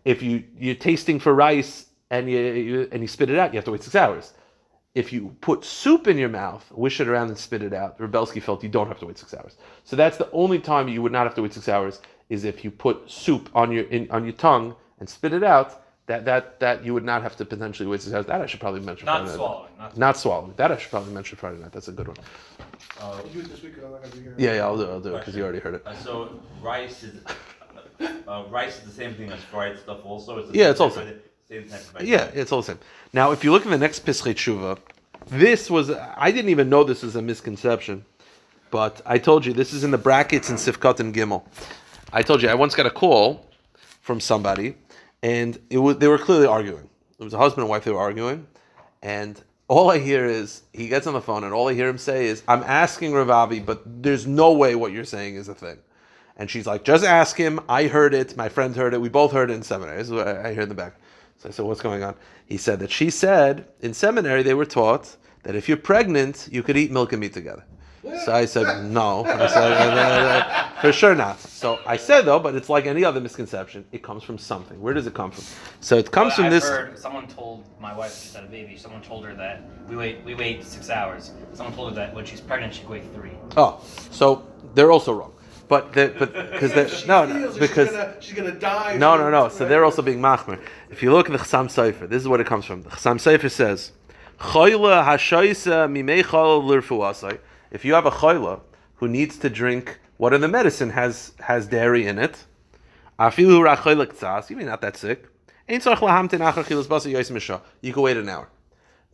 If 0.06 0.22
you 0.22 0.44
you're 0.58 0.74
tasting 0.74 1.18
for 1.18 1.34
rice 1.34 1.86
and 2.10 2.30
you, 2.30 2.38
you 2.38 2.88
and 2.92 3.02
you 3.02 3.08
spit 3.08 3.30
it 3.30 3.38
out, 3.38 3.52
you 3.52 3.58
have 3.58 3.64
to 3.64 3.72
wait 3.72 3.82
six 3.82 3.94
hours. 3.94 4.32
If 4.94 5.12
you 5.12 5.36
put 5.42 5.64
soup 5.64 6.06
in 6.08 6.16
your 6.16 6.30
mouth, 6.30 6.64
wish 6.72 7.00
it 7.00 7.08
around 7.08 7.28
and 7.28 7.36
spit 7.36 7.62
it 7.62 7.74
out, 7.74 7.98
Rebelsky 7.98 8.42
felt 8.42 8.62
you 8.62 8.68
don't 8.70 8.88
have 8.88 8.98
to 9.00 9.06
wait 9.06 9.18
six 9.18 9.34
hours. 9.34 9.56
So 9.84 9.94
that's 9.94 10.16
the 10.16 10.30
only 10.30 10.58
time 10.58 10.88
you 10.88 11.02
would 11.02 11.12
not 11.12 11.24
have 11.26 11.34
to 11.34 11.42
wait 11.42 11.52
six 11.52 11.68
hours 11.68 12.00
is 12.30 12.44
if 12.44 12.64
you 12.64 12.70
put 12.70 13.10
soup 13.10 13.50
on 13.54 13.70
your 13.72 13.84
in, 13.84 14.10
on 14.10 14.24
your 14.24 14.32
tongue 14.32 14.74
and 15.00 15.08
spit 15.08 15.32
it 15.32 15.42
out. 15.44 15.82
That 16.06 16.24
that 16.26 16.60
that 16.60 16.84
you 16.84 16.94
would 16.94 17.02
not 17.04 17.22
have 17.24 17.34
to 17.36 17.44
potentially 17.44 17.88
wait 17.88 18.00
six 18.00 18.14
hours. 18.14 18.26
That 18.26 18.40
I 18.40 18.46
should 18.46 18.60
probably 18.60 18.80
mention. 18.80 19.06
Not 19.06 19.22
Friday 19.22 19.30
night. 19.30 19.36
swallowing. 19.36 19.72
Not 19.76 19.96
Not 19.98 20.16
swallowing. 20.16 20.54
That 20.56 20.70
I 20.70 20.76
should 20.78 20.90
probably 20.90 21.12
mention 21.12 21.36
Friday 21.36 21.58
night. 21.60 21.72
That's 21.72 21.88
a 21.88 21.92
good 21.92 22.06
one. 22.06 22.16
Uh, 23.00 23.20
You 23.26 23.32
do 23.32 23.40
it 23.40 23.50
this 23.50 23.60
week, 23.64 23.72
I'm 23.84 23.90
not 23.90 24.02
gonna 24.04 24.14
be 24.14 24.22
here. 24.22 24.34
Yeah, 24.38 24.54
yeah, 24.54 24.64
I'll 24.66 24.76
do 24.76 24.84
it. 24.84 24.90
I'll 24.90 25.00
do 25.00 25.16
it 25.16 25.18
because 25.18 25.34
you 25.34 25.42
already 25.42 25.58
heard 25.58 25.74
it. 25.74 25.82
uh, 25.84 25.94
so 25.96 26.40
rice 26.62 27.02
is 27.02 27.20
uh, 28.28 28.44
rice 28.50 28.78
is 28.78 28.84
the 28.84 28.92
same 28.92 29.14
thing 29.14 29.32
as 29.32 29.40
fried 29.40 29.78
stuff. 29.80 29.98
Also, 30.04 30.38
it's 30.38 30.52
Yeah, 30.54 30.70
it's 30.70 30.78
also. 30.80 31.00
type 31.00 31.08
the 31.08 31.14
of- 31.16 31.25
Same 31.48 31.68
type 31.68 32.00
of 32.00 32.06
Yeah, 32.06 32.30
it's 32.34 32.52
all 32.52 32.60
the 32.60 32.66
same. 32.66 32.78
Now, 33.12 33.30
if 33.32 33.44
you 33.44 33.52
look 33.52 33.64
at 33.64 33.70
the 33.70 33.78
next 33.78 34.04
Pischei 34.04 34.34
Tshuva, 34.34 34.78
this 35.28 35.70
was, 35.70 35.90
I 35.90 36.30
didn't 36.30 36.50
even 36.50 36.68
know 36.68 36.84
this 36.84 37.02
was 37.02 37.16
a 37.16 37.22
misconception, 37.22 38.04
but 38.70 39.00
I 39.06 39.18
told 39.18 39.46
you 39.46 39.52
this 39.52 39.72
is 39.72 39.84
in 39.84 39.90
the 39.90 39.98
brackets 39.98 40.50
in 40.50 40.56
Sifkat 40.56 41.00
and 41.00 41.14
Gimel. 41.14 41.44
I 42.12 42.22
told 42.22 42.42
you, 42.42 42.48
I 42.48 42.54
once 42.54 42.74
got 42.74 42.86
a 42.86 42.90
call 42.90 43.46
from 44.00 44.20
somebody, 44.20 44.76
and 45.22 45.58
it 45.70 45.78
was, 45.78 45.98
they 45.98 46.08
were 46.08 46.18
clearly 46.18 46.46
arguing. 46.46 46.88
It 47.18 47.24
was 47.24 47.34
a 47.34 47.38
husband 47.38 47.62
and 47.62 47.70
wife, 47.70 47.84
they 47.84 47.90
were 47.92 48.00
arguing, 48.00 48.46
and 49.02 49.40
all 49.68 49.90
I 49.90 49.98
hear 49.98 50.26
is, 50.26 50.62
he 50.72 50.88
gets 50.88 51.06
on 51.06 51.14
the 51.14 51.20
phone, 51.20 51.44
and 51.44 51.52
all 51.52 51.68
I 51.68 51.74
hear 51.74 51.88
him 51.88 51.98
say 51.98 52.26
is, 52.26 52.42
I'm 52.46 52.62
asking 52.62 53.12
Ravavi, 53.12 53.64
but 53.64 53.82
there's 54.02 54.26
no 54.26 54.52
way 54.52 54.74
what 54.74 54.92
you're 54.92 55.04
saying 55.04 55.36
is 55.36 55.48
a 55.48 55.54
thing. 55.54 55.78
And 56.36 56.50
she's 56.50 56.66
like, 56.66 56.84
just 56.84 57.02
ask 57.02 57.36
him. 57.36 57.60
I 57.66 57.86
heard 57.86 58.12
it. 58.12 58.36
My 58.36 58.50
friend 58.50 58.76
heard 58.76 58.92
it. 58.92 59.00
We 59.00 59.08
both 59.08 59.32
heard 59.32 59.50
it 59.50 59.54
in 59.54 59.62
seminary. 59.62 59.98
I 60.00 60.52
hear 60.52 60.62
in 60.62 60.68
the 60.68 60.74
back. 60.74 60.94
So 61.38 61.48
I 61.48 61.52
said, 61.52 61.64
what's 61.66 61.80
going 61.80 62.02
on? 62.02 62.14
He 62.46 62.56
said 62.56 62.78
that 62.80 62.90
she 62.90 63.10
said 63.10 63.66
in 63.80 63.92
seminary 63.94 64.42
they 64.42 64.54
were 64.54 64.64
taught 64.66 65.16
that 65.42 65.54
if 65.54 65.68
you're 65.68 65.76
pregnant, 65.76 66.48
you 66.50 66.62
could 66.62 66.76
eat 66.76 66.90
milk 66.90 67.12
and 67.12 67.20
meat 67.20 67.32
together. 67.32 67.64
So 68.24 68.32
I 68.32 68.44
said, 68.44 68.84
no. 68.84 69.24
I 69.24 69.46
said, 69.48 69.72
"Uh, 69.72 69.74
uh, 69.74 70.76
uh, 70.76 70.80
for 70.80 70.92
sure 70.92 71.14
not. 71.16 71.40
So 71.40 71.80
I 71.84 71.96
said, 71.96 72.22
though, 72.22 72.38
but 72.38 72.54
it's 72.54 72.68
like 72.68 72.86
any 72.86 73.04
other 73.04 73.20
misconception. 73.20 73.84
It 73.90 74.02
comes 74.02 74.22
from 74.22 74.38
something. 74.38 74.80
Where 74.80 74.94
does 74.94 75.08
it 75.08 75.14
come 75.14 75.32
from? 75.32 75.44
So 75.80 75.96
it 75.98 76.10
comes 76.12 76.30
But 76.30 76.36
from 76.36 76.44
I've 76.46 76.50
this. 76.52 76.68
Heard, 76.68 76.98
someone 76.98 77.26
told 77.26 77.64
my 77.80 77.94
wife 77.96 78.10
just 78.10 78.34
had 78.34 78.44
a 78.44 78.48
baby. 78.48 78.76
Someone 78.76 79.02
told 79.02 79.24
her 79.24 79.34
that 79.34 79.62
we 79.88 79.96
wait 79.96 80.24
we 80.24 80.34
wait 80.36 80.64
six 80.64 80.88
hours. 80.88 81.32
Someone 81.52 81.74
told 81.74 81.90
her 81.90 81.94
that 81.96 82.14
when 82.14 82.24
she's 82.24 82.40
pregnant 82.40 82.74
she 82.74 82.82
can 82.82 82.90
wait 82.90 83.04
three. 83.12 83.32
Oh, 83.56 83.80
so 84.10 84.46
they're 84.74 84.92
also 84.92 85.12
wrong. 85.12 85.32
But 85.68 85.92
the, 85.94 86.14
but 86.16 86.32
because 86.52 87.00
She 87.00 87.06
no, 87.08 87.26
no 87.26 87.52
because 87.58 87.88
she's 87.88 87.96
gonna, 87.96 88.16
she's 88.20 88.34
gonna 88.34 88.52
die. 88.52 88.96
No, 88.96 89.16
no, 89.16 89.30
no. 89.30 89.48
So 89.48 89.66
they're 89.66 89.84
also 89.84 90.02
being 90.02 90.20
machmer. 90.20 90.60
If 90.90 91.02
you 91.02 91.12
look 91.12 91.28
at 91.28 91.32
the 91.32 91.38
Chassam 91.38 91.66
Sofer, 91.66 92.08
this 92.08 92.22
is 92.22 92.28
what 92.28 92.40
it 92.40 92.46
comes 92.46 92.64
from. 92.64 92.82
The 92.82 92.90
Chassam 92.90 93.16
Sofer 93.16 93.50
says, 93.50 93.92
"Choyle 94.38 95.04
hashoisa 95.04 95.90
mimei 95.90 96.22
chol 96.22 96.62
lirfuasai." 96.62 97.38
If 97.72 97.84
you 97.84 97.94
have 97.94 98.06
a 98.06 98.12
choyle 98.12 98.60
who 98.96 99.08
needs 99.08 99.38
to 99.38 99.50
drink 99.50 99.98
what 100.18 100.32
in 100.32 100.40
the 100.40 100.48
medicine 100.48 100.90
has 100.90 101.32
has 101.40 101.66
dairy 101.66 102.06
in 102.06 102.18
it, 102.18 102.44
afilu 103.18 103.60
rachoyle 103.66 104.06
ktsas, 104.06 104.48
you 104.50 104.56
mean 104.56 104.66
not 104.66 104.80
that 104.82 104.96
sick. 104.96 105.28
Ein 105.68 105.80
tzarich 105.80 105.98
lahamtin 105.98 106.40
achar 106.40 106.64
chilas 106.64 106.86
basa 106.86 107.12
yois 107.12 107.30
misha. 107.32 107.60
You 107.80 107.92
can 107.92 108.02
wait 108.02 108.16
an 108.16 108.28
hour. 108.28 108.48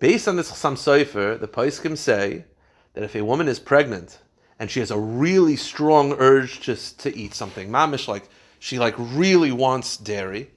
Based 0.01 0.29
on 0.29 0.37
this 0.37 0.51
Chassam 0.51 0.75
Sofer, 0.75 1.41
the 1.41 1.49
Paiskim 1.49 1.97
say 1.97 2.45
that 2.93 3.05
if 3.05 3.15
a 3.15 3.25
woman 3.25 3.49
is 3.49 3.59
pregnant 3.59 4.19
and 4.59 4.71
she 4.71 4.81
has 4.81 4.91
a 4.91 4.99
really 4.99 5.57
strong 5.57 6.12
urge 6.15 6.61
to, 6.61 6.77
to 6.99 7.17
eat 7.17 7.35
something, 7.35 7.71
mamish, 7.71 8.09
like 8.09 8.29
she 8.59 8.79
like 8.79 8.95
really 8.97 9.53
wants 9.53 9.97
dairy, 9.97 10.51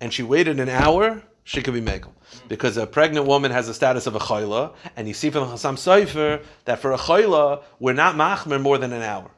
and 0.00 0.12
she 0.12 0.22
waited 0.22 0.58
an 0.58 0.68
hour, 0.68 1.22
she 1.44 1.62
could 1.62 1.74
be 1.74 1.80
megal. 1.80 2.12
Because 2.48 2.76
a 2.76 2.86
pregnant 2.86 3.26
woman 3.26 3.50
has 3.50 3.66
the 3.66 3.74
status 3.74 4.06
of 4.06 4.16
a 4.16 4.18
chayla, 4.18 4.74
and 4.96 5.06
you 5.06 5.14
see 5.14 5.30
from 5.30 5.48
the 5.48 5.54
Chassam 5.54 5.76
Sofer 5.76 6.42
that 6.64 6.78
for 6.78 6.92
a 6.92 6.98
chayla, 6.98 7.62
we're 7.78 7.92
not 7.92 8.16
machmer 8.16 8.60
more 8.60 8.78
than 8.78 8.92
an 8.92 9.02
hour. 9.02 9.30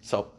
So 0.00 0.32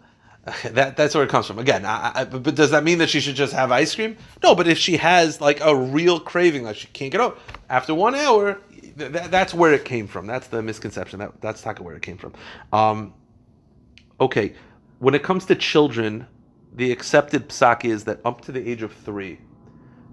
that 0.63 0.97
that's 0.97 1.15
where 1.15 1.23
it 1.23 1.29
comes 1.29 1.47
from. 1.47 1.59
Again, 1.59 1.85
I, 1.85 2.11
I, 2.15 2.23
but 2.25 2.55
does 2.55 2.71
that 2.71 2.83
mean 2.83 2.99
that 2.99 3.09
she 3.09 3.19
should 3.19 3.35
just 3.35 3.53
have 3.53 3.71
ice 3.71 3.95
cream? 3.95 4.17
No, 4.43 4.55
but 4.55 4.67
if 4.67 4.77
she 4.77 4.97
has 4.97 5.41
like 5.41 5.59
a 5.61 5.75
real 5.75 6.19
craving, 6.19 6.63
like 6.63 6.75
she 6.75 6.87
can't 6.87 7.11
get 7.11 7.21
over 7.21 7.35
after 7.69 7.93
one 7.93 8.15
hour, 8.15 8.59
th- 8.99 9.11
that, 9.11 9.31
that's 9.31 9.53
where 9.53 9.73
it 9.73 9.85
came 9.85 10.07
from. 10.07 10.27
That's 10.27 10.47
the 10.47 10.61
misconception. 10.61 11.19
That 11.19 11.41
that's 11.41 11.63
where 11.65 11.95
it 11.95 12.01
came 12.01 12.17
from. 12.17 12.33
Um, 12.71 13.13
okay, 14.19 14.53
when 14.99 15.15
it 15.15 15.23
comes 15.23 15.45
to 15.45 15.55
children, 15.55 16.27
the 16.75 16.91
accepted 16.91 17.49
psak 17.49 17.85
is 17.85 18.03
that 18.03 18.19
up 18.25 18.41
to 18.41 18.51
the 18.51 18.69
age 18.69 18.83
of 18.83 18.93
three, 18.93 19.39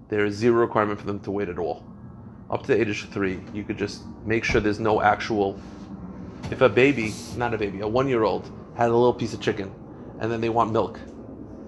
there 0.09 0.25
is 0.25 0.35
zero 0.35 0.61
requirement 0.61 0.99
for 0.99 1.05
them 1.05 1.19
to 1.21 1.31
wait 1.31 1.49
at 1.49 1.59
all. 1.59 1.85
Up 2.49 2.61
to 2.63 2.67
the 2.67 2.79
age 2.79 3.03
of 3.03 3.09
three, 3.09 3.39
you 3.53 3.63
could 3.63 3.77
just 3.77 4.03
make 4.25 4.43
sure 4.43 4.61
there's 4.61 4.79
no 4.79 5.01
actual. 5.01 5.59
If 6.49 6.61
a 6.61 6.69
baby, 6.69 7.13
not 7.35 7.53
a 7.53 7.57
baby, 7.57 7.81
a 7.81 7.87
one-year-old 7.87 8.49
had 8.77 8.89
a 8.89 8.93
little 8.93 9.13
piece 9.13 9.33
of 9.33 9.41
chicken, 9.41 9.73
and 10.19 10.31
then 10.31 10.39
they 10.39 10.49
want 10.49 10.71
milk, 10.71 10.99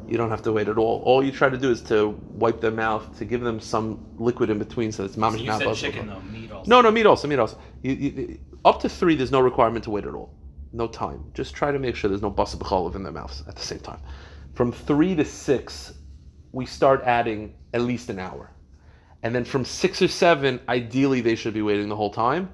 you 0.09 0.17
don't 0.17 0.31
have 0.31 0.41
to 0.41 0.51
wait 0.51 0.67
at 0.67 0.77
all. 0.77 1.01
All 1.05 1.23
you 1.23 1.31
try 1.31 1.49
to 1.49 1.57
do 1.57 1.69
is 1.69 1.81
to 1.83 2.09
wipe 2.31 2.59
their 2.61 2.71
mouth 2.71 3.17
to 3.19 3.25
give 3.25 3.41
them 3.41 3.59
some 3.59 4.03
liquid 4.17 4.49
in 4.49 4.57
between, 4.57 4.91
so 4.91 5.05
it's 5.05 5.13
So 5.13 5.21
mamish 5.21 5.39
you 5.41 5.45
not 5.45 5.61
said 5.61 5.75
chicken 5.75 6.07
though, 6.07 6.19
meat 6.21 6.51
also. 6.51 6.69
No, 6.69 6.81
no, 6.81 6.91
meat 6.91 7.05
also, 7.05 7.27
meat 7.27 7.37
also. 7.39 7.59
You, 7.83 7.93
you, 7.93 8.39
up 8.65 8.81
to 8.81 8.89
three, 8.89 9.15
there's 9.15 9.31
no 9.31 9.39
requirement 9.39 9.83
to 9.85 9.91
wait 9.91 10.05
at 10.05 10.15
all. 10.15 10.33
No 10.73 10.87
time. 10.87 11.23
Just 11.33 11.53
try 11.53 11.71
to 11.71 11.77
make 11.77 11.95
sure 11.95 12.09
there's 12.09 12.23
no 12.23 12.31
basa 12.31 12.55
b'chalav 12.55 12.95
in 12.95 13.03
their 13.03 13.11
mouths 13.11 13.43
at 13.47 13.55
the 13.55 13.61
same 13.61 13.79
time. 13.79 13.99
From 14.55 14.71
three 14.71 15.15
to 15.15 15.23
six, 15.23 15.93
we 16.51 16.65
start 16.65 17.03
adding 17.03 17.53
at 17.73 17.81
least 17.81 18.09
an 18.09 18.17
hour. 18.19 18.49
And 19.21 19.35
then 19.35 19.45
from 19.45 19.63
six 19.63 20.01
or 20.01 20.07
seven, 20.07 20.59
ideally 20.67 21.21
they 21.21 21.35
should 21.35 21.53
be 21.53 21.61
waiting 21.61 21.87
the 21.87 21.95
whole 21.95 22.11
time. 22.11 22.49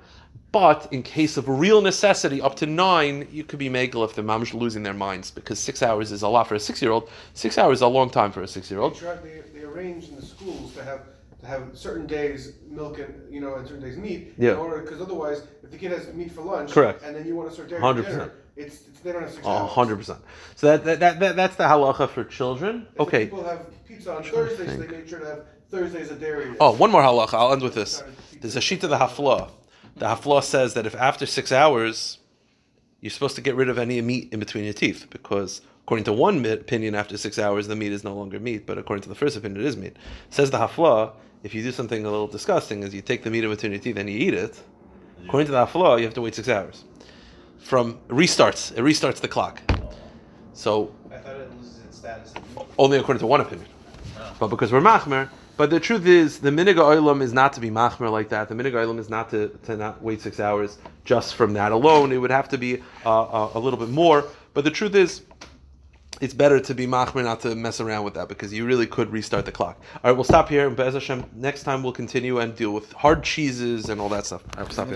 But 0.56 0.88
in 0.94 1.04
case 1.04 1.36
of 1.36 1.50
real 1.50 1.82
necessity, 1.82 2.42
up 2.42 2.56
to 2.56 2.66
nine, 2.66 3.28
you 3.30 3.44
could 3.44 3.60
be 3.60 3.70
megal 3.70 4.06
if 4.06 4.16
the 4.16 4.22
mamish 4.22 4.54
losing 4.54 4.84
their 4.84 4.94
minds 4.94 5.30
because 5.30 5.60
six 5.60 5.84
hours 5.84 6.14
is 6.14 6.22
a 6.22 6.30
lot 6.30 6.48
for 6.48 6.56
a 6.56 6.60
six-year-old. 6.62 7.10
Six 7.34 7.58
hours 7.58 7.80
is 7.80 7.82
a 7.82 7.90
long 7.90 8.10
time 8.10 8.32
for 8.32 8.42
a 8.42 8.48
six-year-old. 8.48 8.96
They, 8.96 9.02
they, 9.04 9.42
they 9.54 9.66
arrange 9.66 10.08
in 10.08 10.16
the 10.16 10.22
schools 10.22 10.74
to 10.76 10.84
have 10.86 11.02
to 11.42 11.46
have 11.46 11.78
certain 11.78 12.08
days 12.08 12.54
milk 12.70 13.00
and 13.00 13.14
you 13.30 13.42
know 13.42 13.56
and 13.56 13.68
certain 13.68 13.84
days 13.84 13.98
meat. 13.98 14.34
Yeah. 14.38 14.52
In 14.52 14.58
order 14.60 14.82
because 14.82 15.02
otherwise, 15.02 15.44
if 15.62 15.72
the 15.72 15.78
kid 15.78 15.92
has 15.92 16.14
meat 16.14 16.32
for 16.32 16.40
lunch, 16.40 16.72
Correct. 16.72 17.04
and 17.04 17.14
then 17.14 17.28
you 17.28 17.36
want 17.36 17.50
to 17.50 17.54
start 17.54 17.68
dairy 17.68 17.82
100%. 17.82 18.06
dinner, 18.06 18.32
it's, 18.56 18.76
it's 18.88 19.02
they 19.02 19.12
don't 19.12 19.24
have 19.24 19.32
six 19.34 19.46
A 19.46 19.68
hundred 19.68 19.98
percent. 19.98 20.20
So 20.56 20.68
that, 20.68 20.86
that, 20.86 21.00
that, 21.02 21.20
that 21.20 21.36
that's 21.36 21.58
the 21.58 21.66
halacha 21.66 22.08
for 22.08 22.24
children. 22.24 22.88
If 22.94 23.02
Okay. 23.02 23.26
People 23.26 23.44
have 23.44 23.66
pizza 23.86 24.16
on 24.16 24.24
Thursdays, 24.24 24.72
so 24.72 24.78
they 24.78 24.88
make 24.88 25.10
sure 25.10 25.20
to 25.20 25.26
have 25.26 25.46
Thursdays 25.70 26.12
a 26.12 26.16
dairy. 26.16 26.52
day. 26.52 26.58
Oh, 26.62 26.72
one 26.78 26.92
more 26.92 27.02
halacha. 27.02 27.34
I'll 27.34 27.52
end 27.52 27.62
with 27.62 27.76
this. 27.76 28.02
There's 28.40 28.56
a 28.56 28.62
sheet 28.62 28.86
of 28.86 28.90
the 28.90 28.98
hafla. 28.98 29.50
The 29.96 30.06
hafla 30.06 30.44
says 30.44 30.74
that 30.74 30.86
if 30.86 30.96
after 30.96 31.26
six 31.26 31.52
hours, 31.52 32.20
you're 33.00 33.12
supposed 33.12 33.36
to 33.36 33.42
get 33.42 33.56
rid 33.56 33.70
of 33.70 33.78
any 33.78 34.02
meat 34.02 34.30
in 34.34 34.40
between 34.40 34.66
your 34.66 34.74
teeth 34.74 35.08
because 35.10 35.62
according 35.84 36.04
to 36.06 36.14
one 36.14 36.46
opinion, 36.46 36.96
after 36.96 37.18
six 37.18 37.38
hours, 37.38 37.68
the 37.68 37.76
meat 37.76 37.92
is 37.92 38.04
no 38.04 38.14
longer 38.14 38.40
meat. 38.40 38.66
But 38.66 38.78
according 38.78 39.04
to 39.04 39.10
the 39.10 39.16
first 39.16 39.38
opinion, 39.38 39.62
it 39.62 39.68
is 39.68 39.78
meat. 39.78 39.96
Says 40.30 40.52
the 40.52 40.58
hafla, 40.58 41.14
if 41.44 41.54
you 41.54 41.64
do 41.64 41.72
something 41.72 42.06
a 42.06 42.10
little 42.10 42.28
disgusting, 42.28 42.84
is 42.84 42.94
you 42.94 43.02
take 43.02 43.24
the 43.24 43.30
meat 43.30 43.44
in 43.44 43.50
between 43.50 43.72
your 43.72 43.82
teeth 43.82 43.98
and 43.98 44.10
you 44.10 44.18
eat 44.18 44.34
it. 44.34 44.62
According 45.24 45.46
to 45.46 45.52
the 45.52 45.66
hafla, 45.66 46.00
you 46.00 46.06
have 46.06 46.14
to 46.16 46.22
wait 46.22 46.36
six 46.36 46.50
hours. 46.50 46.84
From 47.60 48.00
restarts, 48.10 48.72
it 48.72 48.82
restarts 48.82 49.22
the 49.22 49.28
clock. 49.28 49.62
So 50.54 50.94
I 51.12 51.18
thought 51.18 51.36
it 51.36 51.56
loses 51.56 51.84
its 51.86 51.98
status. 51.98 52.34
only 52.78 52.98
according 52.98 53.20
to 53.20 53.28
one 53.28 53.42
opinion. 53.42 53.68
Oh. 54.18 54.36
But 54.40 54.48
because 54.48 54.72
we're 54.72 54.82
machmer, 54.82 55.30
but 55.58 55.70
the 55.70 55.80
truth 55.80 56.06
is, 56.06 56.40
the 56.40 56.50
minig 56.50 56.76
oilam 56.76 57.22
is 57.22 57.34
not 57.34 57.54
to 57.54 57.60
be 57.60 57.70
machmer 57.70 58.12
like 58.12 58.30
that. 58.30 58.50
The 58.50 58.56
minig 58.56 58.74
oilam 58.74 59.00
is 59.00 59.10
not 59.10 59.30
to, 59.32 59.50
to 59.64 59.78
not 59.78 60.02
wait 60.02 60.22
six 60.22 60.40
hours 60.40 60.78
just 61.04 61.36
from 61.36 61.54
that 61.54 61.72
alone. 61.72 62.12
It 62.12 62.18
would 62.18 62.32
have 62.32 62.50
to 62.50 62.58
be 62.58 62.82
uh, 63.06 63.10
a, 63.10 63.52
a 63.56 63.60
little 63.60 63.80
bit 63.80 63.90
more. 63.90 64.26
But 64.54 64.64
the 64.64 64.72
truth 64.72 64.96
is, 64.96 65.22
it's 66.22 66.34
better 66.34 66.60
to 66.62 66.74
be 66.74 66.88
machmer, 66.88 67.24
not 67.24 67.42
to 67.42 67.56
mess 67.56 67.82
around 67.82 68.06
with 68.06 68.14
that, 68.14 68.30
because 68.30 68.54
you 68.54 68.66
really 68.66 68.88
could 68.88 69.12
restart 69.12 69.46
the 69.46 69.52
clock. 69.52 69.82
All 69.96 70.02
right, 70.04 70.12
we'll 70.14 70.24
stop 70.24 70.48
here. 70.48 70.68
And 70.68 70.76
Be'ez 70.76 70.94
Hashem, 70.94 71.26
next 71.36 71.64
time 71.64 71.84
we'll 71.84 71.92
continue 71.92 72.40
and 72.40 72.56
deal 72.56 72.72
with 72.72 72.92
hard 72.94 73.24
cheeses 73.24 73.90
and 73.90 74.00
all 74.00 74.10
that 74.10 74.26
stuff. 74.26 74.44
We'll 74.58 74.70
stop 74.70 74.88
here. 74.88 74.96